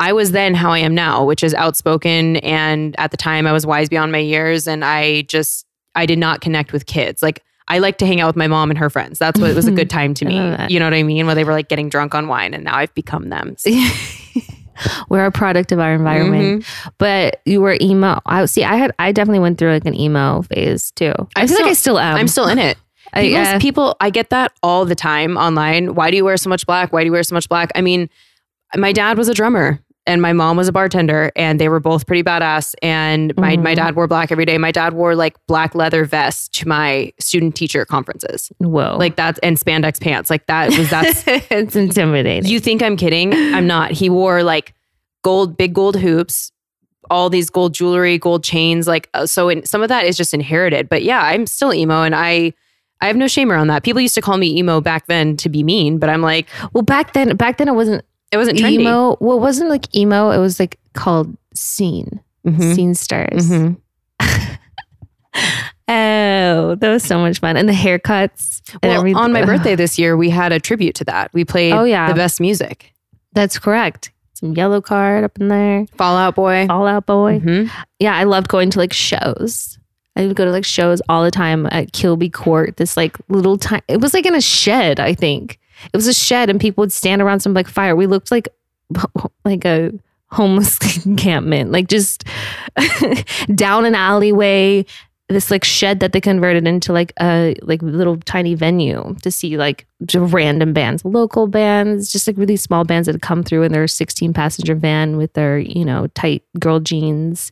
I 0.00 0.12
was 0.12 0.32
then 0.32 0.54
how 0.54 0.70
I 0.72 0.78
am 0.78 0.94
now, 0.94 1.24
which 1.24 1.44
is 1.44 1.54
outspoken 1.54 2.36
and 2.38 2.94
at 2.98 3.10
the 3.12 3.16
time 3.16 3.46
I 3.46 3.52
was 3.52 3.64
wise 3.66 3.88
beyond 3.88 4.10
my 4.12 4.18
years 4.18 4.66
and 4.66 4.84
I 4.84 5.22
just 5.22 5.64
I 5.94 6.06
did 6.06 6.18
not 6.18 6.40
connect 6.40 6.72
with 6.72 6.86
kids. 6.86 7.22
Like 7.22 7.42
I 7.68 7.78
like 7.78 7.98
to 7.98 8.06
hang 8.06 8.20
out 8.20 8.26
with 8.26 8.36
my 8.36 8.48
mom 8.48 8.70
and 8.70 8.78
her 8.78 8.90
friends. 8.90 9.18
That's 9.18 9.38
what 9.40 9.54
was 9.54 9.66
a 9.68 9.70
good 9.70 9.88
time 9.98 10.14
to 10.14 10.24
me. 10.24 10.34
You 10.68 10.78
know 10.80 10.86
what 10.86 10.94
I 10.94 11.02
mean? 11.04 11.26
Where 11.26 11.34
they 11.36 11.44
were 11.44 11.52
like 11.52 11.68
getting 11.68 11.88
drunk 11.88 12.14
on 12.14 12.26
wine 12.26 12.52
and 12.54 12.64
now 12.64 12.76
I've 12.76 12.92
become 12.94 13.28
them. 13.28 13.54
So- 13.58 13.70
We're 15.08 15.26
a 15.26 15.30
product 15.30 15.70
of 15.70 15.78
our 15.78 15.92
environment. 15.94 16.64
Mhm. 16.64 16.92
But 16.98 17.40
you 17.44 17.60
were 17.60 17.76
emo. 17.80 18.20
I 18.26 18.46
see. 18.46 18.64
I 18.64 18.76
had. 18.76 18.90
I 18.98 19.12
definitely 19.12 19.38
went 19.40 19.58
through 19.58 19.70
like 19.72 19.84
an 19.84 19.94
emo 19.94 20.42
phase 20.42 20.90
too. 20.92 21.12
I 21.36 21.42
I'm 21.42 21.46
feel 21.48 21.58
like 21.58 21.66
I 21.66 21.72
still 21.74 21.98
am. 21.98 22.16
I'm 22.16 22.26
still 22.26 22.48
in 22.48 22.58
it. 22.58 22.78
I, 23.12 23.32
uh, 23.34 23.60
people, 23.60 23.94
I 24.00 24.08
get 24.08 24.30
that 24.30 24.52
all 24.62 24.86
the 24.86 24.94
time 24.94 25.36
online. 25.36 25.94
Why 25.94 26.10
do 26.10 26.16
you 26.16 26.24
wear 26.24 26.38
so 26.38 26.48
much 26.48 26.66
black? 26.66 26.92
Why 26.92 27.02
do 27.02 27.06
you 27.06 27.12
wear 27.12 27.22
so 27.22 27.34
much 27.34 27.48
black? 27.48 27.70
I 27.74 27.82
mean, 27.82 28.08
my 28.76 28.92
dad 28.92 29.18
was 29.18 29.28
a 29.28 29.34
drummer 29.34 29.80
and 30.04 30.20
my 30.20 30.32
mom 30.32 30.56
was 30.56 30.66
a 30.66 30.72
bartender, 30.72 31.30
and 31.36 31.60
they 31.60 31.68
were 31.68 31.78
both 31.78 32.08
pretty 32.08 32.24
badass. 32.24 32.74
And 32.82 33.32
my 33.36 33.56
my 33.56 33.72
Mhm. 33.72 33.76
dad 33.76 33.94
wore 33.94 34.08
black 34.08 34.32
every 34.32 34.44
day. 34.44 34.58
My 34.58 34.72
dad 34.72 34.94
wore 34.94 35.14
like 35.14 35.36
black 35.46 35.76
leather 35.76 36.04
vests 36.04 36.48
to 36.58 36.66
my 36.66 37.12
student 37.20 37.54
teacher 37.54 37.84
conferences, 37.84 38.50
whoa. 38.58 38.96
like 38.98 39.14
that, 39.14 39.38
and 39.44 39.56
spandex 39.56 40.00
pants. 40.00 40.28
Like 40.28 40.46
that 40.46 40.76
was 40.76 40.90
that's. 40.90 41.22
it's 41.26 41.76
intimidating. 41.76 42.50
you 42.50 42.58
think 42.58 42.82
I'm 42.82 42.96
kidding? 42.96 43.32
I'm 43.32 43.68
not. 43.68 43.92
He 43.92 44.10
wore 44.10 44.42
like 44.42 44.74
gold, 45.22 45.56
big 45.56 45.72
gold 45.72 45.94
hoops. 45.96 46.50
All 47.08 47.30
these 47.30 47.48
gold 47.48 47.72
jewelry, 47.74 48.18
gold 48.18 48.42
chains, 48.42 48.88
like 48.88 49.08
uh, 49.14 49.26
so. 49.26 49.48
In, 49.50 49.64
some 49.66 49.82
of 49.82 49.88
that 49.88 50.04
is 50.04 50.16
just 50.16 50.34
inherited, 50.34 50.88
but 50.88 51.04
yeah, 51.04 51.20
I'm 51.22 51.46
still 51.46 51.72
emo, 51.72 52.02
and 52.02 52.14
I 52.16 52.54
I 53.00 53.06
have 53.06 53.16
no 53.16 53.28
shame 53.28 53.52
around 53.52 53.68
that. 53.68 53.84
People 53.84 54.00
used 54.00 54.14
to 54.16 54.20
call 54.20 54.36
me 54.36 54.56
emo 54.58 54.80
back 54.80 55.06
then 55.06 55.36
to 55.38 55.48
be 55.48 55.62
mean, 55.62 55.98
but 55.98 56.08
I'm 56.10 56.22
like, 56.22 56.48
well, 56.72 56.82
back 56.82 57.12
then, 57.12 57.36
back 57.36 57.58
then 57.58 57.68
it 57.68 57.74
wasn't 57.74 58.04
it 58.32 58.36
wasn't 58.36 58.58
trendy. 58.58 58.80
emo. 58.80 59.16
Well, 59.20 59.36
it 59.36 59.40
wasn't 59.40 59.70
like 59.70 59.94
emo. 59.94 60.30
It 60.30 60.38
was 60.38 60.58
like 60.58 60.78
called 60.94 61.36
scene. 61.54 62.20
Mhm. 62.46 62.74
Scene 62.74 62.94
stars. 62.94 63.48
Mhm. 63.48 63.76
Oh, 65.88 66.74
that 66.76 66.88
was 66.90 67.02
so 67.02 67.18
much 67.18 67.40
fun. 67.40 67.56
And 67.56 67.68
the 67.68 67.72
haircuts 67.74 68.60
and 68.82 68.90
Well, 68.90 68.98
everything. 69.00 69.16
on 69.16 69.32
my 69.32 69.44
birthday 69.44 69.74
this 69.74 69.98
year, 69.98 70.16
we 70.16 70.30
had 70.30 70.52
a 70.52 70.60
tribute 70.60 70.94
to 70.96 71.04
that. 71.04 71.30
We 71.34 71.44
played 71.44 71.72
Oh, 71.72 71.84
yeah. 71.84 72.08
the 72.08 72.14
best 72.14 72.40
music. 72.40 72.92
That's 73.34 73.58
correct. 73.58 74.10
Some 74.34 74.54
Yellowcard 74.54 75.24
up 75.24 75.38
in 75.40 75.48
there. 75.48 75.86
Fall 75.98 76.16
Out 76.16 76.34
Boy. 76.34 76.66
All 76.70 76.86
Out 76.86 77.06
Boy. 77.06 77.40
Mhm. 77.40 77.70
Yeah, 77.98 78.14
I 78.16 78.24
loved 78.24 78.48
going 78.48 78.70
to 78.70 78.78
like 78.78 78.92
shows. 78.92 79.78
I 80.16 80.26
would 80.26 80.36
go 80.36 80.44
to 80.44 80.50
like 80.50 80.64
shows 80.64 81.02
all 81.08 81.24
the 81.24 81.30
time 81.30 81.66
at 81.70 81.92
Kilby 81.92 82.30
Court. 82.30 82.76
This 82.76 82.96
like 82.96 83.16
little 83.28 83.58
time. 83.58 83.82
It 83.88 84.00
was 84.00 84.14
like 84.14 84.24
in 84.26 84.34
a 84.34 84.40
shed. 84.40 85.00
I 85.00 85.14
think 85.14 85.58
it 85.92 85.96
was 85.96 86.06
a 86.06 86.14
shed, 86.14 86.50
and 86.50 86.60
people 86.60 86.82
would 86.82 86.92
stand 86.92 87.22
around 87.22 87.40
some 87.40 87.54
like 87.54 87.68
fire. 87.68 87.96
We 87.96 88.06
looked 88.06 88.30
like 88.30 88.48
like 89.44 89.64
a 89.64 89.92
homeless 90.30 90.78
encampment, 91.06 91.70
like 91.70 91.88
just 91.88 92.24
down 93.54 93.84
an 93.84 93.94
alleyway. 93.94 94.84
This 95.28 95.50
like 95.50 95.64
shed 95.64 96.00
that 96.00 96.12
they 96.12 96.20
converted 96.20 96.66
into 96.66 96.92
like 96.92 97.12
a 97.18 97.54
like 97.62 97.80
little 97.80 98.18
tiny 98.18 98.54
venue 98.54 99.16
to 99.22 99.30
see 99.30 99.56
like 99.56 99.86
random 100.14 100.74
bands, 100.74 101.06
local 101.06 101.46
bands, 101.46 102.12
just 102.12 102.26
like 102.26 102.36
really 102.36 102.56
small 102.56 102.84
bands 102.84 103.06
that 103.06 103.14
had 103.14 103.22
come 103.22 103.42
through 103.42 103.62
in 103.62 103.72
their 103.72 103.88
16 103.88 104.34
passenger 104.34 104.74
van 104.74 105.16
with 105.16 105.32
their 105.32 105.58
you 105.58 105.86
know 105.86 106.08
tight 106.08 106.42
girl 106.58 106.80
jeans 106.80 107.50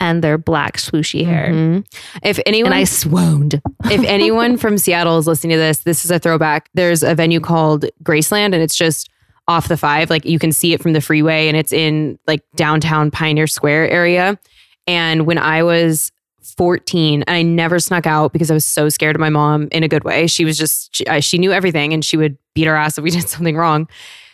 and 0.00 0.22
their 0.22 0.36
black 0.38 0.76
swooshy 0.76 1.24
hair. 1.24 1.48
Mhm. 1.52 1.86
If 2.22 2.38
anyone 2.46 2.72
And 2.72 2.80
I 2.80 2.84
swooned. 2.84 3.54
if 3.84 4.04
anyone 4.04 4.56
from 4.56 4.76
Seattle 4.78 5.18
is 5.18 5.26
listening 5.26 5.52
to 5.52 5.58
this, 5.58 5.78
this 5.78 6.04
is 6.04 6.10
a 6.10 6.18
throwback. 6.18 6.68
There's 6.74 7.02
a 7.02 7.14
venue 7.14 7.40
called 7.40 7.86
Graceland, 8.02 8.46
and 8.46 8.56
it's 8.56 8.76
just 8.76 9.08
off 9.48 9.68
the 9.68 9.76
five. 9.76 10.10
Like 10.10 10.24
you 10.24 10.38
can 10.38 10.52
see 10.52 10.72
it 10.72 10.82
from 10.82 10.92
the 10.92 11.00
freeway, 11.00 11.48
and 11.48 11.56
it's 11.56 11.72
in 11.72 12.18
like 12.26 12.42
downtown 12.56 13.10
Pioneer 13.10 13.46
Square 13.46 13.90
area. 13.90 14.38
And 14.86 15.26
when 15.26 15.38
I 15.38 15.62
was 15.62 16.12
14, 16.56 17.22
and 17.26 17.36
I 17.36 17.42
never 17.42 17.78
snuck 17.80 18.06
out 18.06 18.32
because 18.32 18.50
I 18.50 18.54
was 18.54 18.64
so 18.64 18.88
scared 18.88 19.16
of 19.16 19.20
my 19.20 19.30
mom 19.30 19.68
in 19.72 19.82
a 19.82 19.88
good 19.88 20.04
way. 20.04 20.26
She 20.26 20.44
was 20.44 20.56
just 20.56 20.94
she, 20.94 21.06
I- 21.08 21.20
she 21.20 21.38
knew 21.38 21.52
everything, 21.52 21.92
and 21.92 22.04
she 22.04 22.16
would 22.16 22.36
beat 22.54 22.66
our 22.68 22.76
ass 22.76 22.98
if 22.98 23.04
we 23.04 23.10
did 23.18 23.28
something 23.28 23.56
wrong. 23.56 23.88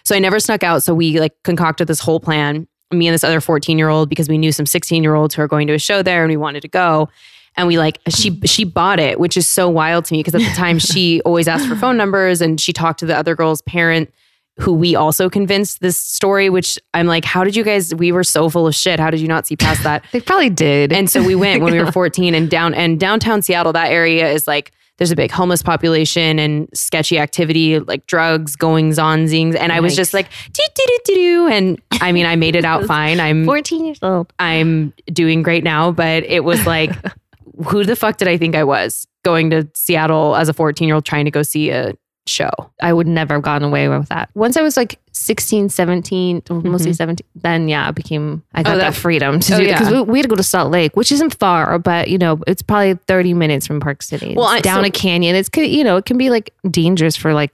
So 0.04 0.16
I 0.16 0.18
never 0.18 0.40
snuck 0.40 0.62
out. 0.64 0.82
So 0.82 0.94
we 0.94 1.20
like 1.20 1.34
concocted 1.44 1.86
this 1.86 2.00
whole 2.00 2.18
plan. 2.20 2.66
Me 2.92 3.06
and 3.06 3.14
this 3.14 3.24
other 3.24 3.40
14 3.40 3.78
year 3.78 3.88
old 3.88 4.08
because 4.08 4.28
we 4.28 4.38
knew 4.38 4.52
some 4.52 4.66
16 4.66 5.02
year 5.02 5.14
olds 5.14 5.34
who 5.34 5.42
are 5.42 5.48
going 5.48 5.66
to 5.66 5.74
a 5.74 5.78
show 5.78 6.02
there 6.02 6.22
and 6.22 6.30
we 6.30 6.36
wanted 6.36 6.60
to 6.62 6.68
go. 6.68 7.08
And 7.54 7.68
we 7.68 7.76
like 7.76 7.98
she 8.08 8.40
she 8.46 8.64
bought 8.64 8.98
it, 8.98 9.20
which 9.20 9.36
is 9.36 9.46
so 9.46 9.68
wild 9.68 10.06
to 10.06 10.14
me 10.14 10.20
because 10.20 10.34
at 10.34 10.40
the 10.40 10.54
time 10.56 10.78
she 10.78 11.20
always 11.22 11.48
asked 11.48 11.68
for 11.68 11.76
phone 11.76 11.96
numbers 11.96 12.40
and 12.40 12.60
she 12.60 12.72
talked 12.72 13.00
to 13.00 13.06
the 13.06 13.16
other 13.16 13.34
girl's 13.34 13.60
parent 13.62 14.12
who 14.58 14.72
we 14.72 14.94
also 14.94 15.30
convinced 15.30 15.80
this 15.80 15.96
story, 15.96 16.50
which 16.50 16.78
I'm 16.92 17.06
like, 17.06 17.24
how 17.24 17.42
did 17.42 17.56
you 17.56 17.64
guys 17.64 17.94
we 17.94 18.12
were 18.12 18.24
so 18.24 18.48
full 18.48 18.66
of 18.66 18.74
shit. 18.74 19.00
How 19.00 19.10
did 19.10 19.20
you 19.20 19.28
not 19.28 19.46
see 19.46 19.56
past 19.56 19.82
that? 19.82 20.04
They 20.12 20.20
probably 20.20 20.50
did. 20.50 20.92
And 20.92 21.08
so 21.08 21.22
we 21.22 21.34
went 21.34 21.62
when 21.62 21.72
we 21.72 21.80
were 21.80 21.92
14 21.92 22.34
and 22.34 22.50
down 22.50 22.74
and 22.74 23.00
downtown 23.00 23.42
Seattle, 23.42 23.72
that 23.72 23.90
area 23.90 24.30
is 24.30 24.46
like 24.46 24.72
there's 25.02 25.10
a 25.10 25.16
big 25.16 25.32
homeless 25.32 25.64
population 25.64 26.38
and 26.38 26.68
sketchy 26.72 27.18
activity 27.18 27.80
like 27.80 28.06
drugs, 28.06 28.54
goings 28.54 29.00
on, 29.00 29.26
zings. 29.26 29.56
And 29.56 29.72
I 29.72 29.80
was 29.80 29.96
just 29.96 30.14
like, 30.14 30.28
doo, 30.52 30.62
doo, 30.76 30.84
doo, 30.86 31.14
doo. 31.14 31.48
and 31.48 31.82
I 32.00 32.12
mean, 32.12 32.24
I 32.24 32.36
made 32.36 32.54
it 32.54 32.64
out 32.64 32.84
fine. 32.86 33.18
I'm 33.18 33.44
14 33.44 33.84
years 33.84 33.98
old. 34.00 34.32
I'm 34.38 34.94
doing 35.06 35.42
great 35.42 35.64
now, 35.64 35.90
but 35.90 36.22
it 36.22 36.44
was 36.44 36.64
like, 36.68 36.92
who 37.66 37.82
the 37.82 37.96
fuck 37.96 38.18
did 38.18 38.28
I 38.28 38.36
think 38.36 38.54
I 38.54 38.62
was 38.62 39.04
going 39.24 39.50
to 39.50 39.68
Seattle 39.74 40.36
as 40.36 40.48
a 40.48 40.52
14 40.52 40.86
year 40.86 40.94
old 40.94 41.04
trying 41.04 41.24
to 41.24 41.32
go 41.32 41.42
see 41.42 41.70
a 41.70 41.94
show? 42.28 42.50
I 42.80 42.92
would 42.92 43.08
never 43.08 43.34
have 43.34 43.42
gotten 43.42 43.66
away 43.66 43.88
with 43.88 44.08
that. 44.08 44.30
Once 44.34 44.56
I 44.56 44.62
was 44.62 44.76
like 44.76 45.00
16, 45.14 45.68
17, 45.68 46.42
or 46.50 46.60
mostly 46.62 46.92
17, 46.92 47.26
then 47.34 47.68
yeah, 47.68 47.88
it 47.88 47.94
became, 47.94 48.42
I 48.54 48.62
got 48.62 48.70
Mm-hmm. 48.70 48.74
Oh, 48.74 48.78
that, 48.78 48.90
that- 48.92 48.98
freedom 48.98 49.40
to 49.40 49.54
oh, 49.54 49.58
do 49.58 49.62
it. 49.64 49.68
yeah. 49.68 49.78
Because 49.78 49.92
we, 49.92 50.00
we 50.02 50.18
had 50.18 50.22
to 50.24 50.28
go 50.28 50.36
to 50.36 50.42
Salt 50.42 50.70
Lake, 50.70 50.96
which 50.96 51.12
isn't 51.12 51.34
far, 51.34 51.78
but 51.78 52.08
you 52.08 52.18
know, 52.18 52.40
it's 52.46 52.62
probably 52.62 52.94
30 53.06 53.34
minutes 53.34 53.66
from 53.66 53.78
Park 53.80 54.02
City. 54.02 54.34
Well, 54.36 54.46
It's 54.52 54.58
I- 54.58 54.60
down 54.60 54.82
so- 54.82 54.88
a 54.88 54.90
canyon. 54.90 55.36
It's, 55.36 55.50
you 55.56 55.84
know, 55.84 55.96
it 55.98 56.06
can 56.06 56.16
be 56.18 56.30
like 56.30 56.54
dangerous 56.70 57.14
for 57.16 57.34
like 57.34 57.52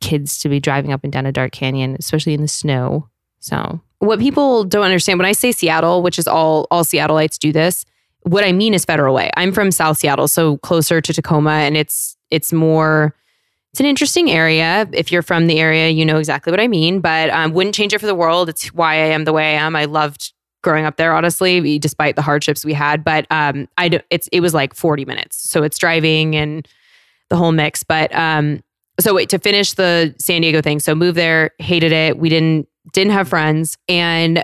kids 0.00 0.38
to 0.40 0.48
be 0.48 0.60
driving 0.60 0.92
up 0.92 1.04
and 1.04 1.12
down 1.12 1.26
a 1.26 1.32
dark 1.32 1.52
canyon, 1.52 1.96
especially 1.98 2.34
in 2.34 2.42
the 2.42 2.48
snow. 2.48 3.08
So 3.38 3.80
What 4.00 4.18
people 4.18 4.64
don't 4.64 4.82
understand 4.84 5.18
when 5.18 5.26
I 5.26 5.32
say 5.32 5.52
Seattle, 5.52 6.02
which 6.02 6.18
is 6.18 6.26
all 6.26 6.66
all 6.72 6.84
Seattleites 6.84 7.38
do 7.38 7.52
this, 7.52 7.84
what 8.22 8.42
I 8.42 8.50
mean 8.50 8.74
is 8.74 8.84
Federal 8.84 9.14
Way. 9.14 9.30
I'm 9.36 9.52
from 9.52 9.70
South 9.70 9.98
Seattle, 9.98 10.26
so 10.26 10.56
closer 10.58 11.00
to 11.00 11.12
Tacoma, 11.12 11.52
and 11.52 11.76
it's 11.76 12.16
it's 12.30 12.52
more. 12.52 13.14
It's 13.76 13.80
an 13.82 13.84
interesting 13.84 14.30
area. 14.30 14.88
If 14.92 15.12
you're 15.12 15.20
from 15.20 15.48
the 15.48 15.60
area, 15.60 15.90
you 15.90 16.06
know 16.06 16.16
exactly 16.16 16.50
what 16.50 16.60
I 16.60 16.66
mean. 16.66 17.00
But 17.00 17.28
um, 17.28 17.52
wouldn't 17.52 17.74
change 17.74 17.92
it 17.92 17.98
for 17.98 18.06
the 18.06 18.14
world. 18.14 18.48
It's 18.48 18.68
why 18.68 18.94
I 18.94 19.08
am 19.08 19.26
the 19.26 19.34
way 19.34 19.54
I 19.54 19.60
am. 19.60 19.76
I 19.76 19.84
loved 19.84 20.32
growing 20.62 20.86
up 20.86 20.96
there, 20.96 21.14
honestly, 21.14 21.78
despite 21.78 22.16
the 22.16 22.22
hardships 22.22 22.64
we 22.64 22.72
had. 22.72 23.04
But 23.04 23.26
um, 23.28 23.68
it's 23.76 24.28
it 24.28 24.40
was 24.40 24.54
like 24.54 24.72
40 24.72 25.04
minutes, 25.04 25.50
so 25.50 25.62
it's 25.62 25.76
driving 25.76 26.34
and 26.34 26.66
the 27.28 27.36
whole 27.36 27.52
mix. 27.52 27.82
But 27.82 28.14
um, 28.14 28.62
so 28.98 29.12
wait 29.12 29.28
to 29.28 29.38
finish 29.38 29.74
the 29.74 30.14
San 30.18 30.40
Diego 30.40 30.62
thing. 30.62 30.80
So 30.80 30.94
moved 30.94 31.18
there, 31.18 31.50
hated 31.58 31.92
it. 31.92 32.16
We 32.16 32.30
didn't 32.30 32.66
didn't 32.94 33.12
have 33.12 33.28
friends, 33.28 33.76
and 33.90 34.42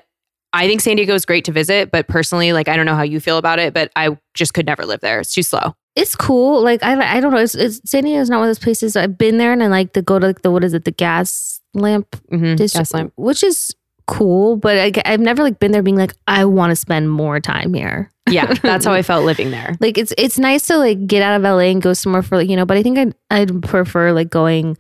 I 0.52 0.68
think 0.68 0.82
San 0.82 0.96
Diego 0.96 1.14
is 1.14 1.24
great 1.24 1.46
to 1.46 1.52
visit. 1.52 1.90
But 1.90 2.06
personally, 2.06 2.52
like 2.52 2.68
I 2.68 2.76
don't 2.76 2.84
know 2.84 2.96
how 2.96 3.02
you 3.02 3.18
feel 3.18 3.38
about 3.38 3.58
it, 3.58 3.72
but 3.72 3.90
I 3.96 4.18
just 4.34 4.52
could 4.52 4.66
never 4.66 4.84
live 4.84 5.00
there. 5.00 5.20
It's 5.20 5.32
too 5.32 5.42
slow. 5.42 5.74
It's 5.96 6.14
cool. 6.16 6.62
Like 6.62 6.82
I, 6.82 7.16
I 7.16 7.20
don't 7.20 7.32
know. 7.32 7.38
It's, 7.38 7.54
it's 7.54 7.80
San 7.90 8.04
Diego 8.04 8.20
is 8.20 8.30
not 8.30 8.38
one 8.38 8.48
of 8.48 8.48
those 8.48 8.58
places 8.62 8.96
I've 8.96 9.18
been 9.18 9.38
there 9.38 9.52
and 9.52 9.62
I 9.62 9.66
like 9.68 9.92
to 9.94 10.02
go 10.02 10.18
to 10.18 10.26
like 10.26 10.42
the 10.42 10.50
what 10.50 10.64
is 10.64 10.74
it 10.74 10.84
the 10.84 10.90
gas 10.90 11.60
lamp 11.74 12.16
Mm-hmm. 12.32 12.54
district, 12.56 13.12
which 13.16 13.42
is 13.42 13.74
cool. 14.06 14.56
But 14.56 14.78
I, 14.78 14.92
I've 15.04 15.20
never 15.20 15.42
like 15.42 15.58
been 15.58 15.72
there 15.72 15.82
being 15.82 15.96
like 15.96 16.14
I 16.26 16.44
want 16.44 16.70
to 16.70 16.76
spend 16.76 17.10
more 17.10 17.40
time 17.40 17.74
here. 17.74 18.10
Yeah, 18.30 18.54
that's 18.62 18.84
how 18.84 18.92
I 18.92 19.02
felt 19.10 19.24
living 19.24 19.50
there. 19.50 19.76
Like 19.80 19.98
it's 19.98 20.12
it's 20.16 20.38
nice 20.38 20.66
to 20.68 20.76
like 20.78 21.06
get 21.06 21.22
out 21.22 21.36
of 21.36 21.42
LA 21.42 21.70
and 21.70 21.82
go 21.82 21.92
somewhere 21.92 22.22
for 22.22 22.36
like 22.38 22.48
you 22.48 22.56
know. 22.56 22.64
But 22.64 22.76
I 22.78 22.82
think 22.82 22.98
I'd 22.98 23.14
I'd 23.30 23.62
prefer 23.62 24.12
like 24.12 24.30
going 24.30 24.78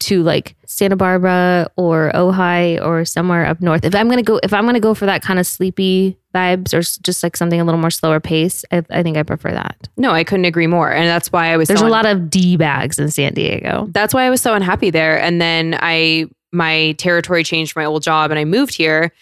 to 0.00 0.22
like 0.22 0.56
Santa 0.66 0.96
Barbara 0.96 1.70
or 1.76 2.10
Ojai 2.14 2.84
or 2.84 3.04
somewhere 3.04 3.46
up 3.46 3.60
north. 3.60 3.84
If 3.84 3.94
I'm 3.94 4.08
gonna 4.08 4.22
go, 4.22 4.40
if 4.42 4.52
I'm 4.52 4.66
gonna 4.66 4.80
go 4.80 4.94
for 4.94 5.06
that 5.06 5.22
kind 5.22 5.38
of 5.38 5.46
sleepy 5.46 6.18
vibes 6.34 6.72
or 6.72 6.80
just 7.02 7.22
like 7.22 7.36
something 7.36 7.60
a 7.60 7.64
little 7.64 7.80
more 7.80 7.90
slower 7.90 8.20
pace, 8.20 8.64
I, 8.72 8.82
I 8.90 9.02
think 9.02 9.16
I 9.16 9.22
prefer 9.22 9.50
that. 9.52 9.88
No, 9.96 10.10
I 10.12 10.24
couldn't 10.24 10.46
agree 10.46 10.66
more, 10.66 10.90
and 10.90 11.06
that's 11.06 11.32
why 11.32 11.48
I 11.48 11.56
was. 11.56 11.68
There's 11.68 11.80
so 11.80 11.86
a 11.86 11.88
un- 11.88 11.92
lot 11.92 12.06
of 12.06 12.30
d 12.30 12.56
bags 12.56 12.98
in 12.98 13.10
San 13.10 13.34
Diego. 13.34 13.88
that's 13.90 14.14
why 14.14 14.24
I 14.24 14.30
was 14.30 14.40
so 14.40 14.54
unhappy 14.54 14.90
there. 14.90 15.20
And 15.20 15.40
then 15.40 15.76
I 15.80 16.26
my 16.52 16.92
territory 16.98 17.44
changed 17.44 17.76
my 17.76 17.84
old 17.84 18.02
job 18.02 18.30
and 18.30 18.38
I 18.38 18.44
moved 18.44 18.74
here. 18.74 19.12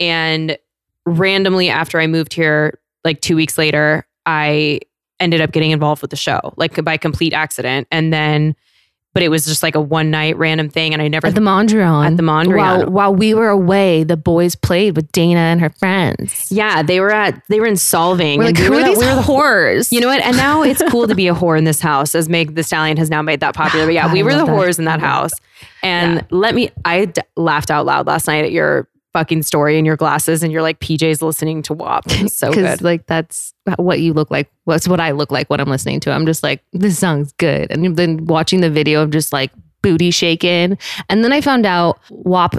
And 0.00 0.56
randomly 1.06 1.68
after 1.68 2.00
I 2.00 2.06
moved 2.06 2.32
here, 2.32 2.78
like 3.04 3.20
two 3.20 3.36
weeks 3.36 3.58
later, 3.58 4.06
I 4.26 4.80
ended 5.20 5.40
up 5.40 5.52
getting 5.52 5.70
involved 5.70 6.02
with 6.02 6.10
the 6.10 6.16
show, 6.16 6.54
like 6.56 6.82
by 6.84 6.96
complete 6.96 7.32
accident. 7.32 7.88
And 7.90 8.12
then 8.12 8.54
but 9.18 9.24
it 9.24 9.30
was 9.30 9.44
just 9.46 9.64
like 9.64 9.74
a 9.74 9.80
one 9.80 10.12
night 10.12 10.36
random 10.36 10.68
thing 10.68 10.92
and 10.92 11.02
I 11.02 11.08
never 11.08 11.26
At 11.26 11.34
the 11.34 11.40
Mondrian. 11.40 12.06
At 12.06 12.16
the 12.16 12.22
Mondrian. 12.22 12.56
While, 12.56 12.86
while 12.86 13.12
we 13.14 13.34
were 13.34 13.48
away, 13.48 14.04
the 14.04 14.16
boys 14.16 14.54
played 14.54 14.94
with 14.94 15.10
Dayna 15.10 15.34
and 15.34 15.60
her 15.60 15.70
friends. 15.70 16.46
Yeah, 16.52 16.84
they 16.84 17.00
were 17.00 17.10
at 17.10 17.42
they 17.48 17.58
were 17.58 17.66
in 17.66 17.76
solving. 17.76 18.38
We're 18.38 18.44
like, 18.46 18.56
who 18.58 18.70
we 18.70 18.76
are 18.76 18.80
were 18.80 18.82
the- 18.82 18.88
these 18.90 18.98
we 18.98 19.06
were 19.06 19.14
the 19.16 19.22
whores? 19.22 19.90
You 19.90 20.00
know 20.00 20.06
what? 20.06 20.22
And 20.22 20.36
now 20.36 20.62
it's 20.70 20.80
cool 20.88 21.08
to 21.08 21.16
be 21.16 21.26
a 21.26 21.34
whore 21.34 21.58
in 21.58 21.64
this 21.64 21.80
house, 21.80 22.14
as 22.14 22.28
Meg 22.28 22.54
the 22.54 22.62
Stallion 22.62 22.96
has 22.96 23.10
now 23.10 23.22
made 23.22 23.40
that 23.40 23.56
popular. 23.56 23.86
But 23.86 23.94
yeah, 23.94 24.04
God, 24.04 24.12
we 24.12 24.22
were 24.22 24.34
the 24.34 24.44
that. 24.44 24.48
whores 24.48 24.78
in 24.78 24.84
that 24.84 25.00
house. 25.00 25.32
And 25.82 26.24
let 26.30 26.54
me, 26.54 26.70
I 26.84 27.06
d- 27.06 27.20
laughed 27.36 27.70
out 27.72 27.86
loud 27.86 28.06
last 28.06 28.28
night 28.28 28.44
at 28.44 28.52
your 28.52 28.86
fucking 29.18 29.42
story 29.42 29.76
in 29.78 29.84
your 29.84 29.96
glasses 29.96 30.44
and 30.44 30.52
you're 30.52 30.62
like 30.62 30.78
PJ's 30.78 31.22
listening 31.22 31.60
to 31.62 31.74
WAP. 31.74 32.04
It's 32.06 32.36
so 32.36 32.52
good. 32.54 32.82
like 32.82 33.06
that's 33.06 33.52
what 33.76 33.98
you 33.98 34.12
look 34.12 34.30
like. 34.30 34.48
What's 34.64 34.86
what 34.86 35.00
I 35.00 35.10
look 35.10 35.32
like 35.32 35.50
when 35.50 35.58
I'm 35.60 35.68
listening 35.68 35.98
to. 36.00 36.10
it. 36.10 36.14
I'm 36.14 36.24
just 36.24 36.44
like 36.44 36.62
this 36.72 36.98
song's 36.98 37.32
good, 37.32 37.70
and 37.72 37.96
then 37.96 38.26
watching 38.26 38.60
the 38.60 38.70
video 38.70 39.02
of 39.02 39.10
just 39.10 39.32
like 39.32 39.50
booty 39.82 40.12
shaking, 40.12 40.78
and 41.08 41.24
then 41.24 41.32
I 41.32 41.40
found 41.40 41.66
out 41.66 41.98
WAP 42.10 42.54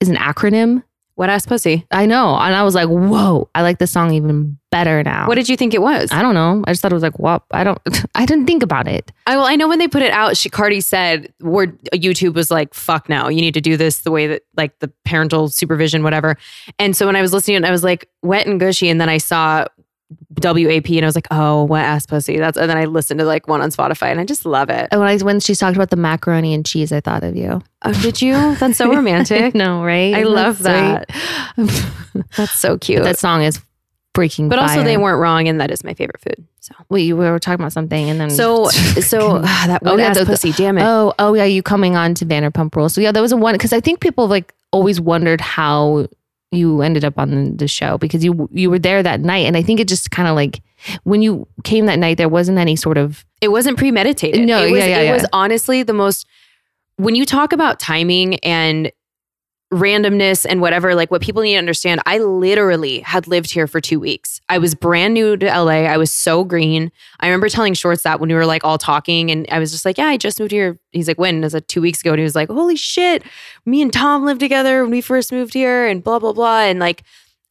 is 0.00 0.08
an 0.08 0.16
acronym. 0.16 0.82
Wet 1.16 1.30
ass 1.30 1.46
pussy. 1.46 1.86
I 1.92 2.06
know, 2.06 2.34
and 2.34 2.54
I 2.54 2.64
was 2.64 2.74
like, 2.74 2.88
whoa, 2.88 3.48
I 3.54 3.62
like 3.62 3.78
this 3.78 3.92
song 3.92 4.12
even 4.12 4.58
better 4.72 5.04
now. 5.04 5.28
What 5.28 5.36
did 5.36 5.48
you 5.48 5.56
think 5.56 5.72
it 5.72 5.80
was? 5.80 6.10
I 6.10 6.20
don't 6.20 6.34
know. 6.34 6.64
I 6.66 6.72
just 6.72 6.82
thought 6.82 6.90
it 6.90 6.96
was 6.96 7.04
like 7.04 7.20
WAP. 7.20 7.44
I 7.52 7.62
don't. 7.62 7.78
I 8.16 8.26
didn't 8.26 8.46
think 8.46 8.64
about 8.64 8.88
it. 8.88 9.12
I 9.26 9.36
well, 9.36 9.46
I 9.46 9.54
know 9.54 9.68
when 9.68 9.78
they 9.78 9.86
put 9.86 10.02
it 10.02 10.10
out, 10.10 10.36
she 10.36 10.50
Cardi 10.50 10.80
said 10.80 11.32
word 11.40 11.80
YouTube 11.90 12.34
was 12.34 12.50
like, 12.50 12.74
fuck 12.74 13.08
no, 13.08 13.28
you 13.28 13.40
need 13.40 13.54
to 13.54 13.60
do 13.60 13.76
this 13.76 14.00
the 14.00 14.10
way 14.10 14.26
that 14.26 14.42
like 14.56 14.76
the 14.80 14.90
parental 15.04 15.48
supervision, 15.48 16.02
whatever. 16.02 16.36
And 16.80 16.96
so 16.96 17.06
when 17.06 17.14
I 17.14 17.22
was 17.22 17.32
listening, 17.32 17.64
I 17.64 17.70
was 17.70 17.84
like 17.84 18.08
wet 18.22 18.48
and 18.48 18.58
gushy, 18.58 18.88
and 18.88 19.00
then 19.00 19.08
I 19.08 19.18
saw 19.18 19.66
WAP 20.42 20.88
and 20.90 21.04
I 21.04 21.06
was 21.06 21.14
like, 21.14 21.28
oh, 21.30 21.64
wet 21.64 21.84
ass 21.84 22.06
pussy. 22.06 22.38
That's 22.38 22.56
and 22.58 22.68
then 22.68 22.76
I 22.76 22.84
listened 22.86 23.20
to 23.20 23.26
like 23.26 23.46
one 23.48 23.60
on 23.62 23.70
Spotify 23.70 24.08
and 24.08 24.20
I 24.20 24.24
just 24.24 24.44
love 24.44 24.68
it. 24.70 24.88
And 24.90 25.00
when 25.00 25.08
I 25.08 25.16
when 25.18 25.40
she 25.40 25.54
talked 25.54 25.76
about 25.76 25.90
the 25.90 25.96
macaroni 25.96 26.54
and 26.54 26.64
cheese, 26.66 26.92
I 26.92 27.00
thought 27.00 27.22
of 27.22 27.36
you. 27.36 27.62
Oh, 27.82 27.92
did 28.02 28.20
you? 28.22 28.54
That's 28.56 28.76
so 28.78 28.88
romantic. 28.94 29.54
no, 29.54 29.82
right? 29.84 30.14
I 30.14 30.20
Isn't 30.20 30.32
love 30.34 30.58
that. 30.62 31.10
That's 32.36 32.58
so 32.58 32.78
cute. 32.78 33.02
that 33.02 33.18
song 33.18 33.42
is 33.42 33.60
breaking. 34.12 34.48
but 34.48 34.58
also 34.58 34.82
they 34.84 34.96
weren't 34.96 35.20
wrong, 35.20 35.48
and 35.48 35.60
that 35.60 35.70
is 35.70 35.82
my 35.84 35.94
favorite 35.94 36.20
food. 36.20 36.46
So 36.60 36.74
we 36.88 37.12
were 37.12 37.38
talking 37.38 37.60
about 37.60 37.72
something, 37.72 38.08
and 38.10 38.20
then 38.20 38.30
so 38.30 38.64
so 38.68 39.40
ah, 39.44 39.64
that 39.66 39.82
Oh, 39.84 39.90
wet 39.96 39.98
yeah, 40.00 40.06
ass 40.10 40.18
the- 40.18 40.26
pussy. 40.26 40.52
Damn 40.52 40.78
it. 40.78 40.82
Oh, 40.84 41.12
oh 41.18 41.34
yeah, 41.34 41.44
you 41.44 41.62
coming 41.62 41.96
on 41.96 42.14
to 42.14 42.26
Vanderpump 42.26 42.74
Rules. 42.74 42.94
So 42.94 43.00
yeah, 43.00 43.12
that 43.12 43.20
was 43.20 43.32
a 43.32 43.36
one 43.36 43.54
because 43.54 43.72
I 43.72 43.80
think 43.80 44.00
people 44.00 44.26
like 44.28 44.54
always 44.72 45.00
wondered 45.00 45.40
how 45.40 46.06
you 46.54 46.82
ended 46.82 47.04
up 47.04 47.18
on 47.18 47.56
the 47.56 47.68
show 47.68 47.98
because 47.98 48.24
you 48.24 48.48
you 48.52 48.70
were 48.70 48.78
there 48.78 49.02
that 49.02 49.20
night, 49.20 49.46
and 49.46 49.56
I 49.56 49.62
think 49.62 49.80
it 49.80 49.88
just 49.88 50.10
kind 50.10 50.28
of 50.28 50.34
like 50.34 50.62
when 51.04 51.22
you 51.22 51.46
came 51.62 51.86
that 51.86 51.98
night, 51.98 52.18
there 52.18 52.28
wasn't 52.28 52.58
any 52.58 52.76
sort 52.76 52.98
of 52.98 53.24
It 53.40 53.48
wasn't 53.48 53.78
premeditated. 53.78 54.46
No, 54.46 54.64
it 54.64 54.70
was, 54.70 54.80
yeah, 54.80 54.86
yeah, 54.86 55.00
it 55.00 55.04
yeah. 55.06 55.12
was 55.12 55.26
honestly 55.32 55.82
the 55.82 55.92
most. 55.92 56.26
When 56.96 57.14
you 57.14 57.26
talk 57.26 57.52
about 57.52 57.80
timing 57.80 58.36
and 58.40 58.92
randomness 59.72 60.46
and 60.48 60.60
whatever, 60.60 60.94
like 60.94 61.10
what 61.10 61.22
people 61.22 61.42
need 61.42 61.52
to 61.52 61.58
understand, 61.58 62.00
I 62.06 62.18
literally 62.18 63.00
had 63.00 63.26
lived 63.26 63.50
here 63.50 63.66
for 63.66 63.80
two 63.80 63.98
weeks. 63.98 64.40
I 64.48 64.58
was 64.58 64.74
brand 64.74 65.14
new 65.14 65.36
to 65.36 65.46
LA. 65.46 65.84
I 65.84 65.96
was 65.96 66.12
so 66.12 66.44
green. 66.44 66.92
I 67.20 67.26
remember 67.26 67.48
telling 67.48 67.74
Schwartz 67.74 68.02
that 68.02 68.20
when 68.20 68.28
we 68.28 68.34
were 68.34 68.46
like 68.46 68.64
all 68.64 68.78
talking, 68.78 69.30
and 69.30 69.46
I 69.50 69.58
was 69.58 69.72
just 69.72 69.84
like, 69.84 69.98
"Yeah, 69.98 70.06
I 70.06 70.16
just 70.16 70.38
moved 70.38 70.52
here." 70.52 70.78
He's 70.92 71.08
like, 71.08 71.18
"When?" 71.18 71.36
And 71.36 71.44
I 71.44 71.46
was 71.46 71.56
two 71.66 71.80
weeks 71.80 72.00
ago. 72.00 72.10
And 72.10 72.18
he 72.18 72.24
was 72.24 72.34
like, 72.34 72.48
"Holy 72.48 72.76
shit, 72.76 73.22
me 73.66 73.82
and 73.82 73.92
Tom 73.92 74.24
lived 74.24 74.40
together 74.40 74.82
when 74.82 74.90
we 74.90 75.00
first 75.00 75.32
moved 75.32 75.54
here," 75.54 75.86
and 75.86 76.04
blah 76.04 76.18
blah 76.18 76.32
blah. 76.32 76.60
And 76.60 76.78
like, 76.78 77.02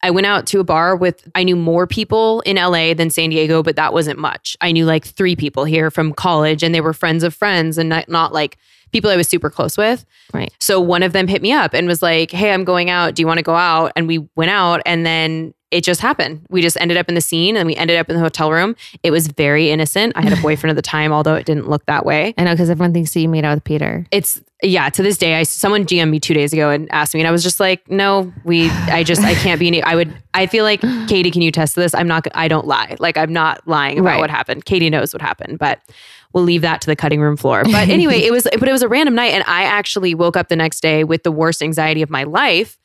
I 0.04 0.10
went 0.10 0.26
out 0.26 0.46
to 0.48 0.60
a 0.60 0.64
bar 0.64 0.96
with, 0.96 1.26
I 1.34 1.44
knew 1.44 1.56
more 1.56 1.86
people 1.86 2.40
in 2.42 2.56
LA 2.56 2.92
than 2.92 3.08
San 3.08 3.30
Diego, 3.30 3.62
but 3.62 3.76
that 3.76 3.94
wasn't 3.94 4.18
much. 4.18 4.54
I 4.60 4.70
knew 4.70 4.84
like 4.84 5.06
three 5.06 5.34
people 5.34 5.64
here 5.64 5.90
from 5.90 6.12
college 6.12 6.62
and 6.62 6.74
they 6.74 6.82
were 6.82 6.92
friends 6.92 7.24
of 7.24 7.34
friends 7.34 7.78
and 7.78 7.88
not, 7.88 8.06
not 8.06 8.30
like 8.30 8.58
people 8.94 9.10
I 9.10 9.16
was 9.16 9.28
super 9.28 9.50
close 9.50 9.76
with. 9.76 10.06
right. 10.32 10.52
So 10.60 10.80
one 10.80 11.02
of 11.02 11.12
them 11.12 11.26
hit 11.26 11.42
me 11.42 11.52
up 11.52 11.74
and 11.74 11.86
was 11.88 12.00
like, 12.00 12.30
Hey, 12.30 12.52
I'm 12.52 12.64
going 12.64 12.88
out. 12.88 13.14
Do 13.14 13.22
you 13.22 13.26
want 13.26 13.38
to 13.38 13.42
go 13.42 13.56
out? 13.56 13.92
And 13.96 14.06
we 14.06 14.26
went 14.36 14.50
out 14.50 14.80
and 14.86 15.04
then 15.04 15.52
it 15.70 15.82
just 15.82 16.00
happened. 16.00 16.46
We 16.50 16.62
just 16.62 16.76
ended 16.80 16.96
up 16.96 17.08
in 17.08 17.14
the 17.14 17.20
scene 17.20 17.56
and 17.56 17.66
we 17.66 17.74
ended 17.74 17.98
up 17.98 18.08
in 18.08 18.14
the 18.16 18.22
hotel 18.22 18.52
room. 18.52 18.76
It 19.02 19.10
was 19.10 19.26
very 19.26 19.70
innocent. 19.70 20.12
I 20.16 20.22
had 20.22 20.32
a 20.32 20.36
boyfriend 20.42 20.70
at 20.70 20.76
the 20.76 20.82
time, 20.82 21.12
although 21.12 21.34
it 21.34 21.46
didn't 21.46 21.68
look 21.68 21.84
that 21.86 22.06
way. 22.06 22.32
I 22.38 22.44
know 22.44 22.52
because 22.52 22.70
everyone 22.70 22.92
thinks 22.92 23.12
that 23.14 23.20
you 23.20 23.28
made 23.28 23.44
out 23.44 23.56
with 23.56 23.64
Peter. 23.64 24.06
It's 24.12 24.40
yeah, 24.62 24.88
to 24.88 25.02
this 25.02 25.18
day, 25.18 25.34
I 25.34 25.42
someone 25.42 25.84
GM'd 25.84 26.10
me 26.10 26.20
two 26.20 26.32
days 26.32 26.52
ago 26.54 26.70
and 26.70 26.90
asked 26.90 27.12
me, 27.12 27.20
and 27.20 27.28
I 27.28 27.30
was 27.32 27.42
just 27.42 27.60
like, 27.60 27.90
no, 27.90 28.32
we, 28.44 28.70
I 28.70 29.02
just, 29.04 29.22
I 29.22 29.34
can't 29.34 29.60
be 29.60 29.66
any, 29.66 29.82
I 29.82 29.94
would, 29.94 30.16
I 30.32 30.46
feel 30.46 30.64
like, 30.64 30.80
Katie, 31.08 31.30
can 31.30 31.42
you 31.42 31.50
test 31.50 31.74
this? 31.76 31.94
I'm 31.94 32.08
not, 32.08 32.26
I 32.34 32.48
don't 32.48 32.66
lie. 32.66 32.96
Like, 32.98 33.18
I'm 33.18 33.32
not 33.32 33.66
lying 33.68 33.98
about 33.98 34.10
Right. 34.12 34.20
what 34.20 34.30
happened. 34.30 34.64
Katie 34.64 34.88
knows 34.88 35.12
what 35.12 35.20
happened, 35.20 35.58
but 35.58 35.80
we'll 36.32 36.44
leave 36.44 36.62
that 36.62 36.80
to 36.82 36.86
the 36.86 36.96
cutting 36.96 37.20
room 37.20 37.36
floor. 37.36 37.62
But 37.64 37.88
anyway, 37.90 38.20
it 38.20 38.30
was, 38.32 38.44
but 38.58 38.66
it 38.66 38.72
was 38.72 38.82
a 38.82 38.88
random 38.88 39.14
night. 39.14 39.32
And 39.34 39.44
I 39.46 39.64
actually 39.64 40.14
woke 40.14 40.36
up 40.36 40.48
the 40.48 40.56
next 40.56 40.80
day 40.80 41.04
with 41.04 41.24
the 41.24 41.32
worst 41.32 41.60
anxiety 41.62 42.00
of 42.00 42.08
my 42.08 42.22
life 42.24 42.78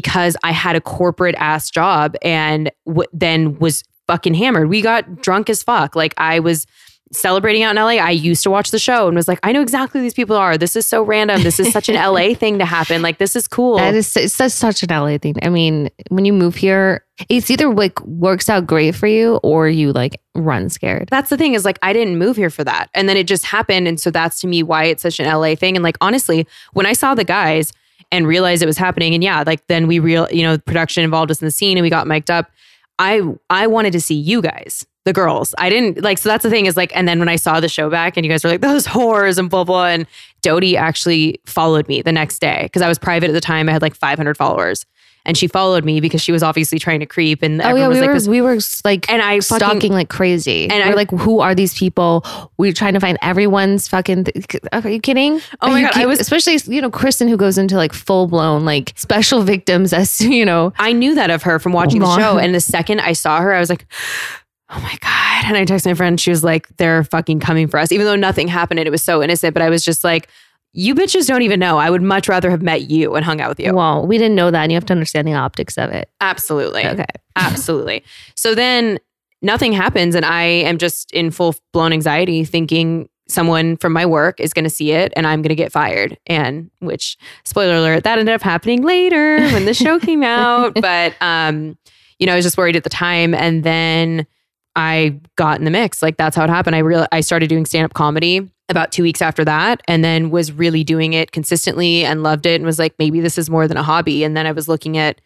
because 0.00 0.36
I 0.42 0.50
had 0.50 0.74
a 0.74 0.80
corporate 0.80 1.36
ass 1.38 1.70
job 1.70 2.16
and 2.20 2.68
w- 2.84 3.06
then 3.12 3.56
was 3.60 3.84
fucking 4.08 4.34
hammered. 4.34 4.68
We 4.68 4.82
got 4.82 5.22
drunk 5.22 5.48
as 5.48 5.62
fuck. 5.62 5.94
Like 5.94 6.14
I 6.18 6.40
was 6.40 6.66
celebrating 7.12 7.62
out 7.62 7.70
in 7.70 7.76
LA. 7.76 8.02
I 8.02 8.10
used 8.10 8.42
to 8.42 8.50
watch 8.50 8.72
the 8.72 8.78
show 8.80 9.06
and 9.06 9.14
was 9.14 9.28
like, 9.28 9.38
I 9.44 9.52
know 9.52 9.60
exactly 9.62 10.00
who 10.00 10.02
these 10.02 10.14
people 10.14 10.34
are. 10.34 10.58
This 10.58 10.74
is 10.74 10.84
so 10.84 11.00
random. 11.04 11.44
This 11.44 11.60
is 11.60 11.70
such 11.72 11.88
an 11.88 11.94
LA 12.12 12.34
thing 12.34 12.58
to 12.58 12.64
happen. 12.64 13.02
Like 13.02 13.18
this 13.18 13.36
is 13.36 13.46
cool. 13.46 13.76
That 13.76 13.94
is 13.94 14.16
it's 14.16 14.34
such- 14.34 14.50
such 14.50 14.82
an 14.82 14.88
LA 14.90 15.18
thing. 15.18 15.36
I 15.42 15.48
mean, 15.48 15.90
when 16.08 16.24
you 16.24 16.32
move 16.32 16.56
here, 16.56 17.04
it's 17.28 17.48
either 17.52 17.72
like 17.72 18.00
works 18.04 18.48
out 18.48 18.66
great 18.66 18.96
for 18.96 19.06
you 19.06 19.36
or 19.44 19.68
you 19.68 19.92
like 19.92 20.20
run 20.34 20.68
scared. 20.70 21.06
that's 21.08 21.30
the 21.30 21.36
thing 21.36 21.54
is 21.54 21.64
like 21.64 21.78
I 21.82 21.92
didn't 21.92 22.18
move 22.18 22.36
here 22.36 22.50
for 22.50 22.64
that. 22.64 22.90
And 22.94 23.08
then 23.08 23.16
it 23.16 23.28
just 23.28 23.44
happened. 23.46 23.86
And 23.86 24.00
so 24.00 24.10
that's 24.10 24.40
to 24.40 24.48
me 24.48 24.64
why 24.64 24.84
it's 24.86 25.02
such 25.02 25.20
an 25.20 25.26
LA 25.32 25.54
thing. 25.54 25.76
And 25.76 25.84
like 25.84 25.96
honestly, 26.00 26.48
when 26.72 26.84
I 26.86 26.94
saw 26.94 27.14
the 27.14 27.22
guys 27.24 27.72
and 28.14 28.26
realized 28.26 28.62
it 28.62 28.66
was 28.66 28.78
happening, 28.78 29.14
and 29.14 29.22
yeah, 29.22 29.42
like 29.46 29.66
then 29.66 29.86
we 29.86 29.98
real 29.98 30.28
you 30.30 30.42
know, 30.42 30.58
production 30.58 31.04
involved 31.04 31.30
us 31.30 31.40
in 31.40 31.46
the 31.46 31.50
scene 31.50 31.76
and 31.76 31.82
we 31.82 31.90
got 31.90 32.06
mic'd 32.06 32.30
up. 32.30 32.50
I 32.98 33.22
I 33.50 33.66
wanted 33.66 33.92
to 33.92 34.00
see 34.00 34.14
you 34.14 34.40
guys, 34.40 34.86
the 35.04 35.12
girls. 35.12 35.54
I 35.58 35.68
didn't 35.68 36.02
like 36.02 36.18
so 36.18 36.28
that's 36.28 36.42
the 36.42 36.50
thing 36.50 36.66
is 36.66 36.76
like, 36.76 36.94
and 36.94 37.08
then 37.08 37.18
when 37.18 37.28
I 37.28 37.36
saw 37.36 37.60
the 37.60 37.68
show 37.68 37.90
back 37.90 38.16
and 38.16 38.24
you 38.24 38.30
guys 38.30 38.44
were 38.44 38.50
like, 38.50 38.60
those 38.62 38.86
whores 38.86 39.38
and 39.38 39.50
blah 39.50 39.64
blah. 39.64 39.86
And 39.86 40.06
Dodie 40.42 40.76
actually 40.76 41.40
followed 41.46 41.88
me 41.88 42.02
the 42.02 42.12
next 42.12 42.38
day 42.38 42.60
because 42.64 42.82
I 42.82 42.88
was 42.88 42.98
private 42.98 43.30
at 43.30 43.34
the 43.34 43.40
time. 43.40 43.68
I 43.68 43.72
had 43.72 43.82
like 43.82 43.94
500 43.94 44.36
followers. 44.36 44.86
And 45.26 45.38
she 45.38 45.46
followed 45.46 45.84
me 45.86 46.00
because 46.00 46.20
she 46.20 46.32
was 46.32 46.42
obviously 46.42 46.78
trying 46.78 47.00
to 47.00 47.06
creep. 47.06 47.42
And 47.42 47.62
Oh 47.62 47.74
yeah, 47.74 47.88
was 47.88 47.96
we 47.96 48.00
like, 48.02 48.08
were 48.08 48.14
this 48.14 48.28
we 48.28 48.42
were 48.42 48.58
like 48.84 49.10
and 49.10 49.22
I 49.22 49.40
fucking 49.40 49.56
stalking 49.66 49.92
like 49.92 50.10
crazy. 50.10 50.64
And 50.64 50.72
And 50.74 50.82
I- 50.84 50.88
we're 50.90 50.96
like, 50.96 51.10
who 51.12 51.40
are 51.40 51.54
these 51.54 51.72
people? 51.72 52.26
We're 52.58 52.74
trying 52.74 52.92
to 52.94 53.00
find 53.00 53.16
everyone's 53.22 53.88
fucking. 53.88 54.24
Th- 54.24 54.46
are 54.72 54.88
you 54.88 55.00
kidding? 55.00 55.40
Oh 55.62 55.68
Are 55.68 55.70
my 55.70 55.82
God, 55.82 55.96
I 55.96 56.04
was- 56.06 56.20
especially 56.20 56.58
you 56.74 56.82
know 56.82 56.90
Kristen 56.90 57.28
who 57.28 57.36
goes 57.38 57.56
into 57.56 57.76
like 57.76 57.92
full 57.94 58.26
blown 58.26 58.64
like 58.66 58.92
special 58.96 59.42
victims 59.42 59.92
as 59.92 60.20
you 60.38 60.44
know. 60.44 60.72
I 60.78 60.92
knew 60.92 61.14
that 61.14 61.30
of 61.30 61.42
her 61.44 61.58
from 61.58 61.72
watching 61.72 62.00
the 62.00 62.16
show. 62.18 62.38
And 62.38 62.54
the 62.54 62.60
second 62.60 63.00
I 63.00 63.14
saw 63.14 63.40
her, 63.40 63.54
I 63.54 63.60
was 63.60 63.70
like, 63.70 63.86
oh 64.70 64.80
my 64.80 64.96
God. 65.00 65.44
And 65.46 65.56
I 65.56 65.64
texted 65.64 65.86
my 65.86 65.94
friend, 65.94 66.20
she 66.20 66.30
was 66.30 66.42
like, 66.44 66.68
they're 66.78 67.04
fucking 67.04 67.40
coming 67.40 67.68
for 67.68 67.78
us, 67.78 67.92
even 67.92 68.06
though 68.06 68.16
nothing 68.16 68.48
happened 68.48 68.80
and 68.80 68.86
it 68.86 68.90
was 68.90 69.02
so 69.02 69.22
innocent. 69.22 69.52
But 69.54 69.62
I 69.62 69.70
was 69.70 69.84
just 69.84 70.04
like, 70.04 70.28
you 70.74 70.94
bitches 70.94 71.26
don't 71.26 71.42
even 71.42 71.60
know. 71.60 71.78
I 71.78 71.88
would 71.88 72.02
much 72.02 72.28
rather 72.28 72.50
have 72.50 72.60
met 72.60 72.90
you 72.90 73.14
and 73.14 73.24
hung 73.24 73.40
out 73.40 73.48
with 73.48 73.60
you. 73.60 73.72
Well, 73.72 74.06
we 74.06 74.18
didn't 74.18 74.34
know 74.34 74.50
that, 74.50 74.62
and 74.62 74.72
you 74.72 74.76
have 74.76 74.84
to 74.86 74.92
understand 74.92 75.26
the 75.26 75.34
optics 75.34 75.78
of 75.78 75.90
it. 75.90 76.10
Absolutely. 76.20 76.84
Okay. 76.84 77.06
Absolutely. 77.36 78.04
So 78.34 78.54
then 78.54 78.98
nothing 79.40 79.72
happens. 79.72 80.14
And 80.14 80.24
I 80.24 80.42
am 80.42 80.78
just 80.78 81.12
in 81.12 81.30
full 81.30 81.54
blown 81.72 81.92
anxiety 81.92 82.44
thinking 82.44 83.08
someone 83.28 83.76
from 83.76 83.92
my 83.92 84.04
work 84.04 84.40
is 84.40 84.52
going 84.52 84.64
to 84.64 84.70
see 84.70 84.92
it 84.92 85.12
and 85.16 85.26
I'm 85.26 85.40
going 85.40 85.50
to 85.50 85.54
get 85.54 85.72
fired. 85.72 86.18
And 86.26 86.70
which, 86.80 87.16
spoiler 87.44 87.76
alert, 87.76 88.04
that 88.04 88.18
ended 88.18 88.34
up 88.34 88.42
happening 88.42 88.82
later 88.82 89.40
when 89.48 89.64
the 89.64 89.74
show 89.74 89.98
came 89.98 90.22
out. 90.24 90.74
But, 90.74 91.14
um, 91.20 91.78
you 92.18 92.26
know, 92.26 92.32
I 92.32 92.36
was 92.36 92.44
just 92.44 92.58
worried 92.58 92.76
at 92.76 92.84
the 92.84 92.90
time. 92.90 93.34
And 93.34 93.64
then 93.64 94.26
I 94.76 95.20
got 95.36 95.58
in 95.58 95.64
the 95.64 95.70
mix. 95.70 96.02
Like 96.02 96.16
that's 96.16 96.36
how 96.36 96.44
it 96.44 96.50
happened. 96.50 96.76
I 96.76 96.80
real 96.80 97.06
I 97.12 97.20
started 97.20 97.48
doing 97.48 97.64
stand 97.64 97.84
up 97.84 97.94
comedy 97.94 98.50
about 98.74 98.92
two 98.92 99.02
weeks 99.02 99.22
after 99.22 99.44
that, 99.44 99.80
and 99.86 100.04
then 100.04 100.30
was 100.30 100.50
really 100.52 100.82
doing 100.84 101.12
it 101.12 101.32
consistently 101.32 102.04
and 102.04 102.22
loved 102.22 102.46
it, 102.46 102.56
and 102.56 102.64
was 102.64 102.78
like, 102.78 102.94
maybe 102.98 103.20
this 103.20 103.38
is 103.38 103.48
more 103.48 103.68
than 103.68 103.76
a 103.76 103.82
hobby. 103.82 104.24
And 104.24 104.36
then 104.36 104.46
I 104.46 104.52
was 104.52 104.68
looking 104.68 104.98
at 104.98 105.20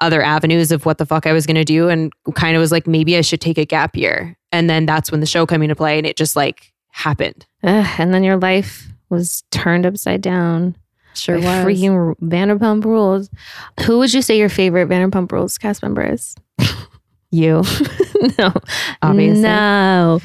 other 0.00 0.22
avenues 0.22 0.70
of 0.70 0.86
what 0.86 0.98
the 0.98 1.06
fuck 1.06 1.26
I 1.26 1.32
was 1.32 1.46
going 1.46 1.56
to 1.56 1.64
do, 1.64 1.88
and 1.88 2.12
kind 2.34 2.56
of 2.56 2.60
was 2.60 2.72
like, 2.72 2.86
maybe 2.86 3.16
I 3.16 3.20
should 3.20 3.40
take 3.40 3.58
a 3.58 3.64
gap 3.64 3.96
year. 3.96 4.36
And 4.52 4.68
then 4.68 4.86
that's 4.86 5.10
when 5.10 5.20
the 5.20 5.26
show 5.26 5.46
came 5.46 5.62
into 5.62 5.76
play, 5.76 5.98
and 5.98 6.06
it 6.06 6.16
just 6.16 6.36
like 6.36 6.72
happened. 6.90 7.46
Ugh, 7.62 7.86
and 7.98 8.12
then 8.12 8.24
your 8.24 8.36
life 8.36 8.88
was 9.08 9.44
turned 9.50 9.86
upside 9.86 10.20
down. 10.20 10.76
Sure 11.14 11.38
by 11.38 11.64
Freaking 11.64 12.14
Vanderpump 12.20 12.84
Rules. 12.84 13.28
Who 13.84 13.98
would 13.98 14.12
you 14.12 14.22
say 14.22 14.38
your 14.38 14.48
favorite 14.48 14.88
Vanderpump 14.88 15.32
Rules 15.32 15.58
cast 15.58 15.82
member 15.82 16.04
is? 16.12 16.36
you. 17.30 17.62
no, 18.38 18.52
Obviously. 19.02 19.42
No. 19.42 20.20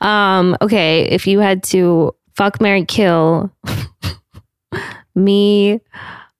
Um. 0.00 0.56
Okay. 0.62 1.02
If 1.02 1.26
you 1.26 1.40
had 1.40 1.62
to 1.64 2.14
fuck, 2.38 2.60
Mary, 2.60 2.84
kill 2.84 3.50
me, 5.16 5.80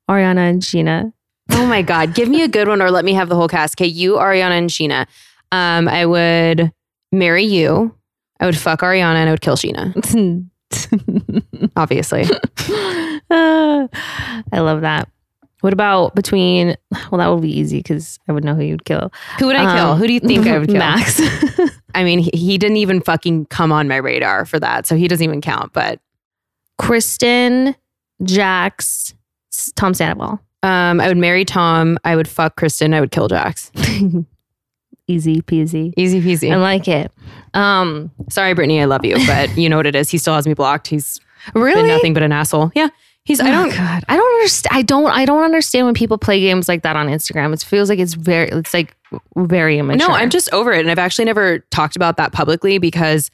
Ariana, 0.08 0.48
and 0.50 0.62
Gina. 0.62 1.12
Oh 1.50 1.66
my 1.66 1.82
God. 1.82 2.14
Give 2.14 2.28
me 2.28 2.42
a 2.42 2.48
good 2.48 2.68
one 2.68 2.80
or 2.80 2.90
let 2.90 3.04
me 3.04 3.12
have 3.14 3.28
the 3.28 3.34
whole 3.34 3.48
cast. 3.48 3.74
Okay, 3.76 3.86
you, 3.88 4.14
Ariana, 4.14 4.52
and 4.58 4.70
Scheana. 4.70 5.06
Um, 5.50 5.88
I 5.88 6.06
would 6.06 6.72
marry 7.10 7.44
you. 7.44 7.94
I 8.38 8.46
would 8.46 8.56
fuck 8.56 8.80
Ariana 8.80 9.16
and 9.16 9.28
I 9.28 9.32
would 9.32 9.40
kill 9.40 9.56
Scheana, 9.56 9.92
obviously. 11.76 12.24
Ah, 13.30 13.88
I 14.52 14.60
love 14.60 14.82
that. 14.82 15.08
What 15.62 15.72
about 15.72 16.14
between? 16.14 16.76
Well, 17.10 17.18
that 17.18 17.26
would 17.26 17.42
be 17.42 17.58
easy 17.58 17.78
because 17.78 18.20
I 18.28 18.32
would 18.32 18.44
know 18.44 18.54
who 18.54 18.62
you'd 18.62 18.84
kill. 18.84 19.10
Who 19.40 19.46
would 19.46 19.56
I 19.56 19.76
kill? 19.76 19.86
Um, 19.88 19.98
Who 19.98 20.06
do 20.06 20.12
you 20.12 20.20
think 20.20 20.46
I 20.46 20.56
would 20.58 20.68
kill? 20.68 20.78
Max. 20.78 21.20
I 21.94 22.04
mean, 22.04 22.18
he, 22.18 22.30
he 22.34 22.58
didn't 22.58 22.76
even 22.76 23.00
fucking 23.00 23.46
come 23.46 23.72
on 23.72 23.88
my 23.88 23.96
radar 23.96 24.44
for 24.44 24.60
that. 24.60 24.86
So 24.86 24.96
he 24.96 25.08
doesn't 25.08 25.24
even 25.24 25.40
count. 25.40 25.72
But 25.72 26.00
Kristen, 26.78 27.74
Jax, 28.22 29.14
Tom 29.74 29.94
Sandoval. 29.94 30.40
um, 30.62 31.00
I 31.00 31.08
would 31.08 31.16
marry 31.16 31.44
Tom. 31.44 31.98
I 32.04 32.16
would 32.16 32.28
fuck 32.28 32.56
Kristen. 32.56 32.94
I 32.94 33.00
would 33.00 33.10
kill 33.10 33.28
Jax. 33.28 33.72
Easy 35.10 35.40
peasy. 35.40 35.94
Easy 35.96 36.20
peasy. 36.20 36.52
I 36.52 36.56
like 36.56 36.86
it. 36.86 37.10
Um, 37.54 38.10
Sorry, 38.28 38.52
Brittany, 38.52 38.82
I 38.82 38.84
love 38.84 39.06
you, 39.06 39.16
but 39.26 39.56
you 39.56 39.68
know 39.70 39.78
what 39.78 39.86
it 39.86 39.96
is. 39.96 40.10
He 40.10 40.18
still 40.18 40.34
has 40.34 40.46
me 40.46 40.52
blocked. 40.52 40.86
He's 40.86 41.18
really? 41.54 41.80
been 41.80 41.88
nothing 41.88 42.12
but 42.12 42.22
an 42.22 42.30
asshole. 42.32 42.70
Yeah. 42.74 42.88
He's, 43.28 43.40
oh 43.40 43.44
I 43.44 43.48
Oh, 43.50 43.52
don't, 43.52 43.76
God. 43.76 44.04
I 44.08 44.16
don't 44.16 44.34
understand. 44.36 44.70
I 44.74 44.80
don't. 44.80 45.10
I 45.10 45.24
don't 45.26 45.44
understand 45.44 45.84
when 45.84 45.92
people 45.94 46.16
play 46.16 46.40
games 46.40 46.66
like 46.66 46.82
that 46.82 46.96
on 46.96 47.08
Instagram. 47.08 47.52
It 47.52 47.60
feels 47.60 47.90
like 47.90 47.98
it's 47.98 48.14
very. 48.14 48.48
It's 48.48 48.72
like 48.72 48.96
very 49.36 49.78
immature. 49.78 50.08
No, 50.08 50.14
I'm 50.14 50.30
just 50.30 50.50
over 50.54 50.72
it. 50.72 50.80
And 50.80 50.90
I've 50.90 50.98
actually 50.98 51.26
never 51.26 51.58
talked 51.70 51.94
about 51.94 52.16
that 52.16 52.32
publicly 52.32 52.78
because 52.78 53.30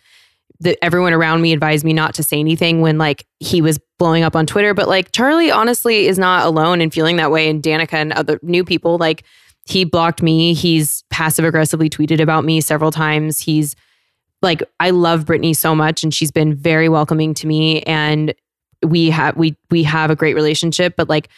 the, 0.59 0.77
everyone 0.85 1.13
around 1.13 1.43
me 1.43 1.53
advised 1.53 1.85
me 1.85 1.93
not 1.93 2.13
to 2.15 2.25
say 2.25 2.41
anything 2.41 2.81
when 2.81 2.99
like 2.99 3.25
he 3.39 3.63
was 3.63 3.79
blowing 4.01 4.25
up 4.25 4.35
on 4.35 4.47
Twitter. 4.47 4.75
But 4.75 4.89
like 4.89 5.13
Charli 5.13 5.55
honestly 5.55 6.09
is 6.09 6.19
not 6.19 6.45
alone 6.45 6.81
in 6.81 6.91
feeling 6.91 7.15
that 7.19 7.31
way. 7.31 7.49
And 7.49 7.63
Danica 7.63 7.95
and 7.95 8.13
other 8.15 8.41
new 8.43 8.65
people, 8.65 8.99
like 8.99 9.23
he 9.65 9.85
blocked 9.85 10.23
me. 10.23 10.55
He's 10.55 11.05
passive 11.09 11.45
aggressively 11.45 11.89
tweeted 11.89 12.21
about 12.21 12.45
me 12.45 12.61
several 12.61 12.91
times. 12.91 13.39
He's 13.39 13.77
like, 14.43 14.61
I 14.81 14.91
love 14.91 15.25
Brittany 15.25 15.55
so 15.55 15.73
much 15.73 16.03
and 16.03 16.13
she's 16.13 16.33
been 16.33 16.53
very 16.53 16.89
welcoming 16.89 17.33
to 17.35 17.47
me. 17.47 17.81
And 17.83 18.35
we 18.85 19.11
have 19.11 19.37
we 19.37 19.57
we 19.71 19.83
have 19.83 20.11
a 20.11 20.17
great 20.17 20.35
relationship, 20.35 20.95
but 20.97 21.09
like 21.09 21.29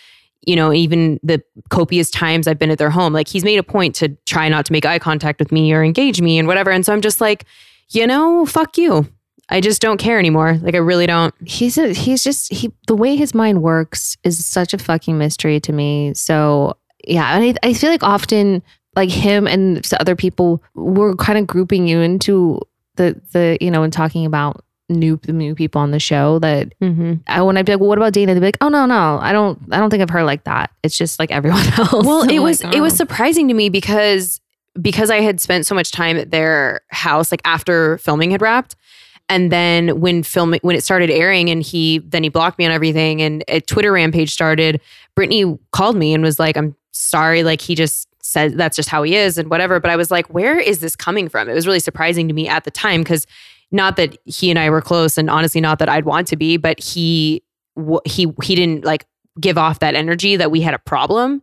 you 0.46 0.54
know, 0.54 0.72
even 0.72 1.18
the 1.22 1.42
copious 1.70 2.10
times 2.10 2.46
I've 2.46 2.58
been 2.58 2.70
at 2.70 2.78
their 2.78 2.90
home, 2.90 3.12
like 3.12 3.26
he's 3.26 3.44
made 3.44 3.58
a 3.58 3.64
point 3.64 3.94
to 3.96 4.10
try 4.26 4.48
not 4.48 4.64
to 4.66 4.72
make 4.72 4.86
eye 4.86 4.98
contact 4.98 5.40
with 5.40 5.50
me 5.50 5.72
or 5.72 5.82
engage 5.82 6.20
me 6.20 6.38
and 6.38 6.46
whatever. 6.46 6.70
And 6.70 6.86
so 6.86 6.92
I'm 6.92 7.00
just 7.00 7.20
like, 7.20 7.44
you 7.90 8.06
know, 8.06 8.46
fuck 8.46 8.78
you. 8.78 9.08
I 9.48 9.60
just 9.60 9.82
don't 9.82 9.98
care 9.98 10.18
anymore. 10.18 10.58
Like 10.62 10.74
I 10.74 10.78
really 10.78 11.06
don't. 11.06 11.34
he's 11.46 11.78
a, 11.78 11.92
he's 11.92 12.22
just 12.22 12.52
he 12.52 12.72
the 12.86 12.96
way 12.96 13.16
his 13.16 13.34
mind 13.34 13.62
works 13.62 14.16
is 14.24 14.44
such 14.44 14.74
a 14.74 14.78
fucking 14.78 15.18
mystery 15.18 15.60
to 15.60 15.72
me. 15.72 16.14
So 16.14 16.76
yeah, 17.06 17.36
and 17.36 17.58
I, 17.62 17.68
I 17.68 17.74
feel 17.74 17.90
like 17.90 18.02
often 18.02 18.62
like 18.96 19.10
him 19.10 19.46
and 19.46 19.86
other 20.00 20.16
people 20.16 20.62
were 20.74 21.14
kind 21.16 21.38
of 21.38 21.46
grouping 21.46 21.86
you 21.86 22.00
into 22.00 22.60
the 22.96 23.20
the 23.32 23.58
you 23.60 23.70
know 23.70 23.84
and 23.84 23.92
talking 23.92 24.26
about 24.26 24.64
new 24.88 25.16
the 25.24 25.32
new 25.32 25.54
people 25.54 25.80
on 25.80 25.90
the 25.90 26.00
show 26.00 26.38
that 26.38 26.72
Mm-hmm. 26.80 27.14
I 27.26 27.42
when 27.42 27.56
I'd 27.56 27.66
be 27.66 27.72
like, 27.72 27.80
well, 27.80 27.88
what 27.88 27.98
about 27.98 28.12
Dayna? 28.12 28.28
They'd 28.28 28.40
be 28.40 28.46
like, 28.46 28.58
oh 28.60 28.68
no 28.68 28.86
no, 28.86 29.18
I 29.20 29.32
don't 29.32 29.58
I 29.72 29.78
don't 29.78 29.90
think 29.90 30.02
of 30.02 30.10
her 30.10 30.22
like 30.24 30.44
that. 30.44 30.70
It's 30.82 30.96
just 30.96 31.18
like 31.18 31.30
everyone 31.30 31.66
else. 31.78 32.06
Well, 32.06 32.28
it 32.28 32.38
was 32.38 32.62
like, 32.62 32.74
it 32.74 32.80
was 32.80 32.94
oh. 32.94 32.96
surprising 32.96 33.48
to 33.48 33.54
me 33.54 33.68
because 33.68 34.40
because 34.80 35.10
I 35.10 35.20
had 35.20 35.40
spent 35.40 35.66
so 35.66 35.74
much 35.74 35.90
time 35.90 36.16
at 36.16 36.30
their 36.30 36.80
house, 36.88 37.30
like 37.30 37.40
after 37.44 37.98
filming 37.98 38.30
had 38.30 38.42
wrapped. 38.42 38.76
And 39.28 39.50
then 39.50 40.00
when 40.00 40.22
filming 40.22 40.60
when 40.62 40.76
it 40.76 40.84
started 40.84 41.10
airing 41.10 41.50
and 41.50 41.62
he 41.62 41.98
then 41.98 42.22
he 42.22 42.28
blocked 42.28 42.58
me 42.58 42.66
on 42.66 42.72
everything 42.72 43.20
and 43.22 43.42
a 43.48 43.60
Twitter 43.60 43.92
rampage 43.92 44.32
started, 44.32 44.80
Brittany 45.14 45.58
called 45.72 45.96
me 45.96 46.14
and 46.14 46.22
was 46.22 46.38
like, 46.38 46.56
I'm 46.56 46.76
sorry, 46.92 47.42
like 47.42 47.60
he 47.60 47.74
just 47.74 48.08
said 48.22 48.56
that's 48.56 48.76
just 48.76 48.88
how 48.88 49.02
he 49.02 49.16
is 49.16 49.38
and 49.38 49.50
whatever. 49.50 49.80
But 49.80 49.90
I 49.90 49.96
was 49.96 50.10
like, 50.10 50.26
where 50.28 50.58
is 50.58 50.78
this 50.80 50.94
coming 50.94 51.28
from? 51.28 51.48
It 51.48 51.54
was 51.54 51.66
really 51.66 51.80
surprising 51.80 52.28
to 52.28 52.34
me 52.34 52.48
at 52.48 52.64
the 52.64 52.70
time 52.70 53.02
because 53.02 53.26
not 53.72 53.96
that 53.96 54.16
he 54.24 54.50
and 54.50 54.58
I 54.58 54.70
were 54.70 54.80
close 54.80 55.18
and 55.18 55.28
honestly 55.28 55.60
not 55.60 55.78
that 55.80 55.88
I'd 55.88 56.04
want 56.04 56.28
to 56.28 56.36
be, 56.36 56.56
but 56.56 56.80
he 56.80 57.42
he 58.04 58.32
he 58.42 58.54
didn't 58.54 58.84
like 58.84 59.06
give 59.40 59.58
off 59.58 59.80
that 59.80 59.94
energy 59.94 60.36
that 60.36 60.50
we 60.50 60.60
had 60.60 60.74
a 60.74 60.78
problem. 60.78 61.42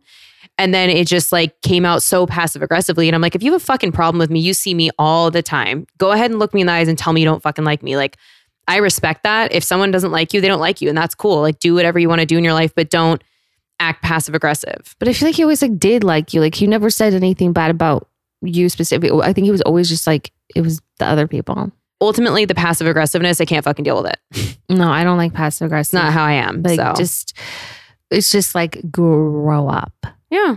And 0.56 0.72
then 0.72 0.88
it 0.88 1.06
just 1.08 1.32
like 1.32 1.60
came 1.62 1.84
out 1.84 2.02
so 2.02 2.26
passive 2.26 2.62
aggressively. 2.62 3.08
And 3.08 3.14
I'm 3.14 3.22
like, 3.22 3.34
if 3.34 3.42
you 3.42 3.52
have 3.52 3.60
a 3.60 3.64
fucking 3.64 3.92
problem 3.92 4.18
with 4.18 4.30
me, 4.30 4.40
you 4.40 4.54
see 4.54 4.74
me 4.74 4.90
all 4.98 5.30
the 5.30 5.42
time. 5.42 5.86
Go 5.98 6.12
ahead 6.12 6.30
and 6.30 6.38
look 6.38 6.54
me 6.54 6.60
in 6.60 6.68
the 6.68 6.72
eyes 6.72 6.88
and 6.88 6.96
tell 6.96 7.12
me 7.12 7.20
you 7.20 7.26
don't 7.26 7.42
fucking 7.42 7.64
like 7.64 7.82
me. 7.82 7.96
Like, 7.96 8.16
I 8.68 8.76
respect 8.76 9.24
that. 9.24 9.52
If 9.52 9.64
someone 9.64 9.90
doesn't 9.90 10.12
like 10.12 10.32
you, 10.32 10.40
they 10.40 10.48
don't 10.48 10.60
like 10.60 10.80
you. 10.80 10.88
And 10.88 10.96
that's 10.96 11.14
cool. 11.14 11.40
Like, 11.40 11.58
do 11.58 11.74
whatever 11.74 11.98
you 11.98 12.08
want 12.08 12.20
to 12.20 12.26
do 12.26 12.38
in 12.38 12.44
your 12.44 12.52
life, 12.52 12.72
but 12.74 12.88
don't 12.88 13.22
act 13.80 14.02
passive 14.02 14.34
aggressive. 14.34 14.94
But 14.98 15.08
I 15.08 15.12
feel 15.12 15.28
like 15.28 15.36
he 15.36 15.42
always 15.42 15.62
like 15.62 15.78
did 15.78 16.04
like 16.04 16.32
you. 16.32 16.40
Like 16.40 16.54
he 16.54 16.66
never 16.66 16.90
said 16.90 17.14
anything 17.14 17.52
bad 17.52 17.70
about 17.70 18.08
you 18.40 18.68
specifically. 18.68 19.22
I 19.22 19.32
think 19.32 19.46
he 19.46 19.50
was 19.50 19.62
always 19.62 19.88
just 19.88 20.06
like 20.06 20.32
it 20.54 20.60
was 20.60 20.80
the 20.98 21.06
other 21.06 21.26
people. 21.26 21.72
Ultimately, 22.00 22.44
the 22.44 22.54
passive 22.54 22.86
aggressiveness, 22.86 23.40
I 23.40 23.44
can't 23.44 23.64
fucking 23.64 23.84
deal 23.84 24.02
with 24.02 24.12
it. 24.12 24.56
No, 24.70 24.90
I 24.90 25.04
don't 25.04 25.18
like 25.18 25.34
passive 25.34 25.66
aggressive. 25.66 25.88
It's 25.98 26.02
not 26.04 26.12
how 26.14 26.24
I 26.24 26.32
am. 26.32 26.62
like 26.62 26.76
so, 26.80 26.94
just 26.96 27.36
it's 28.10 28.32
just 28.32 28.54
like 28.54 28.90
grow 28.90 29.68
up. 29.68 29.92
yeah. 30.30 30.56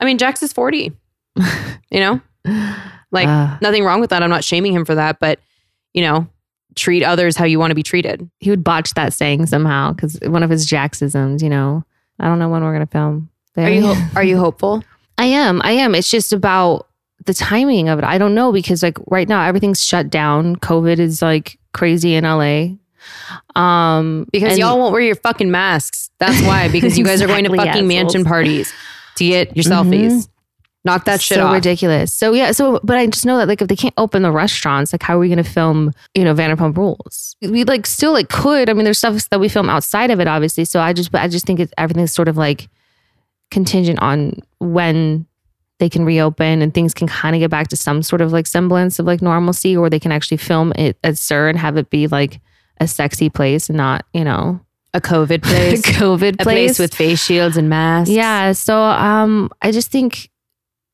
I 0.00 0.04
mean, 0.06 0.16
Jax 0.18 0.42
is 0.42 0.52
40. 0.54 0.90
you 1.36 2.00
know? 2.00 2.20
Like 3.12 3.28
Uh. 3.28 3.58
nothing 3.60 3.84
wrong 3.84 4.00
with 4.00 4.08
that. 4.10 4.22
I'm 4.22 4.30
not 4.30 4.42
shaming 4.42 4.72
him 4.72 4.86
for 4.86 4.94
that, 4.94 5.20
but 5.20 5.38
you 5.92 6.00
know, 6.02 6.26
treat 6.76 7.02
others 7.04 7.36
how 7.36 7.44
you 7.44 7.58
want 7.58 7.70
to 7.72 7.74
be 7.74 7.82
treated. 7.82 8.26
He 8.40 8.48
would 8.48 8.64
botch 8.64 8.94
that 8.94 9.12
saying 9.12 9.44
somehow 9.46 9.92
because 9.92 10.18
one 10.22 10.42
of 10.42 10.48
his 10.48 10.66
Jaxisms, 10.66 11.42
you 11.42 11.50
know. 11.50 11.84
I 12.18 12.24
don't 12.26 12.38
know 12.38 12.48
when 12.48 12.64
we're 12.64 12.72
gonna 12.72 12.86
film. 12.86 13.28
Are 13.58 13.68
you 13.70 13.94
are 14.16 14.24
you 14.24 14.38
hopeful? 14.44 14.82
I 15.18 15.26
am. 15.26 15.60
I 15.62 15.72
am. 15.72 15.94
It's 15.94 16.10
just 16.10 16.32
about 16.32 16.88
the 17.26 17.34
timing 17.34 17.88
of 17.88 17.98
it. 17.98 18.04
I 18.04 18.18
don't 18.18 18.34
know 18.34 18.52
because 18.52 18.82
like 18.82 18.98
right 19.08 19.28
now 19.28 19.44
everything's 19.46 19.82
shut 19.84 20.10
down. 20.10 20.56
COVID 20.56 20.98
is 20.98 21.22
like 21.22 21.58
crazy 21.72 22.14
in 22.14 22.24
LA. 22.24 22.76
Um 23.60 24.26
Because 24.32 24.52
and- 24.52 24.58
y'all 24.58 24.78
won't 24.78 24.92
wear 24.92 25.02
your 25.02 25.16
fucking 25.16 25.50
masks. 25.50 26.10
That's 26.18 26.40
why. 26.42 26.68
Because 26.72 26.98
you 26.98 27.04
guys 27.04 27.20
are 27.22 27.26
going 27.26 27.44
to 27.44 27.50
Exactly, 27.50 27.66
fucking 27.72 27.88
mansion 27.88 28.24
parties 28.24 28.72
to 29.16 29.24
get 29.26 29.56
your 29.56 29.64
selfies. 29.64 30.28
Knock 30.84 31.04
that 31.04 31.20
shit 31.20 31.36
so 31.36 31.46
off. 31.46 31.54
ridiculous. 31.54 32.12
So 32.12 32.32
yeah, 32.32 32.50
so 32.50 32.80
but 32.82 32.96
I 32.96 33.06
just 33.06 33.24
know 33.24 33.38
that 33.38 33.46
like 33.46 33.62
if 33.62 33.68
they 33.68 33.76
can't 33.76 33.94
open 33.96 34.22
the 34.22 34.32
restaurants, 34.32 34.92
like 34.92 35.02
how 35.02 35.16
are 35.16 35.20
we 35.20 35.28
gonna 35.28 35.44
film, 35.44 35.92
you 36.14 36.24
know, 36.24 36.34
Vanderpump 36.34 36.76
Rules? 36.76 37.36
We 37.40 37.62
like 37.64 37.86
still 37.86 38.12
like 38.12 38.28
could. 38.28 38.68
I 38.68 38.72
mean, 38.72 38.82
there's 38.84 38.98
stuff 38.98 39.28
that 39.30 39.38
we 39.38 39.48
film 39.48 39.70
outside 39.70 40.10
of 40.10 40.18
it, 40.18 40.26
obviously. 40.26 40.64
So 40.64 40.80
I 40.80 40.92
just 40.92 41.12
but 41.12 41.20
I 41.20 41.28
just 41.28 41.46
think 41.46 41.60
it's 41.60 41.72
everything's 41.78 42.12
sort 42.12 42.26
of 42.26 42.36
like 42.36 42.68
contingent 43.52 44.00
on 44.00 44.40
when 44.58 45.26
they 45.82 45.88
can 45.88 46.04
reopen 46.04 46.62
and 46.62 46.72
things 46.72 46.94
can 46.94 47.08
kind 47.08 47.34
of 47.34 47.40
get 47.40 47.50
back 47.50 47.66
to 47.66 47.74
some 47.74 48.04
sort 48.04 48.20
of 48.20 48.32
like 48.32 48.46
semblance 48.46 49.00
of 49.00 49.06
like 49.06 49.20
normalcy, 49.20 49.76
or 49.76 49.90
they 49.90 49.98
can 49.98 50.12
actually 50.12 50.36
film 50.36 50.72
it 50.76 50.96
at 51.02 51.18
SUR 51.18 51.48
and 51.48 51.58
have 51.58 51.76
it 51.76 51.90
be 51.90 52.06
like 52.06 52.40
a 52.78 52.86
sexy 52.86 53.28
place 53.28 53.68
and 53.68 53.76
not, 53.76 54.06
you 54.14 54.22
know, 54.22 54.60
a 54.94 55.00
COVID 55.00 55.38
a 55.38 55.40
place. 55.40 55.82
COVID 55.82 56.34
a 56.34 56.44
place 56.44 56.44
place 56.44 56.78
with 56.78 56.94
face 56.94 57.20
shields 57.20 57.56
and 57.56 57.68
masks. 57.68 58.10
yeah. 58.10 58.52
So 58.52 58.80
um 58.80 59.50
I 59.60 59.72
just 59.72 59.90
think 59.90 60.30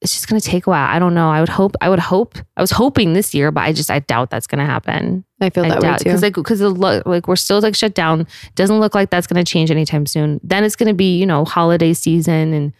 it's 0.01 0.15
just 0.15 0.27
gonna 0.27 0.41
take 0.41 0.67
a 0.67 0.71
while. 0.71 0.89
I 0.89 0.99
don't 0.99 1.13
know. 1.13 1.29
I 1.29 1.41
would 1.41 1.51
hope 1.51 1.77
I 1.83 1.91
would 1.91 1.99
hope 1.99 2.39
I 2.57 2.63
was 2.63 2.71
hoping 2.71 3.13
this 3.13 3.35
year, 3.35 3.51
but 3.51 3.65
I 3.65 3.75
just 3.75 3.91
I 3.91 3.99
doubt 3.99 4.31
that's 4.31 4.47
gonna 4.47 4.65
happen. 4.65 5.23
I 5.43 5.51
feel 5.51 5.67
I 5.67 5.69
that 5.69 5.83
way 5.83 5.89
doubt 5.89 5.99
too. 5.99 6.05
because 6.05 6.23
like 6.23 6.35
because 6.35 6.63
like 6.63 7.29
we're 7.29 7.37
still 7.37 7.61
like 7.61 7.77
shut 7.77 7.93
down. 7.93 8.27
Doesn't 8.55 8.81
look 8.81 8.95
like 8.95 9.11
that's 9.11 9.27
gonna 9.27 9.45
change 9.45 9.71
anytime 9.71 10.07
soon. 10.07 10.41
Then 10.43 10.65
it's 10.65 10.77
gonna 10.77 10.95
be, 10.95 11.19
you 11.19 11.27
know, 11.27 11.45
holiday 11.45 11.93
season 11.93 12.55
and 12.55 12.73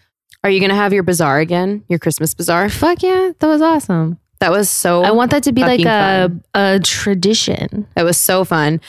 Are 0.45 0.51
you 0.51 0.61
gonna 0.61 0.75
have 0.75 0.93
your 0.93 1.03
bazaar 1.03 1.41
again? 1.41 1.85
Your 1.89 1.99
Christmas 1.99 2.35
bazaar? 2.35 2.69
fuck 2.69 3.03
yeah, 3.03 3.33
that 3.39 3.47
was 3.47 3.61
awesome. 3.61 4.19
That 4.41 4.53
was 4.53 4.71
so 4.71 5.03
I 5.03 5.11
want 5.11 5.31
that 5.33 5.43
to 5.45 5.53
be 5.53 5.63
like 5.63 5.85
a 5.85 6.31
a 6.55 6.81
tradition. 6.83 7.87
That 7.95 8.05
was 8.05 8.17
so 8.17 8.45
fun. 8.45 8.81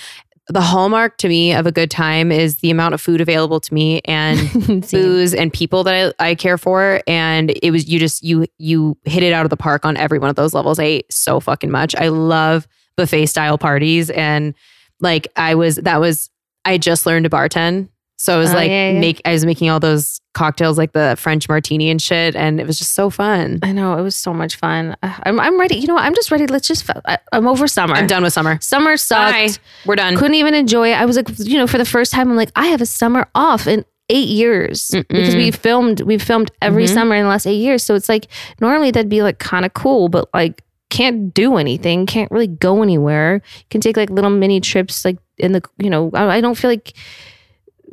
The 0.47 0.61
hallmark 0.61 1.17
to 1.19 1.27
me 1.27 1.53
of 1.53 1.67
a 1.67 1.71
good 1.71 1.91
time 1.91 2.31
is 2.31 2.57
the 2.57 2.71
amount 2.71 2.95
of 2.95 3.01
food 3.01 3.21
available 3.21 3.59
to 3.59 3.73
me 3.73 4.01
and 4.05 4.39
booze 4.91 5.35
and 5.35 5.53
people 5.53 5.83
that 5.83 6.15
I, 6.19 6.29
I 6.29 6.35
care 6.35 6.57
for. 6.57 7.01
And 7.05 7.51
it 7.61 7.71
was 7.71 7.87
you 7.87 7.99
just 7.99 8.23
you 8.23 8.45
you 8.57 8.97
hit 9.05 9.23
it 9.23 9.33
out 9.33 9.45
of 9.45 9.49
the 9.49 9.57
park 9.57 9.85
on 9.85 9.97
every 9.97 10.17
one 10.19 10.29
of 10.29 10.35
those 10.35 10.53
levels. 10.53 10.79
I 10.79 10.83
ate 10.83 11.13
so 11.13 11.39
fucking 11.39 11.71
much. 11.71 11.95
I 11.95 12.09
love 12.09 12.67
buffet 12.95 13.27
style 13.27 13.57
parties 13.57 14.09
and 14.09 14.53
like 14.99 15.27
I 15.35 15.55
was 15.55 15.77
that 15.77 15.99
was 15.99 16.29
I 16.65 16.77
just 16.77 17.05
learned 17.05 17.23
to 17.23 17.29
bartend. 17.29 17.89
So 18.21 18.35
I 18.35 18.37
was 18.37 18.51
Oh, 18.51 18.55
like 18.55 18.69
yeah, 18.69 18.91
yeah. 18.91 18.99
make 18.99 19.21
I 19.23 19.31
was 19.31 19.45
making 19.45 19.69
all 19.69 19.79
those 19.79 20.19
cocktails 20.33 20.77
like 20.77 20.91
the 20.91 21.15
French 21.17 21.47
martini 21.47 21.89
and 21.89 22.01
shit. 22.01 22.35
And 22.35 22.59
it 22.59 22.67
was 22.67 22.77
just 22.77 22.91
so 22.93 23.09
fun. 23.09 23.59
I 23.63 23.71
know 23.71 23.97
it 23.97 24.01
was 24.01 24.13
so 24.15 24.33
much 24.33 24.57
fun. 24.57 24.97
I'm 25.01 25.39
I'm 25.39 25.57
ready. 25.57 25.77
You 25.77 25.87
know 25.87 25.93
what? 25.93 26.03
I'm 26.03 26.13
just 26.13 26.29
ready. 26.29 26.45
Let's 26.45 26.67
just. 26.67 26.83
I, 27.05 27.17
I'm 27.31 27.47
over 27.47 27.65
summer. 27.65 27.95
I'm 27.95 28.07
done 28.07 28.21
with 28.23 28.33
summer. 28.33 28.59
Summer 28.61 28.97
sucked. 28.97 29.31
Bye. 29.33 29.49
We're 29.85 29.95
done. 29.95 30.17
couldn't 30.17 30.35
even 30.35 30.53
enjoy 30.53 30.91
it. 30.91 30.95
I 30.95 31.05
was 31.05 31.15
like, 31.15 31.27
you 31.39 31.57
know, 31.57 31.65
for 31.65 31.77
the 31.77 31.85
first 31.85 32.11
time, 32.11 32.29
I'm 32.29 32.35
like, 32.35 32.51
I 32.57 32.67
have 32.67 32.81
a 32.81 32.85
summer 32.85 33.29
off 33.35 33.67
in 33.67 33.85
eight 34.09 34.27
years 34.27 34.89
because 34.91 35.35
we 35.35 35.51
filmed, 35.51 36.01
we 36.01 36.17
filmed 36.17 36.51
every 36.63 36.85
Mhm. 36.85 36.93
summer 36.95 37.15
in 37.15 37.23
the 37.23 37.29
last 37.29 37.45
eight 37.47 37.59
years. 37.61 37.83
So 37.83 37.93
it's 37.95 38.09
like 38.09 38.25
normally 38.59 38.89
that'd 38.91 39.07
be 39.07 39.21
like 39.23 39.37
kind 39.39 39.65
of 39.65 39.73
cool, 39.75 40.09
but 40.09 40.27
like 40.33 40.63
can't 40.89 41.31
do 41.33 41.57
anything, 41.57 42.05
can't 42.07 42.29
really 42.31 42.47
go 42.47 42.81
anywhere. 42.81 43.41
Can 43.69 43.81
take 43.81 43.95
like 43.95 44.09
little 44.09 44.31
mini 44.31 44.59
trips, 44.61 45.05
like 45.05 45.19
in 45.37 45.51
the, 45.51 45.61
you 45.77 45.89
know, 45.91 46.09
I, 46.15 46.37
I 46.37 46.41
don't 46.41 46.55
feel 46.55 46.71
like 46.71 46.93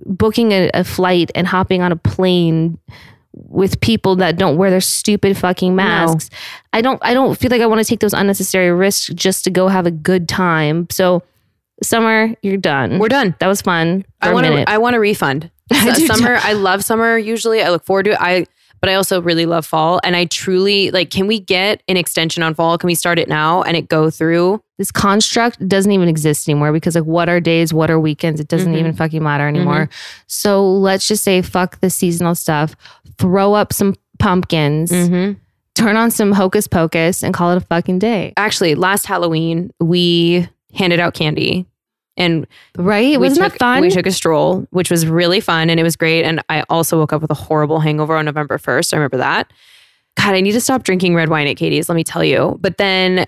booking 0.04 0.52
a, 0.52 0.70
a 0.74 0.84
flight 0.84 1.30
and 1.34 1.46
hopping 1.46 1.82
on 1.82 1.92
a 1.92 1.96
plane 1.96 2.78
with 3.32 3.80
people 3.80 4.16
that 4.16 4.36
don't 4.36 4.56
wear 4.56 4.70
their 4.70 4.80
stupid 4.80 5.36
fucking 5.36 5.76
masks. 5.76 6.30
I 6.72 6.80
don't 6.80 6.98
I 7.02 7.14
don't 7.14 7.38
feel 7.38 7.50
like 7.50 7.60
I 7.60 7.66
want 7.66 7.80
to 7.80 7.84
take 7.84 8.00
those 8.00 8.14
unnecessary 8.14 8.70
risks 8.70 9.08
just 9.14 9.44
to 9.44 9.50
go 9.50 9.68
have 9.68 9.86
a 9.86 9.90
good 9.90 10.28
time. 10.28 10.86
So 10.90 11.22
summer, 11.82 12.34
you're 12.42 12.56
done. 12.56 12.98
We're 12.98 13.08
done. 13.08 13.34
that 13.38 13.46
was 13.46 13.62
fun. 13.62 14.02
For 14.22 14.28
I 14.28 14.30
a 14.30 14.34
want 14.34 14.46
to. 14.46 14.70
I 14.70 14.78
want 14.78 14.96
a 14.96 15.00
refund. 15.00 15.50
I 15.72 15.92
summer. 15.94 16.38
I 16.40 16.52
love 16.54 16.84
summer. 16.84 17.18
Usually, 17.18 17.62
I 17.62 17.70
look 17.70 17.84
forward 17.84 18.04
to 18.04 18.12
it. 18.12 18.18
I, 18.20 18.46
but 18.80 18.90
I 18.90 18.94
also 18.94 19.20
really 19.20 19.46
love 19.46 19.66
fall, 19.66 20.00
and 20.04 20.16
I 20.16 20.26
truly 20.26 20.90
like. 20.90 21.10
Can 21.10 21.26
we 21.26 21.40
get 21.40 21.82
an 21.88 21.96
extension 21.96 22.42
on 22.42 22.54
fall? 22.54 22.78
Can 22.78 22.86
we 22.86 22.94
start 22.94 23.18
it 23.18 23.28
now 23.28 23.62
and 23.62 23.76
it 23.76 23.88
go 23.88 24.10
through? 24.10 24.62
This 24.78 24.90
construct 24.92 25.66
doesn't 25.68 25.90
even 25.92 26.08
exist 26.08 26.48
anymore 26.48 26.72
because 26.72 26.94
like 26.94 27.04
what 27.04 27.28
are 27.28 27.40
days, 27.40 27.72
what 27.72 27.90
are 27.90 27.98
weekends? 27.98 28.40
It 28.40 28.48
doesn't 28.48 28.74
Mhm. 28.74 28.78
even 28.78 28.92
fucking 28.92 29.22
matter 29.22 29.48
anymore. 29.48 29.88
So 30.26 30.70
let's 30.70 31.08
just 31.08 31.24
say 31.24 31.40
fuck 31.42 31.80
the 31.80 31.88
seasonal 31.90 32.34
stuff. 32.34 32.76
Throw 33.18 33.54
up 33.54 33.72
some 33.72 33.94
pumpkins, 34.18 34.90
Mm-hmm. 34.92 35.32
turn 35.74 35.96
on 35.96 36.10
some 36.10 36.32
hocus 36.32 36.66
pocus, 36.68 37.22
and 37.22 37.32
call 37.34 37.52
it 37.52 37.56
a 37.56 37.60
fucking 37.60 37.98
day. 37.98 38.32
Actually, 38.36 38.74
last 38.74 39.06
Halloween 39.06 39.70
we 39.80 40.48
handed 40.74 41.00
out 41.00 41.14
candy, 41.14 41.64
and 42.18 42.46
Right? 42.76 43.18
Wasn't 43.18 43.42
took, 43.42 43.52
that 43.54 43.58
fun? 43.58 43.80
We 43.82 43.90
took 43.90 44.06
a 44.06 44.10
stroll, 44.12 44.66
which 44.70 44.90
was 44.90 45.06
really 45.06 45.40
fun, 45.40 45.70
and 45.70 45.78
it 45.80 45.82
was 45.82 45.96
great. 45.96 46.24
And 46.24 46.42
I 46.50 46.64
also 46.68 46.98
woke 46.98 47.12
up 47.14 47.22
with 47.22 47.30
a 47.30 47.34
horrible 47.34 47.80
hangover 47.80 48.14
on 48.16 48.24
November 48.26 48.58
first. 48.58 48.92
I 48.92 48.96
remember 48.98 49.16
that. 49.18 49.50
God, 50.18 50.34
I 50.34 50.40
need 50.40 50.52
to 50.52 50.60
stop 50.62 50.82
drinking 50.82 51.14
red 51.14 51.28
wine 51.28 51.46
at 51.46 51.56
Katie's. 51.58 51.88
Let 51.90 51.96
me 51.96 52.04
tell 52.04 52.24
you. 52.24 52.58
But 52.60 52.76
then. 52.78 53.26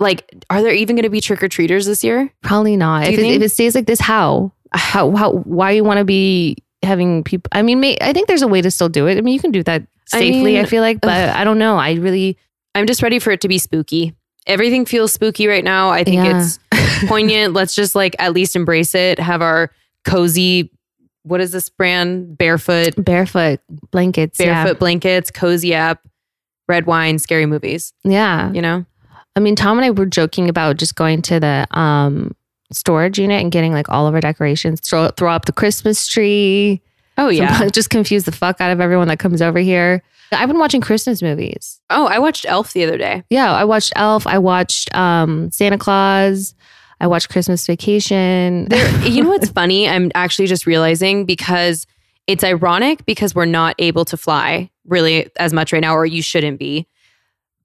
Like, 0.00 0.44
are 0.48 0.62
there 0.62 0.72
even 0.72 0.96
going 0.96 1.04
to 1.04 1.10
be 1.10 1.20
trick 1.20 1.42
or 1.42 1.48
treaters 1.48 1.86
this 1.86 2.02
year? 2.02 2.32
Probably 2.42 2.74
not. 2.76 3.06
If 3.06 3.18
it, 3.18 3.24
if 3.26 3.42
it 3.42 3.50
stays 3.50 3.74
like 3.74 3.86
this, 3.86 4.00
how? 4.00 4.52
How? 4.72 5.14
How? 5.14 5.32
Why 5.32 5.72
you 5.72 5.84
want 5.84 5.98
to 5.98 6.04
be 6.04 6.56
having 6.82 7.22
people? 7.22 7.48
I 7.52 7.60
mean, 7.62 7.80
may, 7.80 7.98
I 8.00 8.12
think 8.14 8.26
there's 8.26 8.42
a 8.42 8.48
way 8.48 8.62
to 8.62 8.70
still 8.70 8.88
do 8.88 9.06
it. 9.06 9.18
I 9.18 9.20
mean, 9.20 9.34
you 9.34 9.40
can 9.40 9.50
do 9.52 9.62
that 9.64 9.82
safely. 10.06 10.56
I, 10.56 10.62
mean, 10.62 10.66
feel 10.66 10.82
like, 10.82 11.00
but 11.02 11.10
I 11.28 11.44
don't 11.44 11.58
know. 11.58 11.76
I 11.76 11.92
really, 11.94 12.38
I'm 12.74 12.86
just 12.86 13.02
ready 13.02 13.18
for 13.18 13.30
it 13.30 13.42
to 13.42 13.48
be 13.48 13.58
spooky. 13.58 14.14
Everything 14.46 14.86
feels 14.86 15.12
spooky 15.12 15.46
right 15.46 15.62
now. 15.62 15.90
I 15.90 16.02
think 16.02 16.16
Yeah. 16.24 16.40
it's 16.40 16.58
poignant. 17.06 17.52
Let's 17.52 17.74
just 17.74 17.94
like 17.94 18.16
at 18.18 18.32
least 18.32 18.56
embrace 18.56 18.94
it. 18.94 19.18
Have 19.18 19.42
our 19.42 19.70
cozy, 20.04 20.72
what 21.24 21.42
is 21.42 21.52
this 21.52 21.68
brand? 21.68 22.38
Barefoot, 22.38 22.94
barefoot 22.96 23.60
blankets. 23.92 24.38
barefoot 24.38 24.78
blankets, 24.78 25.30
cozy 25.30 25.74
app, 25.74 26.00
red 26.68 26.86
wine, 26.86 27.18
scary 27.18 27.44
movies. 27.44 27.92
Yeah. 28.02 28.48
yeah. 28.48 28.52
You 28.52 28.62
know? 28.62 28.86
I 29.40 29.42
mean, 29.42 29.56
Tom 29.56 29.78
and 29.78 29.86
I 29.86 29.90
were 29.90 30.04
joking 30.04 30.50
about 30.50 30.76
just 30.76 30.96
going 30.96 31.22
to 31.22 31.40
the 31.40 31.66
um 31.70 32.36
storage 32.70 33.18
unit 33.18 33.40
and 33.40 33.50
getting 33.50 33.72
like 33.72 33.88
all 33.88 34.06
of 34.06 34.14
our 34.14 34.20
decorations. 34.20 34.80
Throw 34.80 35.08
throw 35.08 35.32
up 35.32 35.46
the 35.46 35.52
Christmas 35.52 36.06
tree. 36.06 36.82
Oh 37.16 37.30
yeah. 37.30 37.68
just 37.72 37.88
confuse 37.88 38.24
the 38.24 38.32
fuck 38.32 38.60
out 38.60 38.70
of 38.70 38.80
everyone 38.80 39.08
that 39.08 39.18
comes 39.18 39.40
over 39.40 39.58
here. 39.58 40.02
I've 40.30 40.48
been 40.48 40.58
watching 40.58 40.82
Christmas 40.82 41.22
movies. 41.22 41.80
Oh, 41.88 42.06
I 42.06 42.18
watched 42.18 42.44
Elf 42.46 42.74
the 42.74 42.84
other 42.84 42.98
day. 42.98 43.24
Yeah, 43.30 43.52
I 43.52 43.64
watched 43.64 43.94
Elf. 43.96 44.26
I 44.26 44.36
watched 44.36 44.94
um 44.94 45.50
Santa 45.50 45.78
Claus. 45.78 46.54
I 47.00 47.06
watched 47.06 47.30
Christmas 47.30 47.66
Vacation. 47.66 48.66
There, 48.68 49.06
you 49.08 49.22
know 49.22 49.30
what's 49.30 49.48
funny? 49.48 49.88
I'm 49.88 50.12
actually 50.14 50.48
just 50.48 50.66
realizing 50.66 51.24
because 51.24 51.86
it's 52.26 52.44
ironic 52.44 53.06
because 53.06 53.34
we're 53.34 53.46
not 53.46 53.74
able 53.78 54.04
to 54.04 54.18
fly 54.18 54.70
really 54.84 55.30
as 55.36 55.54
much 55.54 55.72
right 55.72 55.80
now, 55.80 55.96
or 55.96 56.04
you 56.04 56.20
shouldn't 56.20 56.58
be. 56.58 56.86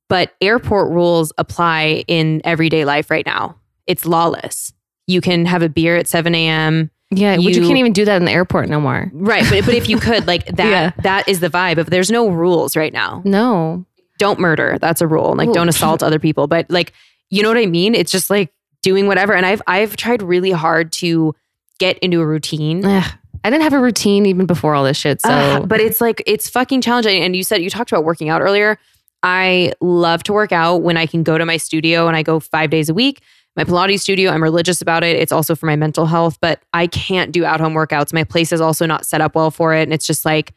But 0.09 0.33
airport 0.41 0.91
rules 0.91 1.31
apply 1.37 2.03
in 2.07 2.41
everyday 2.43 2.85
life 2.85 3.09
right 3.09 3.25
now. 3.25 3.55
It's 3.87 4.05
lawless. 4.05 4.71
You 5.07 5.21
can 5.21 5.45
have 5.45 5.61
a 5.61 5.69
beer 5.69 5.95
at 5.97 6.07
7 6.07 6.33
a.m. 6.35 6.91
Yeah, 7.11 7.35
you 7.35 7.49
You- 7.49 7.61
can't 7.61 7.77
even 7.77 7.93
do 7.93 8.05
that 8.05 8.17
in 8.17 8.25
the 8.25 8.31
airport 8.31 8.69
no 8.69 8.79
more. 8.79 9.09
Right. 9.13 9.45
But, 9.49 9.65
but 9.65 9.73
if 9.75 9.87
you 9.89 9.97
could, 9.99 10.27
like 10.27 10.45
that, 10.57 10.69
Yeah. 10.69 10.91
that 11.03 11.27
is 11.27 11.39
the 11.39 11.49
vibe. 11.49 11.77
If 11.77 11.87
there's 11.87 12.09
no 12.11 12.29
rules 12.29 12.75
right 12.75 12.91
now, 12.93 13.21
No. 13.25 13.85
don't 14.17 14.39
murder. 14.39 14.77
That's 14.81 15.01
a 15.01 15.07
rule. 15.07 15.35
Like 15.35 15.47
Well- 15.47 15.55
don't 15.55 15.69
assault 15.69 16.01
other 16.03 16.19
people. 16.19 16.47
But 16.47 16.69
like, 16.69 16.93
you 17.29 17.41
know 17.43 17.49
what 17.49 17.57
I 17.57 17.65
mean? 17.65 17.95
It's 17.95 18.11
just 18.11 18.29
like 18.29 18.51
doing 18.83 19.07
whatever. 19.07 19.33
And 19.33 19.45
I've 19.45 19.61
I've 19.67 19.95
tried 19.97 20.21
really 20.21 20.51
hard 20.51 20.91
to 20.93 21.33
get 21.79 21.97
into 21.99 22.21
a 22.21 22.25
routine. 22.25 22.85
Ugh. 22.85 23.11
I 23.43 23.49
didn't 23.49 23.63
have 23.63 23.73
a 23.73 23.79
routine 23.79 24.25
even 24.25 24.45
before 24.45 24.73
all 24.75 24.83
this 24.83 24.97
shit. 24.97 25.21
So 25.21 25.29
Ugh, 25.29 25.67
but 25.69 25.79
it's 25.79 26.01
like 26.01 26.21
it's 26.25 26.49
fucking 26.49 26.81
challenging. 26.81 27.21
And 27.23 27.35
you 27.35 27.43
said 27.43 27.61
you 27.61 27.69
talked 27.69 27.91
about 27.91 28.03
working 28.03 28.29
out 28.29 28.41
earlier. 28.41 28.77
I 29.25 29.73
love 29.81 30.21
to 30.23 30.33
work 30.33 30.51
out 30.51 30.83
when 30.83 30.97
I 30.97 31.07
can 31.07 31.23
go 31.23 31.37
to 31.37 31.45
my 31.45 31.57
studio 31.57 32.07
and 32.07 32.15
I 32.15 32.21
go 32.23 32.39
five 32.39 32.69
days 32.69 32.89
a 32.89 32.93
week. 32.93 33.21
My 33.57 33.63
Pilates 33.63 34.01
studio, 34.01 34.31
I'm 34.31 34.43
religious 34.43 34.81
about 34.81 35.03
it. 35.03 35.15
It's 35.17 35.31
also 35.31 35.55
for 35.55 35.65
my 35.65 35.75
mental 35.75 36.05
health, 36.05 36.37
but 36.41 36.61
I 36.73 36.87
can't 36.87 37.31
do 37.31 37.43
at 37.43 37.59
home 37.59 37.73
workouts. 37.73 38.13
My 38.13 38.23
place 38.23 38.51
is 38.51 38.61
also 38.61 38.85
not 38.85 39.05
set 39.05 39.21
up 39.21 39.33
well 39.33 39.49
for 39.49 39.73
it. 39.73 39.83
And 39.83 39.93
it's 39.93 40.05
just 40.05 40.25
like, 40.25 40.53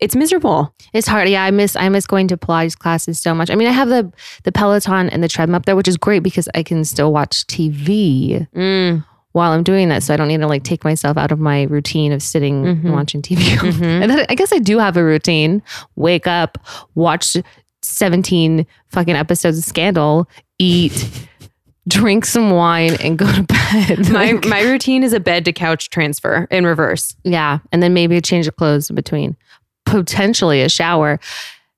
it's 0.00 0.14
miserable. 0.16 0.74
it's 0.92 1.06
hard. 1.06 1.28
Yeah, 1.28 1.44
I 1.44 1.50
miss 1.50 1.76
I 1.76 1.88
miss 1.90 2.06
going 2.06 2.26
to 2.28 2.36
Pilates 2.36 2.76
classes 2.78 3.18
so 3.20 3.34
much. 3.34 3.50
I 3.50 3.54
mean, 3.54 3.68
I 3.68 3.72
have 3.72 3.88
the 3.88 4.10
the 4.44 4.52
Peloton 4.52 5.08
and 5.10 5.22
the 5.22 5.28
treadmill 5.28 5.56
up 5.56 5.66
there, 5.66 5.76
which 5.76 5.88
is 5.88 5.96
great 5.98 6.22
because 6.22 6.48
I 6.54 6.62
can 6.62 6.84
still 6.84 7.12
watch 7.12 7.46
TV 7.46 8.46
Mm. 8.54 9.04
while 9.32 9.52
I'm 9.52 9.62
doing 9.62 9.90
that. 9.90 10.02
So 10.02 10.12
I 10.14 10.16
don't 10.16 10.28
need 10.28 10.40
to 10.40 10.46
like 10.48 10.64
take 10.64 10.84
myself 10.84 11.16
out 11.18 11.32
of 11.32 11.38
my 11.38 11.64
routine 11.64 12.12
of 12.12 12.22
sitting 12.22 12.66
and 12.66 12.82
Mhm. 12.84 12.92
watching 12.92 13.20
TV. 13.22 13.42
Mhm. 13.58 14.02
and 14.02 14.10
then 14.10 14.24
I 14.30 14.34
guess 14.34 14.52
I 14.54 14.58
do 14.58 14.78
have 14.78 14.96
a 14.96 15.04
routine. 15.04 15.62
Wake 15.96 16.26
up, 16.26 16.56
watch 16.94 17.36
17 17.90 18.66
fucking 18.88 19.16
episodes 19.16 19.58
of 19.58 19.64
Scandal, 19.64 20.28
eat, 20.58 21.26
drink 21.88 22.24
some 22.24 22.50
wine, 22.50 22.96
and 23.02 23.18
go 23.18 23.30
to 23.32 23.42
bed. 23.42 24.10
My 24.10 24.32
Like, 24.32 24.44
my 24.46 24.60
routine 24.62 25.02
is 25.02 25.12
a 25.12 25.20
bed 25.20 25.44
to 25.46 25.52
couch 25.52 25.90
transfer 25.90 26.46
in 26.50 26.64
reverse. 26.66 27.14
yeah. 27.24 27.58
And 27.72 27.82
then 27.82 27.94
maybe 27.94 28.16
a 28.16 28.20
change 28.20 28.46
of 28.46 28.56
clothes 28.56 28.90
in 28.90 28.96
between. 28.96 29.36
Potentially 29.86 30.62
a 30.62 30.68
shower. 30.68 31.18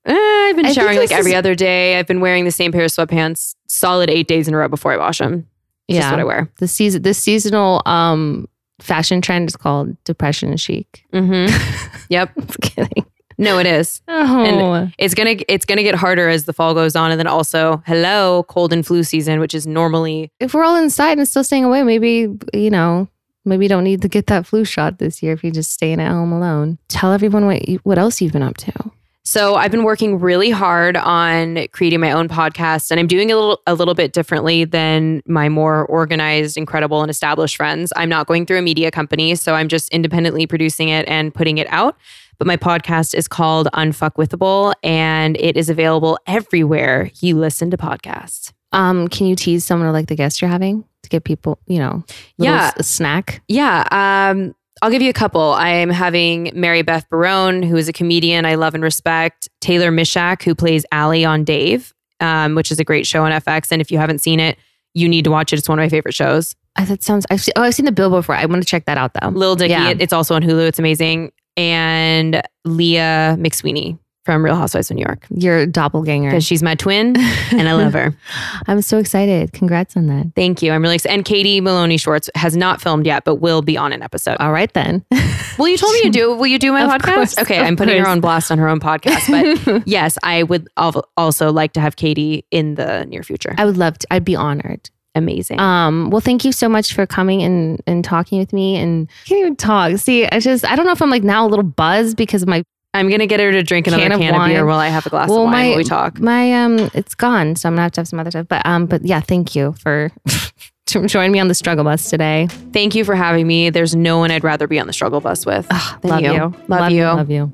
Eh, 0.05 0.13
I've 0.13 0.55
been 0.55 0.65
I 0.65 0.73
showering 0.73 0.97
like 0.99 1.11
every 1.11 1.31
is- 1.31 1.37
other 1.37 1.55
day. 1.55 1.97
I've 1.97 2.07
been 2.07 2.19
wearing 2.19 2.43
the 2.45 2.51
same 2.51 2.71
pair 2.71 2.83
of 2.83 2.91
sweatpants 2.91 3.55
solid 3.67 4.09
eight 4.09 4.27
days 4.27 4.47
in 4.47 4.53
a 4.53 4.57
row 4.57 4.67
before 4.67 4.91
I 4.93 4.97
wash 4.97 5.17
them. 5.19 5.47
Just 5.89 6.01
Yeah. 6.01 6.11
what 6.11 6.19
I 6.19 6.23
wear. 6.23 6.49
The 6.59 6.67
season 6.67 7.01
the 7.01 7.13
seasonal 7.13 7.81
um 7.85 8.47
fashion 8.79 9.21
trend 9.21 9.47
is 9.49 9.55
called 9.55 9.95
depression 10.03 10.55
chic. 10.57 11.05
Mm-hmm. 11.13 11.95
yep. 12.09 12.31
Kidding. 12.61 13.05
No, 13.43 13.59
it 13.59 13.65
is. 13.65 14.01
Oh. 14.07 14.89
It's 14.97 15.13
gonna 15.13 15.35
it's 15.47 15.65
gonna 15.65 15.83
get 15.83 15.95
harder 15.95 16.29
as 16.29 16.45
the 16.45 16.53
fall 16.53 16.73
goes 16.73 16.95
on, 16.95 17.11
and 17.11 17.19
then 17.19 17.27
also 17.27 17.83
hello 17.85 18.43
cold 18.47 18.73
and 18.73 18.85
flu 18.85 19.03
season, 19.03 19.39
which 19.39 19.53
is 19.53 19.67
normally 19.67 20.31
if 20.39 20.53
we're 20.53 20.63
all 20.63 20.75
inside 20.75 21.17
and 21.17 21.27
still 21.27 21.43
staying 21.43 21.63
away, 21.63 21.83
maybe, 21.83 22.27
you 22.53 22.69
know, 22.69 23.07
maybe 23.45 23.65
you 23.65 23.69
don't 23.69 23.83
need 23.83 24.01
to 24.01 24.07
get 24.07 24.27
that 24.27 24.45
flu 24.45 24.65
shot 24.65 24.99
this 24.99 25.21
year 25.21 25.33
if 25.33 25.43
you're 25.43 25.51
just 25.51 25.71
staying 25.71 25.99
at 25.99 26.11
home 26.11 26.31
alone. 26.31 26.77
Tell 26.87 27.11
everyone 27.11 27.45
what 27.45 27.67
you, 27.67 27.79
what 27.83 27.97
else 27.97 28.21
you've 28.21 28.33
been 28.33 28.43
up 28.43 28.57
to. 28.57 28.91
So 29.25 29.55
I've 29.55 29.71
been 29.71 29.85
working 29.85 30.19
really 30.19 30.49
hard 30.49 30.97
on 30.97 31.67
creating 31.71 32.01
my 32.01 32.11
own 32.11 32.27
podcast 32.27 32.91
and 32.91 32.99
I'm 32.99 33.07
doing 33.07 33.31
a 33.31 33.35
little 33.35 33.61
a 33.65 33.73
little 33.73 33.93
bit 33.93 34.11
differently 34.11 34.65
than 34.65 35.23
my 35.25 35.47
more 35.47 35.85
organized, 35.85 36.57
incredible 36.57 37.01
and 37.01 37.09
established 37.09 37.55
friends. 37.55 37.93
I'm 37.95 38.09
not 38.09 38.27
going 38.27 38.45
through 38.45 38.57
a 38.57 38.61
media 38.61 38.91
company, 38.91 39.35
so 39.35 39.53
I'm 39.53 39.69
just 39.69 39.87
independently 39.89 40.45
producing 40.45 40.89
it 40.89 41.07
and 41.07 41.33
putting 41.33 41.57
it 41.57 41.67
out. 41.69 41.97
But 42.39 42.47
my 42.47 42.57
podcast 42.57 43.13
is 43.15 43.27
called 43.27 43.67
Unfuckwithable 43.73 44.73
and 44.83 45.37
it 45.37 45.55
is 45.57 45.69
available 45.69 46.17
everywhere 46.27 47.09
you 47.21 47.37
listen 47.37 47.71
to 47.71 47.77
podcasts. 47.77 48.51
Um, 48.71 49.07
can 49.07 49.27
you 49.27 49.35
tease 49.35 49.63
someone 49.63 49.91
like 49.93 50.07
the 50.07 50.15
guest 50.15 50.41
you're 50.41 50.49
having 50.51 50.83
to 51.03 51.09
get 51.09 51.23
people, 51.23 51.59
you 51.67 51.79
know, 51.79 52.03
Yeah. 52.37 52.67
s- 52.67 52.73
a 52.77 52.83
snack? 52.83 53.41
Yeah. 53.47 53.87
Um, 53.91 54.55
I'll 54.81 54.89
give 54.89 55.01
you 55.01 55.09
a 55.09 55.13
couple. 55.13 55.53
I 55.53 55.69
am 55.69 55.89
having 55.89 56.51
Mary 56.55 56.81
Beth 56.81 57.07
Barone, 57.09 57.61
who 57.63 57.77
is 57.77 57.87
a 57.87 57.93
comedian 57.93 58.45
I 58.45 58.55
love 58.55 58.73
and 58.73 58.83
respect, 58.83 59.47
Taylor 59.61 59.91
Misiak, 59.91 60.43
who 60.43 60.55
plays 60.55 60.85
Allie 60.91 61.23
on 61.23 61.43
Dave, 61.43 61.93
um, 62.19 62.55
which 62.55 62.71
is 62.71 62.79
a 62.79 62.83
great 62.83 63.05
show 63.05 63.23
on 63.23 63.31
FX. 63.31 63.71
And 63.71 63.81
if 63.81 63.91
you 63.91 63.97
haven't 63.99 64.19
seen 64.19 64.39
it, 64.39 64.57
you 64.95 65.07
need 65.07 65.23
to 65.25 65.31
watch 65.31 65.53
it. 65.53 65.59
It's 65.59 65.69
one 65.69 65.79
of 65.79 65.83
my 65.83 65.89
favorite 65.89 66.15
shows. 66.15 66.55
That 66.75 67.03
sounds. 67.03 67.25
I've 67.29 67.41
seen, 67.41 67.53
oh, 67.55 67.61
I've 67.61 67.75
seen 67.75 67.85
the 67.85 67.91
bill 67.91 68.09
before. 68.09 68.35
I 68.35 68.45
want 68.45 68.61
to 68.63 68.67
check 68.67 68.85
that 68.85 68.97
out 68.97 69.13
though. 69.13 69.29
Lil 69.29 69.55
Dicky, 69.55 69.69
Yeah. 69.71 69.89
it- 69.89 70.01
it's 70.01 70.11
also 70.13 70.33
on 70.35 70.41
Hulu. 70.41 70.67
It's 70.67 70.79
amazing. 70.79 71.31
And 71.57 72.41
Leah 72.65 73.35
McSweeney 73.39 73.99
from 74.25 74.43
Real 74.43 74.55
Housewives 74.55 74.89
of 74.89 74.95
New 74.95 75.01
York, 75.03 75.25
Your 75.31 75.65
doppelganger. 75.65 76.29
because 76.29 76.45
she's 76.45 76.63
my 76.63 76.75
twin 76.75 77.17
and 77.51 77.67
I 77.67 77.73
love 77.73 77.91
her. 77.91 78.15
I'm 78.67 78.81
so 78.81 78.97
excited. 78.97 79.51
Congrats 79.51 79.97
on 79.97 80.07
that. 80.07 80.27
Thank 80.33 80.61
you. 80.61 80.71
I'm 80.71 80.81
really 80.81 80.95
excited. 80.95 81.13
And 81.13 81.25
Katie 81.25 81.59
Maloney 81.59 81.97
Schwartz 81.97 82.29
has 82.35 82.55
not 82.55 82.81
filmed 82.81 83.05
yet, 83.05 83.25
but 83.25 83.35
will 83.35 83.61
be 83.61 83.75
on 83.75 83.91
an 83.91 84.01
episode. 84.01 84.37
All 84.39 84.51
right 84.53 84.71
then. 84.73 85.05
Well, 85.59 85.67
you 85.67 85.77
told 85.77 85.93
me 85.93 86.01
you 86.05 86.09
do. 86.09 86.33
Will 86.35 86.47
you 86.47 86.57
do 86.57 86.71
my 86.71 86.81
Of 86.83 86.99
podcast? 86.99 87.13
course, 87.13 87.37
okay, 87.37 87.59
I'm 87.59 87.75
putting 87.75 87.95
her 87.99 88.05
course. 88.05 88.11
on 88.13 88.21
blast 88.21 88.49
on 88.51 88.57
her 88.57 88.67
own 88.67 88.79
podcast. 88.79 89.29
But 89.67 89.83
yes, 89.87 90.17
I 90.23 90.41
would 90.41 90.67
also 91.15 91.51
like 91.51 91.73
to 91.73 91.79
have 91.79 91.95
Katie 91.95 92.43
in 92.49 92.73
the 92.73 93.05
near 93.05 93.21
future. 93.21 93.53
I 93.59 93.65
would 93.65 93.77
love 93.77 93.99
to. 93.99 94.07
I'd 94.09 94.25
be 94.25 94.35
honored. 94.35 94.89
Amazing. 95.15 95.59
Um, 95.59 96.09
well, 96.09 96.21
thank 96.21 96.43
you 96.43 96.51
so 96.51 96.67
much 96.67 96.93
for 96.93 97.05
coming 97.05 97.43
and 97.43 97.81
and 97.85 98.03
talking 98.03 98.39
with 98.39 98.51
me. 98.51 98.77
And 98.77 99.07
I 99.25 99.27
can't 99.27 99.39
even 99.39 99.55
talk. 99.55 99.97
See, 99.97 100.25
I 100.25 100.39
just 100.39 100.65
I 100.65 100.75
don't 100.75 100.85
know 100.85 100.91
if 100.91 101.01
I'm 101.01 101.09
like 101.09 101.23
now 101.23 101.45
a 101.45 101.49
little 101.49 101.63
buzzed 101.63 102.17
because 102.17 102.41
of 102.41 102.47
my 102.47 102.63
I'm 102.95 103.09
gonna 103.09 103.27
get 103.27 103.39
her 103.39 103.51
to 103.51 103.63
drink 103.63 103.87
another 103.87 104.03
can 104.03 104.19
can, 104.19 104.35
of 104.35 104.41
of, 104.41 104.47
beer 104.47 104.65
while 104.65 104.79
I 104.79 104.87
have 104.87 105.05
a 105.05 105.09
glass 105.09 105.29
well 105.29 105.39
of 105.39 105.45
wine 105.45 105.51
my 105.51 105.67
while 105.69 105.77
we 105.77 105.83
talk. 105.83 106.19
my 106.19 106.53
um 106.63 106.91
it's 106.93 107.15
gone, 107.15 107.55
so 107.55 107.67
I'm 107.67 107.73
gonna 107.73 107.83
have 107.83 107.91
to 107.93 108.01
have 108.01 108.07
some 108.07 108.19
other 108.19 108.31
stuff. 108.31 108.47
But 108.47 108.65
um, 108.65 108.85
but 108.85 109.03
yeah, 109.05 109.19
thank 109.19 109.55
you 109.55 109.73
for 109.73 110.11
to 110.87 111.07
join 111.07 111.31
me 111.31 111.39
on 111.39 111.47
the 111.47 111.55
struggle 111.55 111.83
bus 111.83 112.09
today. 112.09 112.47
Thank 112.71 112.95
you 112.95 113.05
for 113.05 113.15
having 113.15 113.47
me. 113.47 113.69
There's 113.69 113.95
no 113.95 114.17
one 114.17 114.31
I'd 114.31 114.43
rather 114.43 114.67
be 114.67 114.79
on 114.79 114.87
the 114.87 114.93
struggle 114.93 115.21
bus 115.21 115.45
with. 115.45 115.67
than 116.01 116.09
love 116.09 116.21
you. 116.21 116.29
Love, 116.29 116.69
love 116.69 116.91
you. 116.91 117.05
Love 117.05 117.31
you. 117.31 117.53